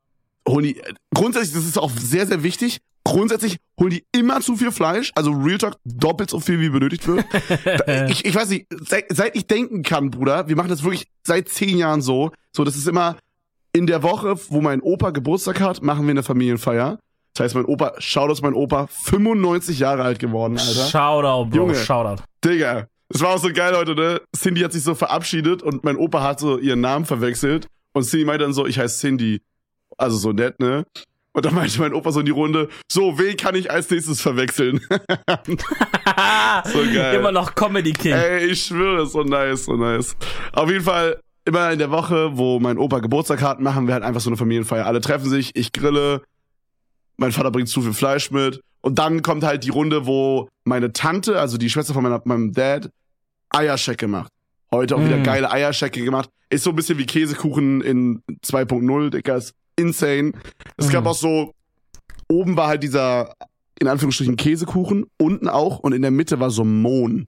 holen 0.48 0.64
die, 0.64 0.82
grundsätzlich, 1.14 1.54
das 1.54 1.66
ist 1.66 1.78
auch 1.78 1.92
sehr, 1.92 2.26
sehr 2.28 2.44
wichtig, 2.44 2.80
grundsätzlich 3.06 3.58
holen 3.80 3.92
die 3.92 4.04
immer 4.12 4.42
zu 4.42 4.58
viel 4.58 4.72
Fleisch, 4.72 5.12
also 5.16 5.32
Real 5.32 5.58
Talk 5.58 5.78
doppelt 5.86 6.30
so 6.30 6.40
viel, 6.42 6.60
wie 6.60 6.70
benötigt 6.70 7.08
wird. 7.08 7.26
Ich, 8.10 8.26
ich 8.26 8.36
weiß 8.36 8.50
nicht, 8.50 8.68
seit, 8.70 9.06
seit 9.10 9.36
ich 9.36 9.48
denken 9.48 9.84
kann, 9.84 10.12
Bruder, 10.12 10.48
wir 10.48 10.56
machen 10.56 10.70
das 10.70 10.84
wirklich 10.84 11.08
seit 11.24 11.50
zehn 11.50 11.78
Jahren 11.78 12.02
so. 12.02 12.32
So, 12.52 12.64
das 12.64 12.76
ist 12.76 12.88
immer 12.88 13.18
in 13.74 13.88
der 13.88 14.04
Woche, 14.04 14.36
wo 14.50 14.62
mein 14.62 14.82
Opa 14.82 15.12
Geburtstag 15.12 15.62
hat, 15.62 15.82
machen 15.82 16.06
wir 16.06 16.12
eine 16.12 16.24
Familienfeier. 16.24 16.98
Das 17.34 17.44
heißt, 17.44 17.56
mein 17.56 17.66
Opa, 17.66 17.94
schaut 18.00 18.32
aus 18.32 18.42
mein 18.42 18.54
Opa, 18.54 18.88
95 18.88 19.80
Jahre 19.80 20.04
alt 20.04 20.20
geworden, 20.20 20.58
Alter. 20.58 20.86
Shoutout, 20.86 21.50
Bro, 21.50 21.58
Junge. 21.58 21.76
Shoutout. 21.76 22.24
Digga, 22.44 22.88
das 23.10 23.22
war 23.22 23.36
auch 23.36 23.38
so 23.38 23.52
geil 23.54 23.76
heute, 23.76 23.94
ne? 23.94 24.22
Cindy 24.36 24.62
hat 24.62 24.72
sich 24.72 24.84
so 24.84 24.96
verabschiedet 24.96 25.62
und 25.62 25.84
mein 25.84 25.98
Opa 25.98 26.24
hat 26.24 26.40
so 26.40 26.58
ihren 26.58 26.82
Namen 26.82 27.06
verwechselt. 27.06 27.68
Und 27.94 28.04
Cindy 28.04 28.26
meinte 28.26 28.46
dann 28.46 28.54
so, 28.54 28.66
ich 28.66 28.80
heiße 28.80 29.00
Cindy. 29.00 29.42
Also 29.98 30.18
so 30.18 30.32
nett, 30.32 30.60
ne? 30.60 30.86
Und 31.36 31.44
dann 31.46 31.54
meinte 31.54 31.80
mein 31.82 31.94
Opa 31.94 32.14
so 32.14 32.22
in 32.22 32.26
die 32.26 32.32
Runde, 32.32 32.70
so, 32.90 33.20
wen 33.20 33.36
kann 33.36 33.56
ich 33.56 33.70
als 33.70 33.90
nächstes 33.90 34.22
verwechseln? 34.22 34.80
So 36.72 36.80
geil. 36.80 37.16
Immer 37.20 37.32
noch 37.32 37.56
Comedy 37.56 37.92
King. 37.92 38.14
Ey, 38.14 38.46
ich 38.46 38.64
schwöre, 38.64 39.06
so 39.06 39.24
nice, 39.24 39.66
so 39.66 39.76
nice. 39.76 40.16
Auf 40.54 40.70
jeden 40.70 40.84
Fall, 40.84 41.20
immer 41.44 41.72
in 41.72 41.80
der 41.80 41.92
Woche, 41.92 42.38
wo 42.38 42.60
mein 42.60 42.78
Opa 42.78 43.00
Geburtstag 43.00 43.42
hat, 43.42 43.60
machen 43.60 43.88
wir 43.88 43.94
halt 43.94 44.04
einfach 44.04 44.22
so 44.22 44.30
eine 44.30 44.38
Familienfeier. 44.38 44.86
Alle 44.86 45.02
treffen 45.02 45.30
sich, 45.30 45.52
ich 45.56 45.74
grille, 45.74 46.22
mein 47.18 47.32
Vater 47.34 47.52
bringt 47.52 47.68
zu 47.68 47.82
viel 47.82 47.94
Fleisch 47.94 48.32
mit. 48.32 48.62
Und 48.82 48.98
dann 49.00 49.22
kommt 49.24 49.44
halt 49.44 49.64
die 49.64 49.70
Runde, 49.72 50.06
wo 50.06 50.48
meine 50.64 50.94
Tante, 50.94 51.40
also 51.40 51.58
die 51.58 51.70
Schwester 51.70 51.94
von 51.94 52.04
meiner, 52.04 52.22
meinem 52.26 52.54
Dad, 52.54 52.90
Eierschecke 53.50 54.08
macht. 54.08 54.32
Heute 54.72 54.96
auch 54.96 55.04
wieder 55.04 55.18
Mm. 55.18 55.24
geile 55.24 55.52
Eierschecke 55.52 56.04
gemacht. 56.04 56.30
Ist 56.50 56.64
so 56.64 56.70
ein 56.70 56.76
bisschen 56.76 56.98
wie 56.98 57.06
Käsekuchen 57.06 57.82
in 57.82 58.22
2.0, 58.46 59.10
Digga, 59.10 59.36
ist 59.36 59.54
insane. 59.78 60.34
Es 60.78 60.90
gab 60.90 61.04
Mm. 61.04 61.08
auch 61.08 61.16
so, 61.16 61.54
oben 62.30 62.56
war 62.58 62.68
halt 62.68 62.84
dieser, 62.84 63.34
in 63.80 63.88
Anführungsstrichen, 63.88 64.36
Käsekuchen, 64.38 65.06
unten 65.18 65.48
auch 65.50 65.80
und 65.80 65.94
in 65.94 66.02
der 66.02 66.12
Mitte 66.12 66.40
war 66.40 66.50
so 66.50 66.64
Mohn. 66.66 67.28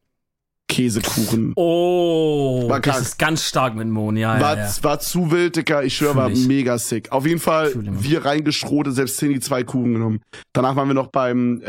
Käsekuchen. 0.69 1.53
Oh, 1.55 2.67
War 2.69 2.81
das 2.81 2.93
krank. 2.95 3.05
ist 3.05 3.17
ganz 3.19 3.43
stark 3.47 3.75
mit 3.75 3.87
Mon, 3.87 4.17
ja, 4.17 4.39
war, 4.41 4.57
ja, 4.57 4.65
ja. 4.65 4.83
war 4.83 4.99
zu 4.99 5.31
wild, 5.31 5.55
Dicker. 5.55 5.83
Ich 5.85 5.95
schwöre, 5.95 6.15
war 6.15 6.29
ich. 6.29 6.45
mega 6.45 6.77
sick. 6.77 7.09
Auf 7.13 7.25
jeden 7.25 7.39
Fall, 7.39 7.71
wir 7.75 8.25
reingeschrotet, 8.25 8.93
selbst 8.93 9.17
Cindy 9.17 9.39
zwei 9.39 9.63
Kuchen 9.63 9.93
genommen. 9.93 10.19
Danach 10.51 10.75
waren 10.75 10.89
wir 10.89 10.93
noch 10.93 11.07
beim, 11.07 11.61
äh, 11.61 11.65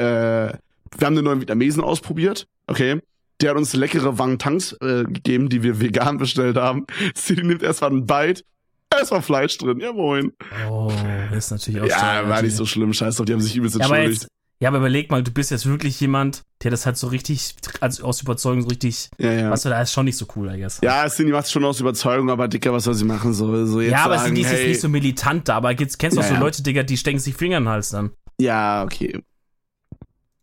wir 0.49 1.07
haben 1.07 1.15
den 1.15 1.25
neuen 1.25 1.41
Vietnamesen 1.41 1.83
ausprobiert, 1.85 2.47
okay. 2.67 3.01
Der 3.41 3.51
hat 3.51 3.57
uns 3.57 3.73
leckere 3.73 4.19
Wang-Tangs 4.19 4.73
äh, 4.81 5.05
gegeben, 5.05 5.49
die 5.49 5.63
wir 5.63 5.81
vegan 5.81 6.19
bestellt 6.19 6.57
haben. 6.57 6.85
Cindy 7.15 7.45
nimmt 7.45 7.63
erstmal 7.63 7.91
einen 7.91 8.05
Bite. 8.05 8.43
Es 9.01 9.11
war 9.11 9.23
Fleisch 9.23 9.57
drin, 9.59 9.81
ja 9.81 9.93
moin. 9.93 10.33
Oh, 10.69 10.91
das 11.31 11.47
ist 11.47 11.51
natürlich 11.51 11.81
auch 11.83 11.87
Ja, 11.89 11.99
stark, 11.99 12.29
war 12.29 12.43
nicht 12.43 12.57
so 12.57 12.67
schlimm, 12.67 12.93
scheiß 12.93 13.17
drauf, 13.17 13.27
die 13.27 13.33
haben 13.33 13.41
sich 13.41 13.55
übelst 13.57 13.77
Ja, 13.79 13.85
aber 13.87 13.97
entschuldigt. 13.99 14.23
jetzt, 14.25 14.33
ja, 14.61 14.69
aber 14.71 14.79
überleg 14.79 15.11
mal, 15.11 15.23
du 15.23 15.31
bist 15.31 15.51
jetzt 15.53 15.67
wirklich 15.67 16.01
jemand, 16.01 16.43
der 16.65 16.71
das 16.73 16.85
halt 16.85 16.97
so 16.97 17.07
richtig, 17.07 17.55
also 17.81 18.05
aus 18.05 18.23
Überzeugung 18.23 18.63
so 18.63 18.69
richtig, 18.69 19.09
Ja, 19.19 19.33
ja. 19.33 19.51
was 19.51 19.63
du 19.63 19.69
da 19.69 19.81
ist 19.81 19.93
schon 19.93 20.07
nicht 20.07 20.17
so 20.17 20.27
cool, 20.35 20.53
I 20.53 20.59
guess. 20.61 20.81
Ja, 20.83 21.07
Cindy 21.09 21.33
macht's 21.33 21.53
schon 21.53 21.65
aus 21.65 21.79
Überzeugung, 21.81 22.29
aber 22.31 22.49
Dicker, 22.49 22.73
was 22.73 22.85
soll 22.85 22.95
sie 22.95 23.05
machen? 23.05 23.35
So, 23.35 23.67
so 23.67 23.81
jetzt 23.81 23.93
ja, 23.93 24.05
aber 24.05 24.19
sagen, 24.19 24.35
ist 24.37 24.51
jetzt 24.51 24.61
hey, 24.61 24.69
nicht 24.69 24.81
so 24.81 24.89
militant 24.89 25.49
da, 25.49 25.57
aber 25.59 25.75
gibt's, 25.75 25.97
kennst 25.99 26.17
du 26.17 26.21
auch 26.21 26.25
Ja, 26.25 26.29
so 26.31 26.35
ja. 26.35 26.41
Leute, 26.41 26.63
Digga, 26.63 26.83
die 26.83 26.97
stecken 26.97 27.19
sich 27.21 27.35
Finger 27.37 27.59
in 27.59 27.65
den 27.65 27.69
Hals 27.71 27.91
dann. 27.91 28.11
Ja, 28.41 28.83
okay. 28.85 29.21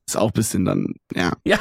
Ist 0.08 0.16
auch 0.18 0.28
ein 0.28 0.34
bisschen 0.34 0.64
dann, 0.66 0.94
ja. 1.14 1.34
Ja. 1.46 1.60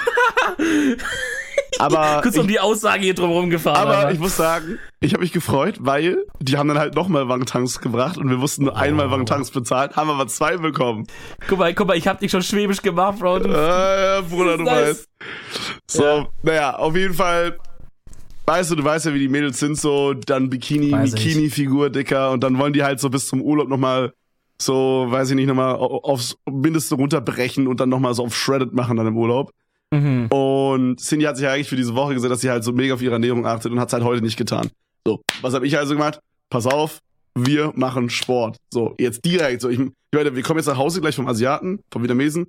Aber 1.78 2.20
Kurz 2.22 2.36
um 2.38 2.46
die 2.46 2.60
Aussage 2.60 3.02
hier 3.02 3.14
drumherum 3.14 3.50
gefahren. 3.50 3.76
Aber 3.88 4.12
ich 4.12 4.18
muss 4.18 4.36
sagen, 4.36 4.78
ich 5.00 5.12
habe 5.12 5.22
mich 5.22 5.32
gefreut, 5.32 5.76
weil 5.80 6.18
die 6.40 6.56
haben 6.56 6.68
dann 6.68 6.78
halt 6.78 6.94
nochmal 6.94 7.28
Wangtanks 7.28 7.80
gebracht 7.80 8.16
und 8.18 8.30
wir 8.30 8.36
mussten 8.36 8.64
nur 8.64 8.76
einmal 8.76 9.08
Oh. 9.08 9.10
Wangtanks 9.10 9.50
bezahlen, 9.50 9.90
haben 9.94 10.10
aber 10.10 10.26
zwei 10.28 10.56
bekommen. 10.56 11.06
guck 11.48 11.58
mal, 11.58 11.74
guck 11.74 11.86
mal, 11.88 11.96
ich 11.96 12.06
hab 12.08 12.20
dich 12.20 12.30
schon 12.30 12.42
schwäbisch 12.42 12.80
gemacht, 12.82 13.18
Bro. 13.18 13.40
Du, 13.40 13.48
Äh, 13.50 14.22
Bruder, 14.28 14.56
du 14.58 14.64
Nice. 14.64 14.88
weißt. 14.88 15.08
So, 15.86 16.02
Ja. 16.04 16.26
naja, 16.42 16.76
auf 16.76 16.96
jeden 16.96 17.14
Fall. 17.14 17.58
Weißt 18.46 18.70
du, 18.70 18.76
du 18.76 18.84
weißt 18.84 19.06
ja, 19.06 19.14
wie 19.14 19.20
die 19.20 19.28
Mädels 19.28 19.58
sind, 19.58 19.78
so, 19.78 20.12
dann 20.12 20.50
Bikini. 20.50 20.90
Bikini-Figur, 20.94 21.88
Dicker, 21.90 22.30
und 22.30 22.44
dann 22.44 22.58
wollen 22.58 22.74
die 22.74 22.84
halt 22.84 23.00
so 23.00 23.08
bis 23.08 23.26
zum 23.26 23.40
Urlaub 23.40 23.68
nochmal 23.68 24.12
so, 24.60 25.06
weiß 25.08 25.30
ich 25.30 25.36
nicht, 25.36 25.46
nochmal 25.48 25.74
aufs 25.76 26.36
Mindeste 26.48 26.94
runterbrechen 26.94 27.66
und 27.66 27.80
dann 27.80 27.88
nochmal 27.88 28.14
so 28.14 28.24
auf 28.24 28.36
Shredded 28.36 28.72
machen 28.74 28.96
dann 28.96 29.06
im 29.06 29.16
Urlaub. 29.16 29.50
Mhm. 29.94 30.26
Und 30.26 31.00
Cindy 31.00 31.24
hat 31.24 31.36
sich 31.36 31.44
ja 31.44 31.52
eigentlich 31.52 31.68
für 31.68 31.76
diese 31.76 31.94
Woche 31.94 32.14
gesagt, 32.14 32.32
dass 32.32 32.40
sie 32.40 32.50
halt 32.50 32.64
so 32.64 32.72
mega 32.72 32.94
auf 32.94 33.02
ihre 33.02 33.14
Ernährung 33.14 33.46
achtet 33.46 33.70
und 33.70 33.78
hat 33.78 33.88
es 33.88 33.92
halt 33.92 34.04
heute 34.04 34.22
nicht 34.22 34.36
getan. 34.36 34.70
So, 35.06 35.20
was 35.40 35.54
habe 35.54 35.66
ich 35.66 35.78
also 35.78 35.94
gemacht? 35.94 36.18
Pass 36.50 36.66
auf, 36.66 36.98
wir 37.34 37.72
machen 37.76 38.10
Sport. 38.10 38.56
So, 38.72 38.94
jetzt 38.98 39.24
direkt. 39.24 39.60
So, 39.60 39.68
ich, 39.68 39.78
Leute, 40.12 40.34
wir 40.34 40.42
kommen 40.42 40.58
jetzt 40.58 40.66
nach 40.66 40.78
Hause 40.78 41.00
gleich 41.00 41.14
vom 41.14 41.28
Asiaten, 41.28 41.80
vom 41.90 42.02
Vietnamesen. 42.02 42.46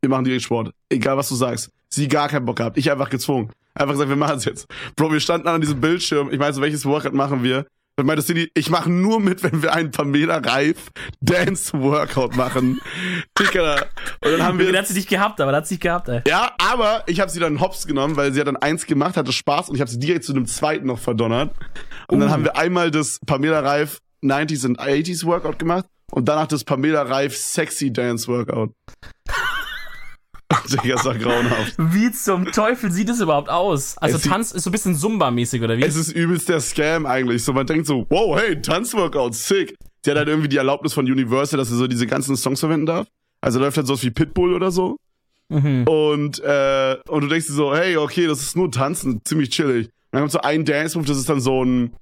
Wir 0.00 0.10
machen 0.10 0.24
direkt 0.24 0.42
Sport. 0.42 0.72
Egal, 0.88 1.16
was 1.16 1.28
du 1.28 1.34
sagst. 1.34 1.70
Sie 1.88 2.08
gar 2.08 2.28
keinen 2.28 2.44
Bock 2.44 2.56
gehabt. 2.56 2.76
Ich 2.76 2.90
einfach 2.90 3.08
gezwungen. 3.08 3.50
Einfach 3.74 3.92
gesagt, 3.92 4.08
wir 4.08 4.16
machen 4.16 4.36
es 4.36 4.44
jetzt. 4.44 4.66
Bro, 4.96 5.12
wir 5.12 5.20
standen 5.20 5.48
an 5.48 5.60
diesem 5.60 5.80
Bildschirm. 5.80 6.30
Ich 6.30 6.38
meine, 6.38 6.52
so 6.52 6.60
welches 6.60 6.84
Workout 6.84 7.14
machen 7.14 7.42
wir? 7.42 7.66
Dann 7.96 8.04
meinte 8.04 8.22
Cindy, 8.22 8.50
ich 8.52 8.68
mache 8.68 8.90
nur 8.90 9.20
mit, 9.20 9.42
wenn 9.42 9.62
wir 9.62 9.72
einen 9.72 9.90
Pamela 9.90 10.36
Reif 10.36 10.90
Dance 11.22 11.72
Workout 11.80 12.36
machen. 12.36 12.78
Dicker. 13.38 13.86
Und 14.22 14.32
dann 14.32 14.42
haben 14.42 14.58
wir. 14.58 14.66
Der 14.70 14.80
hat 14.80 14.86
sie 14.88 14.92
nicht 14.94 15.08
gehabt, 15.08 15.40
aber 15.40 15.50
der 15.50 15.58
hat 15.62 15.66
sie 15.66 15.74
nicht 15.74 15.82
gehabt, 15.82 16.08
ey. 16.08 16.20
Ja, 16.28 16.52
aber 16.58 17.04
ich 17.06 17.20
habe 17.20 17.30
sie 17.30 17.40
dann 17.40 17.58
hops 17.60 17.86
genommen, 17.86 18.16
weil 18.16 18.34
sie 18.34 18.40
hat 18.40 18.48
dann 18.48 18.58
eins 18.58 18.84
gemacht, 18.84 19.16
hatte 19.16 19.32
Spaß 19.32 19.70
und 19.70 19.76
ich 19.76 19.80
habe 19.80 19.90
sie 19.90 19.98
direkt 19.98 20.24
zu 20.24 20.32
einem 20.32 20.46
zweiten 20.46 20.86
noch 20.86 20.98
verdonnert. 20.98 21.54
Und 22.08 22.20
dann 22.20 22.28
Uh. 22.28 22.32
haben 22.32 22.44
wir 22.44 22.56
einmal 22.56 22.90
das 22.90 23.18
Pamela 23.24 23.60
Reif 23.60 24.00
90s 24.22 24.66
und 24.66 24.78
80s 24.78 25.24
Workout 25.24 25.58
gemacht 25.58 25.86
und 26.10 26.28
danach 26.28 26.48
das 26.48 26.64
Pamela 26.64 27.00
Reif 27.02 27.34
Sexy 27.34 27.90
Dance 27.92 28.28
Workout. 28.28 28.72
Digga, 30.64 30.94
ist 30.94 31.06
doch 31.06 31.18
grauenhaft. 31.18 31.74
Wie 31.78 32.10
zum 32.12 32.46
Teufel 32.52 32.90
sieht 32.90 33.08
es 33.08 33.20
überhaupt 33.20 33.48
aus? 33.48 33.96
Also 33.98 34.16
Es 34.16 34.22
Tanz 34.22 34.52
ist 34.52 34.64
so 34.64 34.70
ein 34.70 34.72
bisschen 34.72 34.94
Zumba-mäßig, 34.94 35.62
oder 35.62 35.76
wie? 35.76 35.82
Es 35.82 35.96
ist 35.96 36.12
übelst 36.12 36.48
der 36.48 36.60
Scam 36.60 37.06
eigentlich. 37.06 37.44
So, 37.44 37.52
man 37.52 37.66
denkt 37.66 37.86
so, 37.86 38.06
wow, 38.08 38.38
hey, 38.38 38.60
Tanzworkout, 38.60 39.32
sick. 39.32 39.74
Sie 40.04 40.10
hat 40.10 40.18
halt 40.18 40.28
irgendwie 40.28 40.48
die 40.48 40.56
Erlaubnis 40.56 40.92
von 40.92 41.04
Universal, 41.04 41.58
dass 41.58 41.68
sie 41.68 41.76
so 41.76 41.86
diese 41.86 42.06
ganzen 42.06 42.36
Songs 42.36 42.60
verwenden 42.60 42.86
darf. 42.86 43.06
Also 43.40 43.58
läuft 43.58 43.76
halt 43.76 43.86
sowas 43.86 44.02
wie 44.02 44.10
Pitbull 44.10 44.54
oder 44.54 44.70
so. 44.70 44.96
Mhm. 45.48 45.84
Und, 45.86 46.40
äh, 46.40 46.96
und 47.08 47.22
du 47.22 47.28
denkst 47.28 47.46
dir 47.46 47.52
so, 47.52 47.74
hey, 47.74 47.96
okay, 47.96 48.26
das 48.26 48.40
ist 48.40 48.56
nur 48.56 48.70
Tanzen, 48.70 49.20
ziemlich 49.24 49.50
chillig. 49.50 49.86
Und 49.86 49.92
dann 50.12 50.22
kommt 50.22 50.32
so 50.32 50.40
ein 50.40 50.64
Dance-Move, 50.64 51.06
das 51.06 51.18
ist 51.18 51.28
dann 51.28 51.40
so 51.40 51.64
ein, 51.64 51.92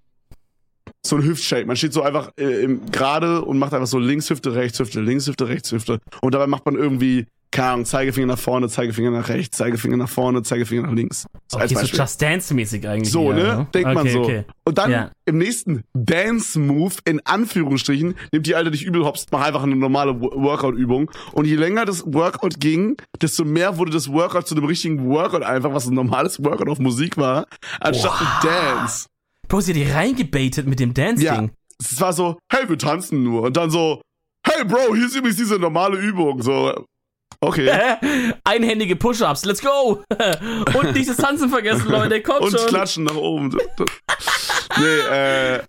so 1.02 1.16
ein 1.16 1.22
Hüftshake. 1.22 1.66
Man 1.66 1.76
steht 1.76 1.92
so 1.92 2.02
einfach 2.02 2.30
äh, 2.38 2.62
im 2.62 2.90
gerade 2.90 3.42
und 3.42 3.58
macht 3.58 3.74
einfach 3.74 3.86
so 3.86 3.98
Linkshüfte, 3.98 4.54
Rechtshüfte, 4.54 5.00
Linkshüfte, 5.00 5.48
Rechtshüfte. 5.48 6.00
Und 6.22 6.34
dabei 6.34 6.46
macht 6.46 6.64
man 6.64 6.76
irgendwie, 6.76 7.26
keine 7.54 7.68
Ahnung, 7.70 7.84
Zeigefinger 7.86 8.26
nach 8.26 8.38
vorne, 8.38 8.68
Zeigefinger 8.68 9.10
nach 9.10 9.28
rechts, 9.28 9.56
Zeigefinger 9.56 9.96
nach 9.96 10.08
vorne, 10.08 10.42
Zeigefinger 10.42 10.82
nach 10.82 10.92
links. 10.92 11.24
So 11.48 11.58
Okay, 11.58 11.74
so. 11.74 11.80
Just 11.96 12.20
Dance-mäßig 12.20 12.86
eigentlich. 12.86 13.10
So, 13.10 13.32
eher, 13.32 13.56
ne? 13.58 13.66
Denkt 13.72 13.88
man 13.94 13.98
Okay, 13.98 14.12
so. 14.12 14.20
Okay. 14.22 14.44
Und 14.64 14.76
dann 14.78 14.90
Ja. 14.90 15.10
im 15.24 15.38
nächsten 15.38 15.84
Dance-Move, 15.94 16.94
in 17.04 17.20
Anführungsstrichen, 17.24 18.14
nimmt 18.32 18.46
die 18.46 18.54
Alte 18.54 18.70
dich 18.70 18.84
übel 18.84 19.04
hops, 19.04 19.26
mach 19.30 19.42
einfach 19.46 19.62
eine 19.62 19.76
normale 19.76 20.20
Wo- 20.20 20.32
Workout-Übung. 20.34 21.10
Und 21.32 21.44
je 21.46 21.56
länger 21.56 21.84
das 21.84 22.02
Workout 22.06 22.58
ging, 22.60 22.96
desto 23.20 23.44
mehr 23.44 23.78
wurde 23.78 23.92
das 23.92 24.10
Workout 24.12 24.46
zu 24.48 24.54
einem 24.56 24.64
richtigen 24.64 25.08
Workout 25.08 25.42
einfach, 25.42 25.72
was 25.72 25.86
ein 25.86 25.94
normales 25.94 26.42
Workout 26.44 26.68
auf 26.68 26.78
Musik 26.78 27.16
war, 27.16 27.46
anstatt 27.80 28.20
ein 28.20 28.48
Dance. 28.48 29.06
Bro, 29.48 29.60
sie 29.60 29.72
hat 29.72 29.76
die 29.76 29.90
reingebaitet 29.90 30.66
mit 30.66 30.80
dem 30.80 30.90
Ja. 30.90 30.94
Dance-Ding. 31.04 31.50
Es 31.80 32.00
war 32.00 32.12
so, 32.12 32.38
hey, 32.50 32.68
wir 32.68 32.78
tanzen 32.78 33.22
nur. 33.22 33.42
Und 33.42 33.56
dann 33.56 33.70
so, 33.70 34.00
hey 34.46 34.64
Bro, 34.64 34.94
hier 34.94 35.06
ist 35.06 35.16
übrigens 35.16 35.36
diese 35.36 35.58
normale 35.58 35.98
Übung. 35.98 36.42
So, 36.42 36.84
okay. 37.46 37.70
Einhändige 38.44 38.96
Push-Ups, 38.96 39.44
let's 39.44 39.61
go! 39.62 40.02
Und 40.78 40.92
nicht 40.94 41.09
das 41.09 41.16
Tanzen 41.16 41.48
vergessen, 41.48 41.87
Leute, 41.90 42.20
kommt 42.22 42.40
Und 42.40 42.59
schon! 42.59 42.66
klatschen 42.68 43.04
nach 43.04 43.16
oben. 43.16 43.57
nee, 44.78 44.85
äh, 45.14 45.61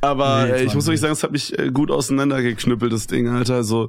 aber 0.00 0.46
Nee, 0.46 0.52
äh, 0.52 0.64
ich 0.64 0.74
muss 0.74 0.86
wirklich 0.86 1.00
sagen, 1.00 1.12
es 1.12 1.22
hat 1.22 1.32
mich 1.32 1.58
äh, 1.58 1.70
gut 1.70 1.90
auseinandergeknüppelt, 1.90 2.92
das 2.92 3.06
Ding, 3.06 3.28
Alter. 3.28 3.54
Also, 3.56 3.88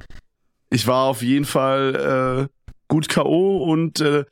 ich 0.70 0.86
war 0.86 1.04
auf 1.04 1.22
jeden 1.22 1.44
Fall 1.44 2.48
äh, 2.50 2.68
gut 2.88 3.08
K.O. 3.08 3.58
und 3.64 4.00
äh, 4.00 4.24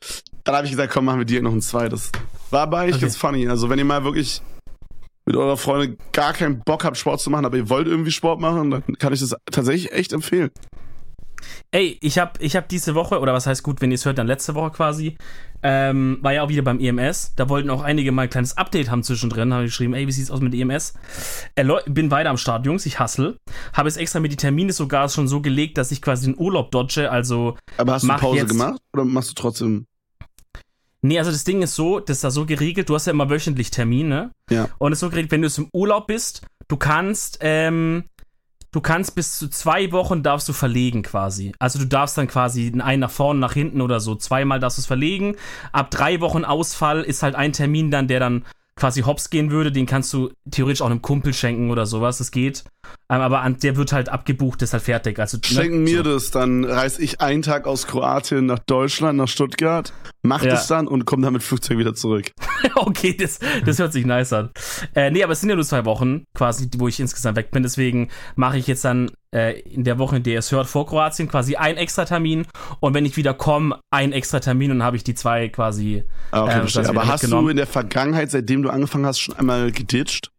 dann 0.43 0.55
habe 0.55 0.65
ich 0.65 0.71
gesagt, 0.71 0.91
komm, 0.93 1.05
machen 1.05 1.19
wir 1.19 1.25
direkt 1.25 1.43
noch 1.45 1.53
ein 1.53 1.61
zweites. 1.61 2.11
War 2.49 2.61
aber 2.63 2.79
eigentlich 2.79 2.95
Okay. 2.95 3.05
ganz 3.05 3.17
funny. 3.17 3.47
Also, 3.47 3.69
wenn 3.69 3.79
ihr 3.79 3.85
mal 3.85 4.03
wirklich 4.03 4.41
mit 5.25 5.35
eurer 5.35 5.57
Freundin 5.57 5.97
gar 6.11 6.33
keinen 6.33 6.59
Bock 6.63 6.83
habt, 6.83 6.97
Sport 6.97 7.21
zu 7.21 7.29
machen, 7.29 7.45
aber 7.45 7.55
ihr 7.57 7.69
wollt 7.69 7.87
irgendwie 7.87 8.09
Sport 8.11 8.39
machen, 8.39 8.71
dann 8.71 8.83
kann 8.97 9.13
ich 9.13 9.19
das 9.19 9.35
tatsächlich 9.51 9.91
echt 9.91 10.11
empfehlen. 10.11 10.49
Ey, 11.71 11.97
ich 12.01 12.17
hab, 12.19 12.41
ich 12.41 12.55
hab 12.55 12.67
diese 12.69 12.95
Woche, 12.95 13.19
oder 13.19 13.33
was 13.33 13.47
heißt 13.47 13.63
gut, 13.63 13.81
wenn 13.81 13.91
ihr 13.91 13.95
es 13.95 14.05
hört, 14.05 14.17
dann 14.17 14.27
letzte 14.27 14.55
Woche 14.55 14.71
quasi, 14.71 15.17
ähm, 15.61 16.19
war 16.21 16.33
ja 16.33 16.43
auch 16.43 16.49
wieder 16.49 16.61
beim 16.61 16.79
EMS. 16.79 17.33
Da 17.35 17.49
wollten 17.49 17.69
auch 17.69 17.81
einige 17.81 18.11
mal 18.11 18.23
ein 18.23 18.29
kleines 18.29 18.57
Update 18.57 18.89
haben 18.89 19.03
zwischendrin. 19.03 19.53
Habe 19.53 19.65
ich 19.65 19.71
geschrieben, 19.71 19.93
ey, 19.93 20.07
wie 20.07 20.11
sieht's 20.11 20.31
aus 20.31 20.39
mit 20.41 20.53
EMS? 20.53 20.93
Äh, 21.55 21.63
Leu- 21.63 21.81
bin 21.85 22.11
weiter 22.11 22.29
am 22.29 22.37
Start, 22.37 22.65
Jungs, 22.65 22.85
ich 22.85 22.99
hustle. 22.99 23.37
Habe 23.73 23.89
jetzt 23.89 23.97
extra 23.97 24.19
mir 24.19 24.29
die 24.29 24.37
Termine 24.37 24.71
sogar 24.73 25.09
schon 25.09 25.27
so 25.27 25.41
gelegt, 25.41 25.77
dass 25.77 25.91
ich 25.91 26.01
quasi 26.01 26.27
den 26.31 26.37
Urlaub 26.39 26.71
dodge. 26.71 27.11
Also, 27.11 27.57
Aber 27.77 27.93
hast 27.93 28.03
du 28.03 28.07
Pause 28.07 28.45
gemacht 28.45 28.81
oder 28.93 29.03
machst 29.05 29.31
du 29.31 29.33
trotzdem? 29.35 29.85
nee, 31.01 31.17
also 31.17 31.31
das 31.31 31.43
Ding 31.45 31.61
ist 31.61 31.75
so, 31.75 31.99
das 31.99 32.17
ist 32.17 32.23
da 32.23 32.31
so 32.31 32.45
geregelt, 32.45 32.89
du 32.89 32.95
hast 32.95 33.07
ja 33.07 33.11
immer 33.11 33.29
wöchentlich 33.29 33.71
Termine. 33.71 34.31
Ja. 34.49 34.67
Und 34.79 34.91
es 34.91 34.97
ist 34.97 35.01
so 35.01 35.09
geregelt, 35.09 35.31
wenn 35.31 35.41
du 35.41 35.47
jetzt 35.47 35.57
im 35.57 35.69
Urlaub 35.73 36.07
bist, 36.07 36.41
du 36.67 36.75
kannst, 36.77 37.37
ähm, 37.41 38.03
du 38.71 38.81
kannst 38.81 39.15
bis 39.15 39.37
zu 39.37 39.49
zwei 39.49 39.91
Wochen 39.91 40.23
darfst 40.23 40.47
du 40.49 40.53
verlegen 40.53 41.03
quasi. 41.03 41.53
Also 41.59 41.79
du 41.79 41.85
darfst 41.85 42.17
dann 42.17 42.27
quasi 42.27 42.71
einen 42.79 43.01
nach 43.01 43.11
vorne, 43.11 43.39
nach 43.39 43.53
hinten 43.53 43.81
oder 43.81 43.99
so. 43.99 44.15
Zweimal 44.15 44.59
darfst 44.59 44.77
du 44.77 44.81
es 44.81 44.87
verlegen. 44.87 45.35
Ab 45.71 45.91
drei 45.91 46.21
Wochen 46.21 46.45
Ausfall 46.45 47.01
ist 47.03 47.23
halt 47.23 47.35
ein 47.35 47.53
Termin 47.53 47.91
dann, 47.91 48.07
der 48.07 48.19
dann 48.19 48.45
quasi 48.75 49.01
hops 49.01 49.29
gehen 49.29 49.51
würde. 49.51 49.71
Den 49.71 49.85
kannst 49.85 50.13
du 50.13 50.31
theoretisch 50.49 50.81
auch 50.81 50.87
einem 50.87 51.01
Kumpel 51.01 51.33
schenken 51.33 51.71
oder 51.71 51.85
sowas. 51.85 52.17
Das 52.17 52.31
geht. 52.31 52.63
Ähm, 53.11 53.21
aber 53.21 53.41
an, 53.41 53.57
der 53.57 53.75
wird 53.75 53.91
halt 53.91 54.09
abgebucht, 54.09 54.61
ist 54.61 54.73
halt 54.73 54.83
fertig. 54.83 55.17
Also, 55.17 55.37
ne? 55.37 55.43
Schenken 55.43 55.83
mir 55.83 55.97
so. 55.97 56.03
das, 56.03 56.29
dann 56.29 56.63
reise 56.63 57.01
ich 57.01 57.21
einen 57.21 57.41
Tag 57.41 57.65
aus 57.65 57.87
Kroatien 57.87 58.45
nach 58.45 58.59
Deutschland, 58.59 59.17
nach 59.17 59.27
Stuttgart, 59.27 59.91
mach 60.21 60.43
Ja. 60.43 60.51
das 60.51 60.67
dann 60.67 60.87
und 60.87 61.05
komme 61.05 61.23
dann 61.23 61.33
mit 61.33 61.41
Flugzeug 61.41 61.79
wieder 61.79 61.95
zurück. 61.95 62.31
okay, 62.75 63.15
das, 63.17 63.39
das 63.65 63.79
hört 63.79 63.93
sich 63.93 64.05
nice 64.05 64.31
an. 64.33 64.49
Äh, 64.93 65.09
nee, 65.09 65.23
aber 65.23 65.33
es 65.33 65.39
sind 65.41 65.49
ja 65.49 65.55
nur 65.55 65.65
zwei 65.65 65.85
Wochen 65.85 66.25
quasi, 66.35 66.69
wo 66.77 66.87
ich 66.87 66.99
insgesamt 66.99 67.35
weg 67.37 67.49
bin. 67.51 67.63
Deswegen 67.63 68.09
mache 68.35 68.57
ich 68.57 68.67
jetzt 68.67 68.85
dann 68.85 69.09
äh, 69.33 69.59
in 69.61 69.83
der 69.83 69.97
Woche, 69.97 70.17
in 70.17 70.23
der 70.23 70.33
ihr 70.33 70.39
es 70.39 70.51
hört, 70.51 70.67
vor 70.67 70.85
Kroatien 70.85 71.27
quasi 71.27 71.55
einen 71.55 71.77
extra 71.77 72.05
Termin. 72.05 72.45
Und 72.79 72.93
wenn 72.93 73.05
ich 73.05 73.17
wieder 73.17 73.33
komme, 73.33 73.79
einen 73.89 74.13
extra 74.13 74.39
Termin 74.39 74.71
und 74.71 74.79
dann 74.79 74.85
habe 74.85 74.97
ich 74.97 75.03
die 75.03 75.15
zwei 75.15 75.49
quasi. 75.49 76.03
Ah, 76.31 76.43
okay, 76.43 76.61
das 76.73 76.87
Aber 76.89 77.07
hast 77.07 77.23
du 77.31 77.49
in 77.49 77.57
der 77.57 77.67
Vergangenheit, 77.67 78.29
seitdem 78.29 78.61
du 78.61 78.69
angefangen 78.69 79.05
hast, 79.07 79.19
schon 79.19 79.35
einmal 79.35 79.71
geditcht? 79.71 80.31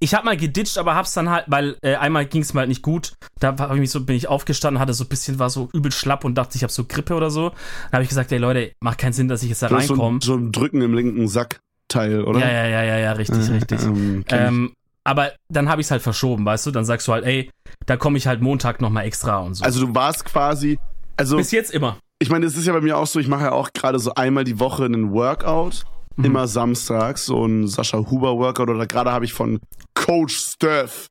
Ich 0.00 0.14
habe 0.14 0.24
mal 0.24 0.36
geditcht, 0.36 0.78
aber 0.78 0.94
hab's 0.94 1.12
dann 1.14 1.30
halt, 1.30 1.44
weil 1.48 1.76
äh, 1.82 1.94
einmal 1.96 2.26
ging 2.26 2.42
es 2.42 2.54
mir 2.54 2.60
halt 2.60 2.68
nicht 2.68 2.82
gut. 2.82 3.12
Da 3.38 3.48
hab 3.58 3.72
ich 3.74 3.80
mich 3.80 3.90
so, 3.90 4.04
bin 4.04 4.16
ich 4.16 4.28
aufgestanden, 4.28 4.80
hatte 4.80 4.94
so 4.94 5.04
ein 5.04 5.08
bisschen, 5.08 5.38
war 5.38 5.50
so 5.50 5.68
übel 5.72 5.92
schlapp 5.92 6.24
und 6.24 6.34
dachte, 6.36 6.56
ich 6.56 6.62
habe 6.62 6.72
so 6.72 6.84
Grippe 6.84 7.14
oder 7.14 7.30
so. 7.30 7.50
Dann 7.50 7.92
habe 7.92 8.02
ich 8.02 8.08
gesagt, 8.08 8.32
ey 8.32 8.38
Leute, 8.38 8.72
macht 8.80 8.98
keinen 8.98 9.12
Sinn, 9.12 9.28
dass 9.28 9.42
ich 9.42 9.48
jetzt 9.50 9.62
da 9.62 9.68
so, 9.68 9.76
reinkomme. 9.76 10.18
ein- 10.18 10.20
so 10.20 10.34
ein 10.34 10.52
Drücken 10.52 10.80
im 10.82 10.94
linken 10.94 11.28
Sackteil, 11.28 12.24
oder? 12.24 12.40
Ja, 12.40 12.48
ja, 12.50 12.66
ja, 12.66 12.82
ja, 12.84 12.98
ja, 12.98 13.12
richtig, 13.12 13.48
Äh, 13.48 13.52
richtig. 13.52 13.82
Ähm. 13.82 14.24
Ähm, 14.30 14.72
aber 15.04 15.32
dann 15.48 15.68
habe 15.68 15.80
ich 15.80 15.86
es 15.86 15.90
halt 15.90 16.02
verschoben, 16.02 16.44
weißt 16.44 16.66
du? 16.66 16.70
Dann 16.70 16.84
sagst 16.84 17.08
du 17.08 17.12
halt, 17.12 17.24
ey, 17.24 17.50
da 17.86 17.96
komme 17.96 18.18
ich 18.18 18.26
halt 18.26 18.42
Montag 18.42 18.80
nochmal 18.80 19.04
extra 19.06 19.38
und 19.38 19.54
so. 19.54 19.64
also 19.64 19.86
du 19.86 19.94
warst 19.94 20.24
quasi, 20.24 20.78
also 21.16 21.36
Bis 21.38 21.50
jetzt 21.52 21.72
immer. 21.72 21.98
ich 22.18 22.28
meine, 22.30 22.44
es 22.46 22.56
ist 22.56 22.66
ja 22.66 22.72
bei 22.74 22.80
mir 22.82 22.98
auch 22.98 23.06
so, 23.06 23.18
ich 23.18 23.26
mache 23.28 23.44
ja 23.44 23.52
auch 23.52 23.70
gerade 23.72 23.98
so 23.98 24.14
einmal 24.14 24.44
die 24.44 24.60
Woche 24.60 24.84
einen 24.84 25.12
Workout, 25.12 25.84
Mhm. 26.20 26.24
immer 26.26 26.46
samstags, 26.46 27.26
so 27.26 27.44
ein 27.44 27.66
Sascha 27.66 27.98
Huber 27.98 28.36
Workout 28.38 28.68
oder 28.70 28.86
gerade 28.86 29.10
habe 29.12 29.24
ich 29.24 29.32
von 29.32 29.58
Coach 29.94 30.36
Steph 30.36 31.06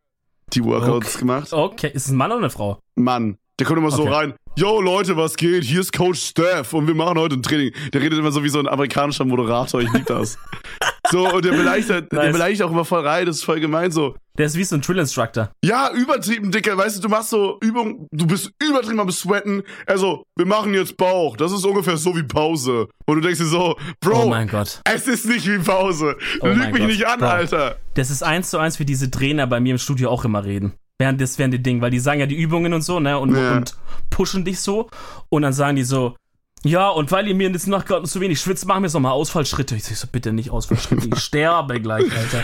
die 0.53 0.63
Workouts 0.63 1.09
Okay. 1.15 1.19
gemacht. 1.19 1.53
Okay, 1.53 1.91
ist 1.93 2.05
es 2.05 2.11
ein 2.11 2.17
Mann 2.17 2.31
oder 2.31 2.39
eine 2.39 2.49
Frau? 2.49 2.79
Mann, 2.95 3.37
der 3.59 3.67
kommt 3.67 3.79
immer 3.79 3.91
so 3.91 4.03
Okay. 4.03 4.13
rein. 4.13 4.33
Yo 4.55 4.81
Leute, 4.81 5.15
was 5.15 5.35
geht? 5.37 5.63
Hier 5.63 5.79
ist 5.79 5.93
Coach 5.93 6.19
Steph 6.19 6.73
und 6.73 6.87
wir 6.87 6.95
machen 6.95 7.17
heute 7.17 7.35
ein 7.35 7.43
Training. 7.43 7.71
Der 7.93 8.01
redet 8.01 8.19
immer 8.19 8.31
so 8.31 8.43
wie 8.43 8.49
so 8.49 8.59
ein 8.59 8.67
amerikanischer 8.67 9.23
Moderator. 9.25 9.79
Ich 9.81 9.91
lieb 9.93 10.05
das. 10.07 10.37
so 11.11 11.29
und 11.33 11.45
der 11.45 11.51
beleidigt, 11.51 11.89
halt- 11.89 12.11
der 12.11 12.23
Nice. 12.23 12.31
beleidigt 12.33 12.63
auch 12.63 12.71
immer 12.71 12.83
voll 12.83 13.05
rein. 13.07 13.25
Das 13.25 13.37
ist 13.37 13.43
voll 13.45 13.59
gemein 13.59 13.91
so. 13.91 14.15
Der 14.39 14.45
ist 14.45 14.55
wie 14.55 14.63
so 14.63 14.75
ein 14.75 14.81
Drill-Instructor. 14.81 15.51
Ja, 15.63 15.91
übertrieben, 15.93 16.49
Dicker. 16.49 16.77
Weißt 16.77 16.97
du, 16.97 17.01
du 17.01 17.09
machst 17.09 17.29
so 17.29 17.57
Übungen, 17.61 18.07
du 18.11 18.25
bist 18.25 18.51
übertrieben 18.63 19.01
am 19.01 19.11
Sweaten. 19.11 19.63
Also, 19.85 20.23
wir 20.37 20.45
machen 20.45 20.73
jetzt 20.73 20.95
Bauch. 20.95 21.35
Das 21.35 21.51
ist 21.51 21.65
ungefähr 21.65 21.97
so 21.97 22.15
wie 22.15 22.23
Pause. 22.23 22.87
Und 23.05 23.15
du 23.17 23.21
denkst 23.21 23.39
dir 23.39 23.45
so, 23.45 23.75
Bro, 23.99 24.23
Oh 24.23 24.29
mein 24.29 24.47
Gott. 24.47 24.81
es 24.85 25.07
ist 25.07 25.25
nicht 25.27 25.45
wie 25.45 25.59
Pause. 25.59 26.15
Oh 26.39 26.47
Lüg 26.47 26.71
mich 26.71 26.79
Gott. 26.81 26.87
nicht 26.87 27.05
an, 27.05 27.19
Bro. 27.19 27.27
Alter. 27.27 27.75
Das 27.95 28.09
ist 28.09 28.23
eins 28.23 28.49
zu 28.49 28.57
eins, 28.59 28.79
wie 28.79 28.85
diese 28.85 29.11
Trainer 29.11 29.45
bei 29.45 29.59
mir 29.59 29.71
im 29.73 29.77
Studio 29.77 30.09
auch 30.09 30.23
immer 30.23 30.45
reden. 30.45 30.71
Während 30.97 31.19
das, 31.19 31.37
während 31.37 31.53
die 31.53 31.61
Ding, 31.63 31.81
weil 31.81 31.91
die 31.91 31.99
sagen 31.99 32.21
ja 32.21 32.25
die 32.25 32.35
Übungen 32.37 32.73
und 32.73 32.81
so, 32.81 32.99
ne, 33.01 33.17
und, 33.19 33.35
Ja. 33.35 33.57
und 33.57 33.75
pushen 34.09 34.45
dich 34.45 34.61
so. 34.61 34.89
Und 35.29 35.41
dann 35.41 35.53
sagen 35.53 35.75
die 35.75 35.83
so, 35.83 36.15
ja, 36.63 36.89
und 36.89 37.11
weil 37.11 37.27
ihr 37.27 37.35
mir 37.35 37.49
jetzt 37.49 37.67
noch 37.67 37.85
gerade 37.85 38.05
zu 38.07 38.19
wenig 38.21 38.39
schwitzt, 38.39 38.65
machen 38.65 38.83
wir 38.83 38.87
jetzt 38.87 38.93
nochmal 38.93 39.13
Ausfallschritte. 39.13 39.75
Ich 39.75 39.83
sag 39.85 39.95
so, 39.97 40.07
bitte 40.11 40.31
nicht 40.33 40.49
Ausfallschritte, 40.51 41.07
ich 41.13 41.19
sterbe 41.23 41.81
gleich, 41.81 42.05
Alter. 42.17 42.43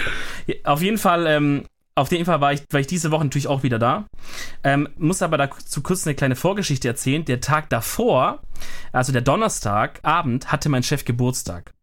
Auf 0.65 0.81
jeden 0.81 0.97
Fall, 0.97 1.25
ähm, 1.27 1.65
auf 1.95 2.11
jeden 2.11 2.25
Fall 2.25 2.41
war 2.41 2.53
ich, 2.53 2.63
war 2.71 2.79
ich 2.79 2.87
diese 2.87 3.11
Woche 3.11 3.23
natürlich 3.23 3.47
auch 3.47 3.63
wieder 3.63 3.79
da. 3.79 4.05
Ähm, 4.63 4.89
muss 4.97 5.21
aber 5.21 5.37
dazu 5.37 5.81
kurz 5.81 6.05
eine 6.05 6.15
kleine 6.15 6.35
Vorgeschichte 6.35 6.87
erzählen. 6.87 7.23
Der 7.25 7.39
Tag 7.39 7.69
davor, 7.69 8.41
also 8.91 9.11
der 9.11 9.21
Donnerstagabend, 9.21 10.51
hatte 10.51 10.69
mein 10.69 10.83
Chef 10.83 11.05
Geburtstag. 11.05 11.73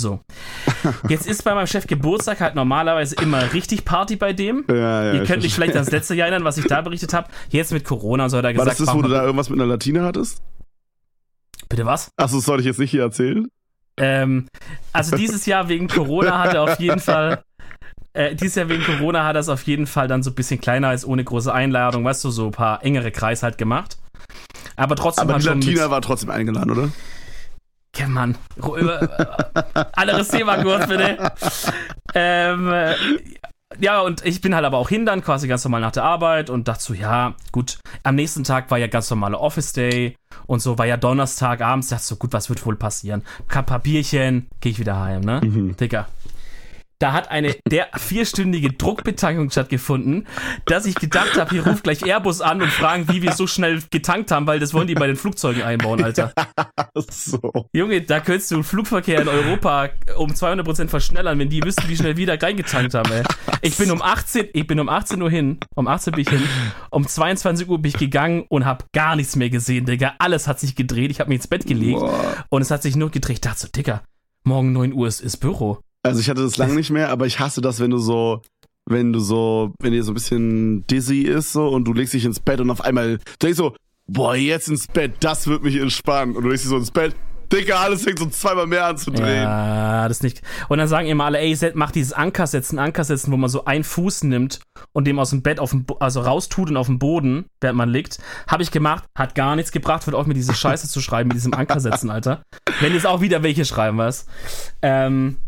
So. 0.00 0.20
Jetzt 1.08 1.26
ist 1.26 1.44
bei 1.44 1.54
meinem 1.54 1.66
Chef 1.66 1.86
Geburtstag 1.86 2.40
halt 2.40 2.54
normalerweise 2.54 3.16
immer 3.16 3.52
richtig 3.52 3.84
Party 3.84 4.16
bei 4.16 4.32
dem. 4.32 4.64
Ja, 4.68 5.04
ja, 5.04 5.12
Ihr 5.12 5.24
könnt 5.24 5.42
mich 5.42 5.54
vielleicht 5.54 5.74
ans 5.74 5.90
letzte 5.90 6.14
Jahr 6.14 6.28
erinnern, 6.28 6.44
was 6.44 6.56
ich 6.56 6.66
da 6.66 6.80
berichtet 6.80 7.12
habe. 7.12 7.28
Jetzt 7.50 7.72
mit 7.72 7.84
Corona 7.84 8.24
und 8.24 8.30
so 8.30 8.38
hat 8.38 8.44
er 8.44 8.48
War 8.56 8.64
gesagt, 8.64 8.80
das 8.80 8.86
das, 8.86 8.94
wo 8.94 9.00
mach 9.00 9.08
du 9.08 9.12
da 9.12 9.24
irgendwas 9.24 9.50
mit 9.50 9.58
einer 9.58 9.68
Latine 9.68 10.02
hattest? 10.04 10.40
bitte 11.68 11.84
was? 11.86 12.10
Achso, 12.16 12.36
das 12.36 12.44
soll 12.44 12.60
ich 12.60 12.66
jetzt 12.66 12.78
nicht 12.78 12.90
hier 12.90 13.02
erzählen? 13.02 13.48
Ähm, 13.96 14.46
also 14.92 15.16
dieses 15.16 15.44
Jahr 15.46 15.68
wegen 15.68 15.88
Corona 15.88 16.38
hat 16.38 16.54
er 16.54 16.62
auf 16.62 16.80
jeden 16.80 17.00
Fall, 17.00 17.42
äh, 18.18 18.34
dieses 18.34 18.56
Jahr 18.56 18.68
wegen 18.68 18.82
Corona 18.82 19.24
hat 19.24 19.36
er 19.36 19.40
es 19.40 19.48
auf 19.48 19.62
jeden 19.62 19.86
Fall 19.86 20.08
dann 20.08 20.24
so 20.24 20.30
ein 20.30 20.34
bisschen 20.34 20.60
kleiner 20.60 20.88
als 20.88 21.06
ohne 21.06 21.22
große 21.22 21.52
Einladung, 21.52 22.04
weißt 22.04 22.24
du, 22.24 22.30
so 22.30 22.46
ein 22.46 22.50
paar 22.50 22.84
engere 22.84 23.12
Kreis 23.12 23.44
halt 23.44 23.58
gemacht. 23.58 23.96
Aber 24.74 24.96
trotzdem 24.96 25.28
Aber 25.28 25.38
die 25.38 25.46
Latina 25.46 25.88
war 25.90 26.02
trotzdem 26.02 26.30
eingeladen, 26.30 26.70
oder? 26.70 26.88
ja, 27.96 28.08
Mann, 28.08 28.36
anderes 29.92 30.28
Thema 30.32 30.62
kurz 30.62 30.86
bitte. 30.88 31.32
Ähm, 32.14 32.72
äh, 32.72 32.94
ja, 33.80 34.00
und 34.00 34.24
ich 34.24 34.40
bin 34.40 34.54
halt 34.54 34.64
aber 34.64 34.78
auch 34.78 34.88
hin 34.88 35.06
dann, 35.06 35.22
quasi 35.22 35.46
ganz 35.46 35.62
normal 35.64 35.80
nach 35.80 35.92
der 35.92 36.04
Arbeit 36.04 36.50
und 36.50 36.66
dachte 36.66 36.82
so, 36.82 36.94
ja, 36.94 37.34
gut, 37.52 37.78
am 38.02 38.14
nächsten 38.14 38.42
Tag 38.42 38.70
war 38.70 38.78
ja 38.78 38.86
ganz 38.88 39.10
normaler 39.10 39.40
Office 39.40 39.72
Day 39.72 40.16
und 40.46 40.60
so, 40.60 40.78
war 40.78 40.86
ja 40.86 40.96
Donnerstag 40.96 41.60
abends, 41.60 41.88
dachte 41.88 42.04
so, 42.04 42.16
gut, 42.16 42.32
was 42.32 42.48
wird 42.48 42.64
wohl 42.66 42.76
passieren? 42.76 43.22
Ein 43.48 43.66
paar 43.66 43.78
Bierchen, 43.78 44.48
gehe 44.60 44.72
ich 44.72 44.78
wieder 44.78 44.98
heim, 44.98 45.20
ne? 45.20 45.40
Mhm. 45.44 45.76
Digga. 45.76 46.06
Da 47.00 47.12
hat 47.12 47.30
eine 47.30 47.54
der 47.70 47.88
vierstündige 47.96 48.72
Druckbetankung 48.72 49.50
stattgefunden, 49.50 50.26
dass 50.66 50.84
ich 50.84 50.96
gedacht 50.96 51.38
habe, 51.38 51.50
hier 51.50 51.64
ruft 51.64 51.84
gleich 51.84 52.02
Airbus 52.02 52.40
an 52.40 52.60
und 52.60 52.72
fragen, 52.72 53.06
wie 53.08 53.22
wir 53.22 53.32
so 53.32 53.46
schnell 53.46 53.80
getankt 53.90 54.32
haben, 54.32 54.48
weil 54.48 54.58
das 54.58 54.74
wollen 54.74 54.88
die 54.88 54.96
bei 54.96 55.06
den 55.06 55.14
Flugzeugen 55.14 55.62
einbauen, 55.62 56.02
Alter. 56.02 56.32
So. 57.10 57.68
Junge, 57.72 58.02
da 58.02 58.18
könntest 58.18 58.50
du 58.50 58.56
den 58.56 58.64
Flugverkehr 58.64 59.22
in 59.22 59.28
Europa 59.28 59.90
um 60.16 60.30
200% 60.30 60.88
verschnellern, 60.88 61.38
wenn 61.38 61.48
die 61.48 61.62
wüssten, 61.62 61.88
wie 61.88 61.96
schnell 61.96 62.16
wir 62.16 62.26
da 62.26 62.34
reingetankt 62.34 62.94
haben, 62.94 63.12
ey. 63.12 63.22
Ich 63.62 63.76
bin 63.76 63.90
um 63.92 64.02
18, 64.02 64.48
ich 64.52 64.66
bin 64.66 64.80
um 64.80 64.88
18 64.88 65.22
Uhr 65.22 65.30
hin, 65.30 65.58
um 65.76 65.86
18 65.86 66.12
bin 66.12 66.22
ich 66.22 66.28
hin, 66.28 66.42
um 66.90 67.06
22 67.06 67.68
Uhr 67.68 67.80
bin 67.80 67.90
ich 67.90 67.98
gegangen 67.98 68.44
und 68.48 68.64
habe 68.64 68.84
gar 68.92 69.14
nichts 69.14 69.36
mehr 69.36 69.50
gesehen, 69.50 69.86
Digga. 69.86 70.14
Alles 70.18 70.48
hat 70.48 70.58
sich 70.58 70.74
gedreht, 70.74 71.10
ich 71.10 71.20
habe 71.20 71.28
mich 71.28 71.38
ins 71.38 71.46
Bett 71.46 71.66
gelegt 71.66 72.00
Boah. 72.00 72.44
und 72.48 72.62
es 72.62 72.70
hat 72.70 72.82
sich 72.82 72.96
nur 72.96 73.10
gedreht. 73.10 73.36
Ich 73.36 73.40
dachte 73.42 73.60
so, 73.60 73.68
Digga, 73.68 74.02
morgen 74.44 74.72
9 74.72 74.92
Uhr 74.92 75.06
ist, 75.06 75.20
ist 75.20 75.36
Büro. 75.36 75.80
Also 76.02 76.20
ich 76.20 76.30
hatte 76.30 76.42
das 76.42 76.56
lange 76.56 76.74
nicht 76.74 76.90
mehr, 76.90 77.10
aber 77.10 77.26
ich 77.26 77.40
hasse 77.40 77.60
das, 77.60 77.80
wenn 77.80 77.90
du 77.90 77.98
so, 77.98 78.42
wenn 78.88 79.12
du 79.12 79.20
so, 79.20 79.74
wenn 79.80 79.92
dir 79.92 80.02
so 80.04 80.12
ein 80.12 80.14
bisschen 80.14 80.86
dizzy 80.86 81.22
ist 81.22 81.52
so 81.52 81.68
und 81.68 81.84
du 81.84 81.92
legst 81.92 82.14
dich 82.14 82.24
ins 82.24 82.40
Bett 82.40 82.60
und 82.60 82.70
auf 82.70 82.80
einmal 82.80 83.18
denkst 83.42 83.56
so, 83.58 83.74
boah, 84.06 84.34
jetzt 84.34 84.68
ins 84.68 84.86
Bett, 84.86 85.14
das 85.20 85.46
wird 85.46 85.62
mich 85.62 85.76
entspannen. 85.76 86.34
Und 86.36 86.44
du 86.44 86.48
legst 86.48 86.64
dich 86.64 86.70
so 86.70 86.76
ins 86.78 86.90
Bett, 86.90 87.14
Digga, 87.52 87.80
alles 87.80 88.02
fängt 88.04 88.18
so 88.18 88.26
zweimal 88.26 88.66
mehr 88.66 88.84
an 88.84 88.98
zu 88.98 89.10
drehen. 89.10 89.42
Ja, 89.42 90.06
das 90.06 90.22
nicht. 90.22 90.42
Und 90.68 90.78
dann 90.78 90.88
sagen 90.88 91.08
immer 91.08 91.24
alle, 91.24 91.38
ey, 91.38 91.56
mach 91.74 91.90
dieses 91.90 92.12
Ankersetzen, 92.12 92.78
Ankersetzen, 92.78 93.32
wo 93.32 93.38
man 93.38 93.48
so 93.48 93.64
einen 93.64 93.84
Fuß 93.84 94.24
nimmt 94.24 94.60
und 94.92 95.06
dem 95.06 95.18
aus 95.18 95.30
dem 95.30 95.40
Bett 95.42 95.58
auf 95.58 95.70
dem, 95.70 95.84
Bo- 95.84 95.96
also 95.98 96.20
raustut 96.20 96.68
und 96.68 96.76
auf 96.76 96.88
dem 96.88 96.98
Boden, 96.98 97.46
während 97.62 97.78
man 97.78 97.88
liegt. 97.88 98.18
Habe 98.46 98.62
ich 98.62 98.70
gemacht, 98.70 99.04
hat 99.16 99.34
gar 99.34 99.56
nichts 99.56 99.72
gebracht, 99.72 100.06
wird 100.06 100.14
auf 100.14 100.26
mir 100.26 100.34
diese 100.34 100.52
Scheiße 100.52 100.88
zu 100.88 101.00
schreiben 101.00 101.28
mit 101.28 101.36
diesem 101.36 101.54
Ankersetzen, 101.54 102.10
Alter. 102.10 102.42
Wenn 102.80 102.92
jetzt 102.92 103.06
auch 103.06 103.22
wieder 103.22 103.42
welche 103.42 103.64
schreiben, 103.64 103.96
was. 103.96 104.26
Ähm, 104.82 105.38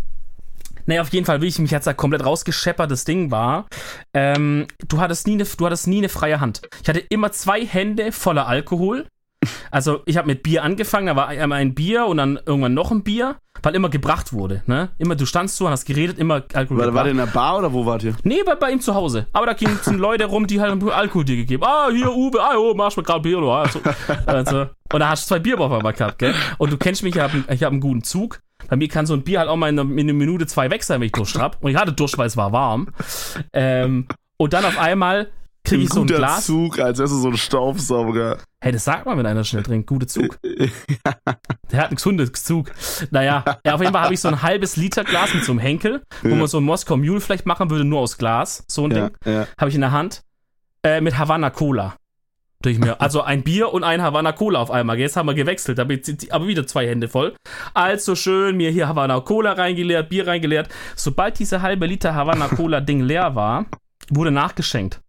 naja, 0.86 1.02
auf 1.02 1.12
jeden 1.12 1.26
Fall, 1.26 1.40
wie 1.42 1.46
ich 1.46 1.58
mich 1.58 1.70
jetzt 1.70 1.86
da 1.86 1.92
komplett 1.92 2.24
rausgescheppert, 2.24 2.90
das 2.90 3.04
Ding 3.04 3.30
war, 3.30 3.66
ähm, 4.14 4.66
du 4.88 5.00
hattest 5.00 5.26
nie 5.26 5.34
eine, 5.34 5.44
du 5.44 5.66
hattest 5.66 5.86
nie 5.86 5.98
eine 5.98 6.08
freie 6.08 6.40
Hand. 6.40 6.62
Ich 6.82 6.88
hatte 6.88 7.00
immer 7.00 7.32
zwei 7.32 7.64
Hände 7.64 8.12
voller 8.12 8.46
Alkohol. 8.46 9.06
Also 9.70 10.02
ich 10.04 10.18
habe 10.18 10.26
mit 10.26 10.42
Bier 10.42 10.62
angefangen, 10.62 11.06
da 11.06 11.16
war 11.16 11.28
einmal 11.28 11.60
ein 11.60 11.74
Bier 11.74 12.04
und 12.04 12.18
dann 12.18 12.38
irgendwann 12.44 12.74
noch 12.74 12.90
ein 12.90 13.02
Bier, 13.02 13.36
weil 13.62 13.74
immer 13.74 13.88
gebracht 13.88 14.34
wurde, 14.34 14.62
ne? 14.66 14.90
Immer, 14.98 15.16
du 15.16 15.24
standst 15.24 15.56
so 15.56 15.64
und 15.64 15.70
hast 15.72 15.86
geredet, 15.86 16.18
immer 16.18 16.42
Alkohol 16.52 16.76
War, 16.78 16.86
war 16.86 16.86
gebracht. 16.86 17.04
der 17.06 17.10
in 17.12 17.16
der 17.16 17.26
Bar 17.26 17.58
oder 17.58 17.72
wo 17.72 17.86
wart 17.86 18.02
ihr? 18.02 18.14
Nee, 18.22 18.42
bei, 18.44 18.54
bei 18.54 18.70
ihm 18.70 18.82
zu 18.82 18.94
Hause. 18.94 19.28
Aber 19.32 19.46
da 19.46 19.54
gingen 19.54 19.78
Leute 19.98 20.26
rum, 20.26 20.46
die 20.46 20.60
halt 20.60 20.82
Alkohol 20.84 21.24
dir 21.24 21.36
gegeben. 21.36 21.62
Ah, 21.64 21.88
hier, 21.90 22.12
Uwe, 22.12 22.38
ah, 22.38 22.54
oh, 22.58 22.74
machst 22.74 22.98
mir 22.98 23.02
gerade 23.02 23.20
Bier, 23.20 23.38
oder? 23.38 23.52
Also, 23.52 23.80
also, 24.26 24.66
und 24.92 25.00
da 25.00 25.08
hast 25.08 25.24
du 25.24 25.34
zwei 25.34 25.38
Bier 25.38 25.58
auf 25.58 25.72
einmal 25.72 25.94
gehabt, 25.94 26.18
gell? 26.18 26.34
Und 26.58 26.70
du 26.70 26.76
kennst 26.76 27.02
mich, 27.02 27.14
ich 27.16 27.22
habe 27.22 27.42
ich 27.48 27.62
hab 27.62 27.72
einen 27.72 27.80
guten 27.80 28.02
Zug. 28.04 28.40
Bei 28.68 28.76
mir 28.76 28.88
kann 28.88 29.06
so 29.06 29.14
ein 29.14 29.22
Bier 29.22 29.40
halt 29.40 29.48
auch 29.48 29.56
mal 29.56 29.68
in 29.68 29.78
einer, 29.78 29.90
in 29.90 29.98
einer 30.00 30.12
Minute 30.12 30.46
zwei 30.46 30.70
weg 30.70 30.82
sein, 30.84 31.00
wenn 31.00 31.06
ich 31.06 31.12
Durst 31.12 31.38
hab. 31.38 31.62
Und 31.62 31.70
ich 31.70 31.76
hatte 31.76 31.92
Durst, 31.92 32.18
weil 32.18 32.26
es 32.26 32.36
war 32.36 32.52
warm. 32.52 32.88
Ähm, 33.52 34.06
und 34.36 34.52
dann 34.52 34.64
auf 34.64 34.78
einmal 34.78 35.30
kriege 35.64 35.82
ich 35.82 35.90
so 35.92 36.00
ein 36.00 36.06
Glas. 36.06 36.46
Zug, 36.46 36.78
als 36.78 36.98
du 36.98 37.06
so 37.06 37.28
ein 37.28 37.36
Staubsauger. 37.36 38.38
Hey, 38.62 38.72
das 38.72 38.84
sagt 38.84 39.06
man, 39.06 39.18
wenn 39.18 39.26
einer 39.26 39.44
schnell 39.44 39.62
trinkt. 39.62 39.86
Gute 39.86 40.06
Zug. 40.06 40.38
Der 41.70 41.80
hat 41.80 41.88
einen 41.88 41.96
gesunden 41.96 42.32
Zug. 42.34 42.70
Naja, 43.10 43.44
ja, 43.64 43.74
auf 43.74 43.80
jeden 43.80 43.92
Fall 43.92 44.02
habe 44.02 44.14
ich 44.14 44.20
so 44.20 44.28
ein 44.28 44.42
halbes 44.42 44.76
Liter 44.76 45.04
Glas 45.04 45.34
mit 45.34 45.44
so 45.44 45.52
einem 45.52 45.58
Henkel, 45.60 46.02
wo 46.22 46.34
man 46.34 46.46
so 46.46 46.58
ein 46.58 46.64
Moskau 46.64 46.96
Mule 46.96 47.20
vielleicht 47.20 47.46
machen 47.46 47.70
würde, 47.70 47.84
nur 47.84 48.00
aus 48.00 48.18
Glas. 48.18 48.64
So 48.68 48.86
ein 48.86 48.90
Ja, 48.92 49.08
Ding. 49.08 49.16
ja. 49.34 49.46
Habe 49.58 49.68
ich 49.68 49.74
in 49.74 49.80
der 49.82 49.92
Hand. 49.92 50.22
Äh, 50.82 51.02
mit 51.02 51.18
Havanna 51.18 51.50
Cola. 51.50 51.94
Durch 52.62 52.78
mir. 52.78 53.00
Also 53.00 53.22
ein 53.22 53.42
Bier 53.42 53.72
und 53.72 53.84
ein 53.84 54.02
Havanna 54.02 54.32
Cola 54.32 54.60
auf 54.60 54.70
einmal. 54.70 54.98
Jetzt 54.98 55.16
haben 55.16 55.26
wir 55.26 55.34
gewechselt, 55.34 55.80
aber, 55.80 55.94
jetzt- 55.94 56.30
aber 56.30 56.46
wieder 56.46 56.66
zwei 56.66 56.86
Hände 56.86 57.08
voll. 57.08 57.34
Also 57.72 58.14
schön, 58.14 58.56
mir 58.58 58.70
hier 58.70 58.86
Havanna 58.86 59.18
Cola 59.20 59.52
reingeleert, 59.52 60.10
Bier 60.10 60.26
reingeleert. 60.26 60.68
Sobald 60.94 61.38
diese 61.38 61.62
halbe 61.62 61.86
Liter 61.86 62.14
Havanna 62.14 62.48
Cola 62.48 62.80
Ding 62.82 63.00
leer 63.00 63.34
war, 63.34 63.64
wurde 64.10 64.30
nachgeschenkt. 64.30 65.00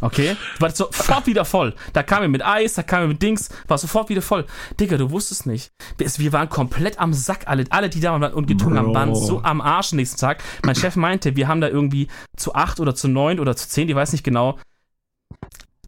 Okay? 0.00 0.36
War 0.60 0.70
sofort 0.70 1.26
wieder 1.26 1.44
voll. 1.44 1.74
Da 1.94 2.02
kam 2.02 2.22
er 2.22 2.28
mit 2.28 2.44
Eis, 2.44 2.74
da 2.74 2.82
kam 2.82 3.02
er 3.02 3.08
mit 3.08 3.22
Dings, 3.22 3.48
war 3.68 3.78
sofort 3.78 4.08
wieder 4.08 4.22
voll. 4.22 4.44
Digga, 4.78 4.96
du 4.96 5.10
wusstest 5.10 5.46
nicht. 5.46 5.70
Wir 5.98 6.32
waren 6.32 6.48
komplett 6.48 6.98
am 7.00 7.12
Sack, 7.12 7.44
alle, 7.46 7.64
alle 7.70 7.88
die 7.88 8.00
da 8.00 8.12
waren 8.20 8.34
und 8.34 8.46
getrunken 8.46 8.78
haben, 8.78 8.94
waren 8.94 9.14
so 9.14 9.42
am 9.42 9.60
Arsch 9.60 9.92
am 9.92 9.96
nächsten 9.96 10.18
Tag. 10.20 10.42
Mein 10.64 10.74
Chef 10.74 10.94
meinte, 10.96 11.36
wir 11.36 11.48
haben 11.48 11.60
da 11.60 11.68
irgendwie 11.68 12.08
zu 12.36 12.54
acht 12.54 12.80
oder 12.80 12.94
zu 12.94 13.08
neun 13.08 13.40
oder 13.40 13.56
zu 13.56 13.68
zehn, 13.68 13.88
ich 13.88 13.94
weiß 13.94 14.12
nicht 14.12 14.24
genau, 14.24 14.58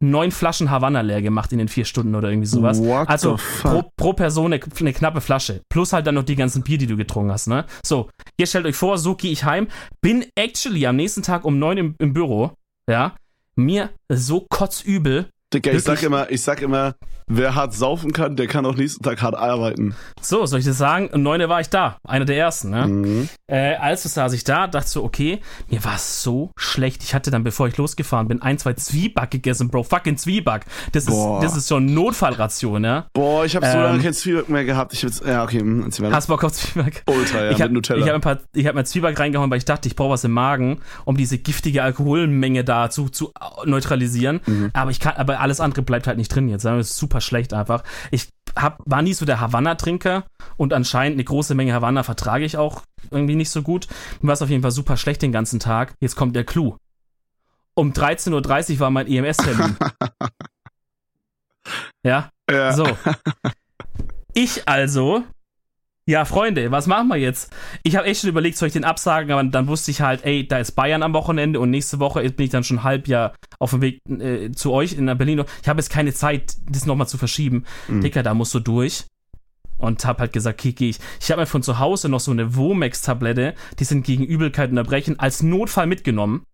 neun 0.00 0.30
Flaschen 0.30 0.70
Havanna 0.70 1.00
leer 1.00 1.22
gemacht 1.22 1.52
in 1.52 1.58
den 1.58 1.68
vier 1.68 1.84
Stunden 1.84 2.14
oder 2.14 2.30
irgendwie 2.30 2.46
sowas. 2.46 2.80
What 2.80 3.08
also 3.08 3.38
pro, 3.62 3.84
pro 3.96 4.12
Person 4.12 4.52
eine, 4.52 4.62
eine 4.78 4.92
knappe 4.92 5.20
Flasche. 5.20 5.62
Plus 5.68 5.92
halt 5.92 6.06
dann 6.06 6.14
noch 6.14 6.24
die 6.24 6.36
ganzen 6.36 6.62
Bier, 6.62 6.78
die 6.78 6.86
du 6.86 6.96
getrunken 6.96 7.32
hast, 7.32 7.46
ne? 7.46 7.64
So, 7.84 8.08
jetzt 8.38 8.50
stellt 8.50 8.66
euch 8.66 8.76
vor, 8.76 8.98
so 8.98 9.14
gehe 9.14 9.32
ich 9.32 9.44
heim, 9.44 9.68
bin 10.00 10.24
actually 10.34 10.86
am 10.86 10.96
nächsten 10.96 11.22
Tag 11.22 11.44
um 11.44 11.58
neun 11.58 11.78
im, 11.78 11.94
im 11.98 12.12
Büro, 12.12 12.52
ja, 12.88 13.14
mir 13.56 13.90
so 14.08 14.46
kotzübel. 14.48 15.28
Digga, 15.54 15.70
ich 15.70 15.84
sag 15.84 16.02
immer, 16.02 16.28
ich 16.28 16.42
sag 16.42 16.60
immer, 16.60 16.96
wer 17.28 17.54
hart 17.54 17.72
saufen 17.72 18.12
kann, 18.12 18.34
der 18.34 18.48
kann 18.48 18.66
auch 18.66 18.74
nächsten 18.74 19.04
Tag 19.04 19.22
hart 19.22 19.36
arbeiten. 19.36 19.94
So, 20.20 20.44
soll 20.44 20.58
ich 20.58 20.64
das 20.64 20.76
sagen? 20.76 21.08
Um 21.12 21.22
neun 21.22 21.48
war 21.48 21.60
ich 21.60 21.68
da, 21.70 21.98
einer 22.02 22.24
der 22.24 22.36
ersten, 22.36 22.70
ne? 22.70 22.86
Mhm. 22.88 23.28
Äh, 23.46 23.76
also 23.76 24.08
saß 24.08 24.32
ich 24.32 24.42
da, 24.42 24.66
dachte 24.66 24.88
so, 24.88 25.04
okay, 25.04 25.38
mir 25.70 25.84
war 25.84 25.98
so 25.98 26.50
schlecht. 26.56 27.04
Ich 27.04 27.14
hatte 27.14 27.30
dann, 27.30 27.44
bevor 27.44 27.68
ich 27.68 27.76
losgefahren 27.76 28.26
bin, 28.26 28.42
ein, 28.42 28.58
zwei 28.58 28.72
Zwieback 28.72 29.30
gegessen, 29.30 29.68
Bro. 29.68 29.84
Fucking 29.84 30.16
Zwieback. 30.16 30.64
Das 30.90 31.04
ist, 31.06 31.16
das 31.40 31.56
ist 31.56 31.68
schon 31.68 31.94
Notfallration, 31.94 32.82
ja? 32.82 33.06
Boah, 33.12 33.44
ich 33.44 33.54
hab 33.54 33.64
so 33.64 33.70
Ähm. 33.70 33.82
lange 33.84 34.02
kein 34.02 34.14
Zwieback 34.14 34.48
mehr 34.48 34.64
gehabt. 34.64 34.94
Ich 34.94 35.04
will's, 35.04 35.22
ja, 35.24 35.44
okay. 35.44 35.62
Hast 36.10 36.26
Bock 36.26 36.42
auf 36.42 36.52
Zwieback? 36.54 37.04
Ultra, 37.06 37.44
ja, 37.44 37.50
ich 37.52 37.60
habe 37.60 37.68
mit 37.72 37.74
Nutella. 37.74 38.02
ich 38.02 38.08
hab 38.08 38.16
ein 38.16 38.20
paar, 38.20 38.38
ich 38.52 38.66
hab 38.66 38.74
mir 38.74 38.82
Zwieback 38.84 39.16
reingehauen, 39.16 39.48
weil 39.48 39.58
ich 39.58 39.64
dachte, 39.64 39.88
ich 39.88 39.94
brauche 39.94 40.10
was 40.10 40.24
im 40.24 40.32
Magen, 40.32 40.80
um 41.04 41.16
diese 41.16 41.38
giftige 41.38 41.84
Alkoholmenge 41.84 42.64
da 42.64 42.90
zu, 42.90 43.08
zu 43.10 43.32
neutralisieren. 43.64 44.40
Mhm. 44.44 44.70
Aber 44.72 44.90
ich 44.90 44.98
kann, 44.98 45.14
aber 45.14 45.35
alles 45.36 45.60
andere 45.60 45.82
bleibt 45.82 46.06
halt 46.06 46.18
nicht 46.18 46.34
drin 46.34 46.48
jetzt. 46.48 46.64
Das 46.64 46.90
ist 46.90 46.96
super 46.96 47.20
schlecht 47.20 47.52
einfach. 47.54 47.82
Ich 48.10 48.28
hab, 48.56 48.80
war 48.84 49.02
nie 49.02 49.14
so 49.14 49.24
der 49.24 49.40
Havanna-Trinker 49.40 50.24
und 50.56 50.72
anscheinend 50.72 51.16
eine 51.16 51.24
große 51.24 51.54
Menge 51.54 51.72
Havanna 51.72 52.02
vertrage 52.02 52.44
ich 52.44 52.56
auch 52.56 52.82
irgendwie 53.10 53.36
nicht 53.36 53.50
so 53.50 53.62
gut. 53.62 53.86
Mir 54.20 54.28
war 54.28 54.34
es 54.34 54.42
auf 54.42 54.50
jeden 54.50 54.62
Fall 54.62 54.70
super 54.70 54.96
schlecht 54.96 55.22
den 55.22 55.32
ganzen 55.32 55.60
Tag. 55.60 55.94
Jetzt 56.00 56.16
kommt 56.16 56.34
der 56.36 56.44
Clou. 56.44 56.76
Um 57.74 57.92
13.30 57.92 58.74
Uhr 58.74 58.80
war 58.80 58.90
mein 58.90 59.06
EMS-Termin. 59.06 59.76
ja, 62.02 62.30
ja. 62.50 62.72
so. 62.72 62.86
Ich 64.38 64.68
also, 64.68 65.24
ja, 66.08 66.24
Freunde, 66.24 66.70
was 66.70 66.86
machen 66.86 67.08
wir 67.08 67.16
jetzt? 67.16 67.52
Ich 67.82 67.96
habe 67.96 68.06
echt 68.06 68.20
schon 68.20 68.30
überlegt, 68.30 68.56
soll 68.56 68.68
ich 68.68 68.72
den 68.72 68.84
absagen, 68.84 69.32
aber 69.32 69.42
dann 69.42 69.66
wusste 69.66 69.90
ich 69.90 70.00
halt, 70.00 70.24
ey, 70.24 70.46
da 70.46 70.58
ist 70.58 70.72
Bayern 70.72 71.02
am 71.02 71.12
Wochenende 71.14 71.58
und 71.58 71.70
nächste 71.70 71.98
Woche 71.98 72.22
bin 72.30 72.44
ich 72.44 72.52
dann 72.52 72.62
schon 72.62 72.84
halb 72.84 73.08
Jahr 73.08 73.34
auf 73.58 73.70
dem 73.70 73.82
Weg 73.82 74.00
äh, 74.08 74.52
zu 74.52 74.72
euch 74.72 74.92
in 74.92 75.06
Berlin. 75.06 75.42
Ich 75.62 75.68
habe 75.68 75.80
jetzt 75.80 75.90
keine 75.90 76.14
Zeit, 76.14 76.54
das 76.70 76.86
nochmal 76.86 77.08
zu 77.08 77.18
verschieben. 77.18 77.64
Mhm. 77.88 78.02
Dicker, 78.02 78.22
da 78.22 78.34
musst 78.34 78.54
du 78.54 78.60
durch. 78.60 79.04
Und 79.78 80.06
hab 80.06 80.20
halt 80.20 80.32
gesagt, 80.32 80.60
okay, 80.60 80.72
geh 80.72 80.90
ich. 80.90 80.98
Ich 81.20 81.30
habe 81.30 81.42
mir 81.42 81.46
von 81.46 81.62
zu 81.62 81.78
Hause 81.80 82.08
noch 82.08 82.20
so 82.20 82.30
eine 82.30 82.54
Womex-Tablette, 82.56 83.54
die 83.78 83.84
sind 83.84 84.06
gegen 84.06 84.24
Übelkeit 84.24 84.70
und 84.70 84.76
Erbrechen, 84.78 85.18
als 85.18 85.42
Notfall 85.42 85.86
mitgenommen. 85.86 86.44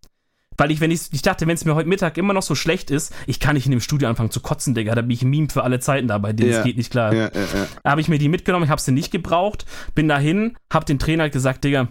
Weil 0.57 0.71
ich, 0.71 0.79
wenn 0.81 0.91
ich, 0.91 1.01
ich 1.11 1.21
dachte, 1.21 1.47
wenn 1.47 1.55
es 1.55 1.65
mir 1.65 1.75
heute 1.75 1.89
Mittag 1.89 2.17
immer 2.17 2.33
noch 2.33 2.43
so 2.43 2.55
schlecht 2.55 2.91
ist, 2.91 3.13
ich 3.27 3.39
kann 3.39 3.55
nicht 3.55 3.65
in 3.65 3.71
dem 3.71 3.81
Studio 3.81 4.07
anfangen 4.09 4.31
zu 4.31 4.39
kotzen, 4.41 4.73
Digga. 4.75 4.95
Da 4.95 5.01
bin 5.01 5.11
ich 5.11 5.21
ein 5.23 5.29
Meme 5.29 5.49
für 5.49 5.63
alle 5.63 5.79
Zeiten 5.79 6.07
da 6.07 6.17
bei 6.17 6.33
denen. 6.33 6.49
Das 6.49 6.57
Ja. 6.59 6.63
geht 6.63 6.77
nicht 6.77 6.91
klar. 6.91 7.13
Ja, 7.13 7.31
ja, 7.33 7.41
ja. 7.41 7.67
Habe 7.91 8.01
ich 8.01 8.07
mir 8.07 8.17
die 8.19 8.29
mitgenommen, 8.29 8.65
ich 8.65 8.71
habe 8.71 8.81
sie 8.81 8.91
nicht 8.91 9.11
gebraucht, 9.11 9.65
bin 9.95 10.07
dahin, 10.07 10.55
hab 10.71 10.85
den 10.85 10.99
Trainer 10.99 11.29
gesagt, 11.29 11.63
Digga, 11.63 11.87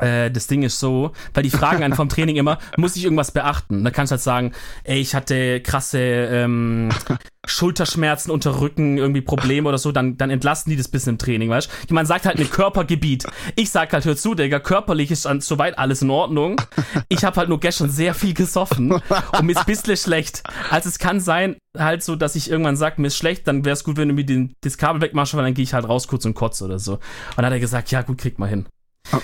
äh, 0.00 0.30
das 0.30 0.46
Ding 0.46 0.62
ist 0.62 0.78
so, 0.78 1.12
weil 1.34 1.42
die 1.42 1.50
fragen 1.50 1.82
einen 1.82 1.94
vom 1.94 2.08
Training 2.08 2.36
immer, 2.36 2.58
muss 2.76 2.96
ich 2.96 3.04
irgendwas 3.04 3.32
beachten? 3.32 3.84
Da 3.84 3.90
kannst 3.90 4.10
du 4.10 4.14
halt 4.14 4.22
sagen, 4.22 4.52
ey, 4.84 4.98
ich 5.00 5.14
hatte 5.14 5.60
krasse 5.60 5.98
ähm, 5.98 6.90
Schulterschmerzen, 7.46 8.30
Unterrücken, 8.30 8.98
irgendwie 8.98 9.20
Probleme 9.20 9.68
oder 9.68 9.78
so, 9.78 9.92
dann, 9.92 10.16
dann 10.16 10.30
entlasten 10.30 10.70
die 10.70 10.76
das 10.76 10.88
bisschen 10.88 11.14
im 11.14 11.18
Training, 11.18 11.50
weißt 11.50 11.70
du? 11.88 11.94
Man 11.94 12.06
sagt 12.06 12.26
halt 12.26 12.38
ein 12.38 12.50
Körpergebiet. 12.50 13.26
Ich 13.56 13.70
sag 13.70 13.92
halt, 13.92 14.04
hör 14.04 14.16
zu, 14.16 14.34
Digga, 14.34 14.60
körperlich 14.60 15.10
ist 15.10 15.24
dann 15.24 15.40
soweit 15.40 15.78
alles 15.78 16.02
in 16.02 16.10
Ordnung. 16.10 16.60
Ich 17.08 17.24
habe 17.24 17.36
halt 17.36 17.48
nur 17.48 17.60
gestern 17.60 17.90
sehr 17.90 18.14
viel 18.14 18.34
gesoffen 18.34 18.92
und 18.92 19.42
mir 19.42 19.52
ist 19.52 19.58
ein 19.58 19.66
bisschen 19.66 19.96
schlecht. 19.96 20.42
Also 20.70 20.88
es 20.88 20.98
kann 20.98 21.20
sein, 21.20 21.56
halt 21.76 22.02
so, 22.02 22.16
dass 22.16 22.36
ich 22.36 22.50
irgendwann 22.50 22.76
sag, 22.76 22.98
mir 22.98 23.06
ist 23.06 23.16
schlecht, 23.16 23.46
dann 23.46 23.64
wäre 23.64 23.74
es 23.74 23.84
gut, 23.84 23.96
wenn 23.96 24.08
du 24.08 24.14
mir 24.14 24.24
den, 24.24 24.52
das 24.62 24.76
Kabel 24.78 25.00
wegmachst, 25.00 25.34
weil 25.34 25.44
dann 25.44 25.54
gehe 25.54 25.62
ich 25.62 25.74
halt 25.74 25.88
raus 25.88 26.08
kurz 26.08 26.24
und 26.24 26.34
kotze 26.34 26.64
oder 26.64 26.78
so. 26.78 26.94
Und 26.94 27.02
dann 27.36 27.46
hat 27.46 27.52
er 27.52 27.60
gesagt, 27.60 27.90
ja 27.90 28.02
gut, 28.02 28.18
kriegt 28.18 28.38
mal 28.38 28.48
hin. 28.48 28.66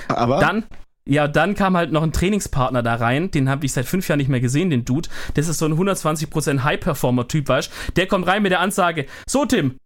Aber 0.09 0.39
Dann, 0.39 0.65
ja, 1.07 1.29
dann 1.29 1.55
kam 1.55 1.77
halt 1.77 1.93
noch 1.93 2.03
ein 2.03 2.13
Trainingspartner 2.13 2.83
da 2.83 2.95
rein, 2.95 3.31
den 3.31 3.49
habe 3.49 3.67
ich 3.67 3.73
seit 3.73 3.87
fünf 3.87 4.09
Jahren 4.09 4.19
nicht 4.19 4.29
mehr 4.29 4.41
gesehen, 4.41 4.71
den 4.71 4.85
Dude. 4.85 5.09
Das 5.35 5.49
ist 5.49 5.59
so 5.59 5.67
ein 5.67 5.75
120% 5.75 6.63
High-Performer-Typ, 6.63 7.49
weißt 7.49 7.71
Der 7.97 8.07
kommt 8.07 8.27
rein 8.27 8.43
mit 8.43 8.53
der 8.53 8.61
Ansage, 8.61 9.07
so 9.27 9.45
Tim, 9.45 9.77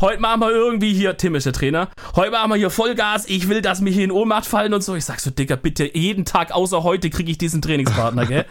heute 0.00 0.20
machen 0.20 0.40
wir 0.40 0.50
irgendwie 0.50 0.92
hier, 0.94 1.16
Tim 1.16 1.34
ist 1.34 1.46
der 1.46 1.52
Trainer, 1.52 1.88
heute 2.14 2.30
machen 2.30 2.50
wir 2.50 2.56
hier 2.56 2.70
Vollgas, 2.70 3.28
ich 3.28 3.48
will, 3.48 3.60
dass 3.60 3.80
mich 3.80 3.94
hier 3.96 4.04
in 4.04 4.12
Ohnmacht 4.12 4.46
fallen 4.46 4.72
und 4.72 4.82
so. 4.82 4.94
Ich 4.94 5.04
sag 5.04 5.18
so, 5.18 5.30
Digga, 5.30 5.56
bitte, 5.56 5.96
jeden 5.96 6.24
Tag 6.24 6.52
außer 6.52 6.84
heute 6.84 7.10
kriege 7.10 7.30
ich 7.30 7.38
diesen 7.38 7.60
Trainingspartner, 7.60 8.26
gell? 8.26 8.46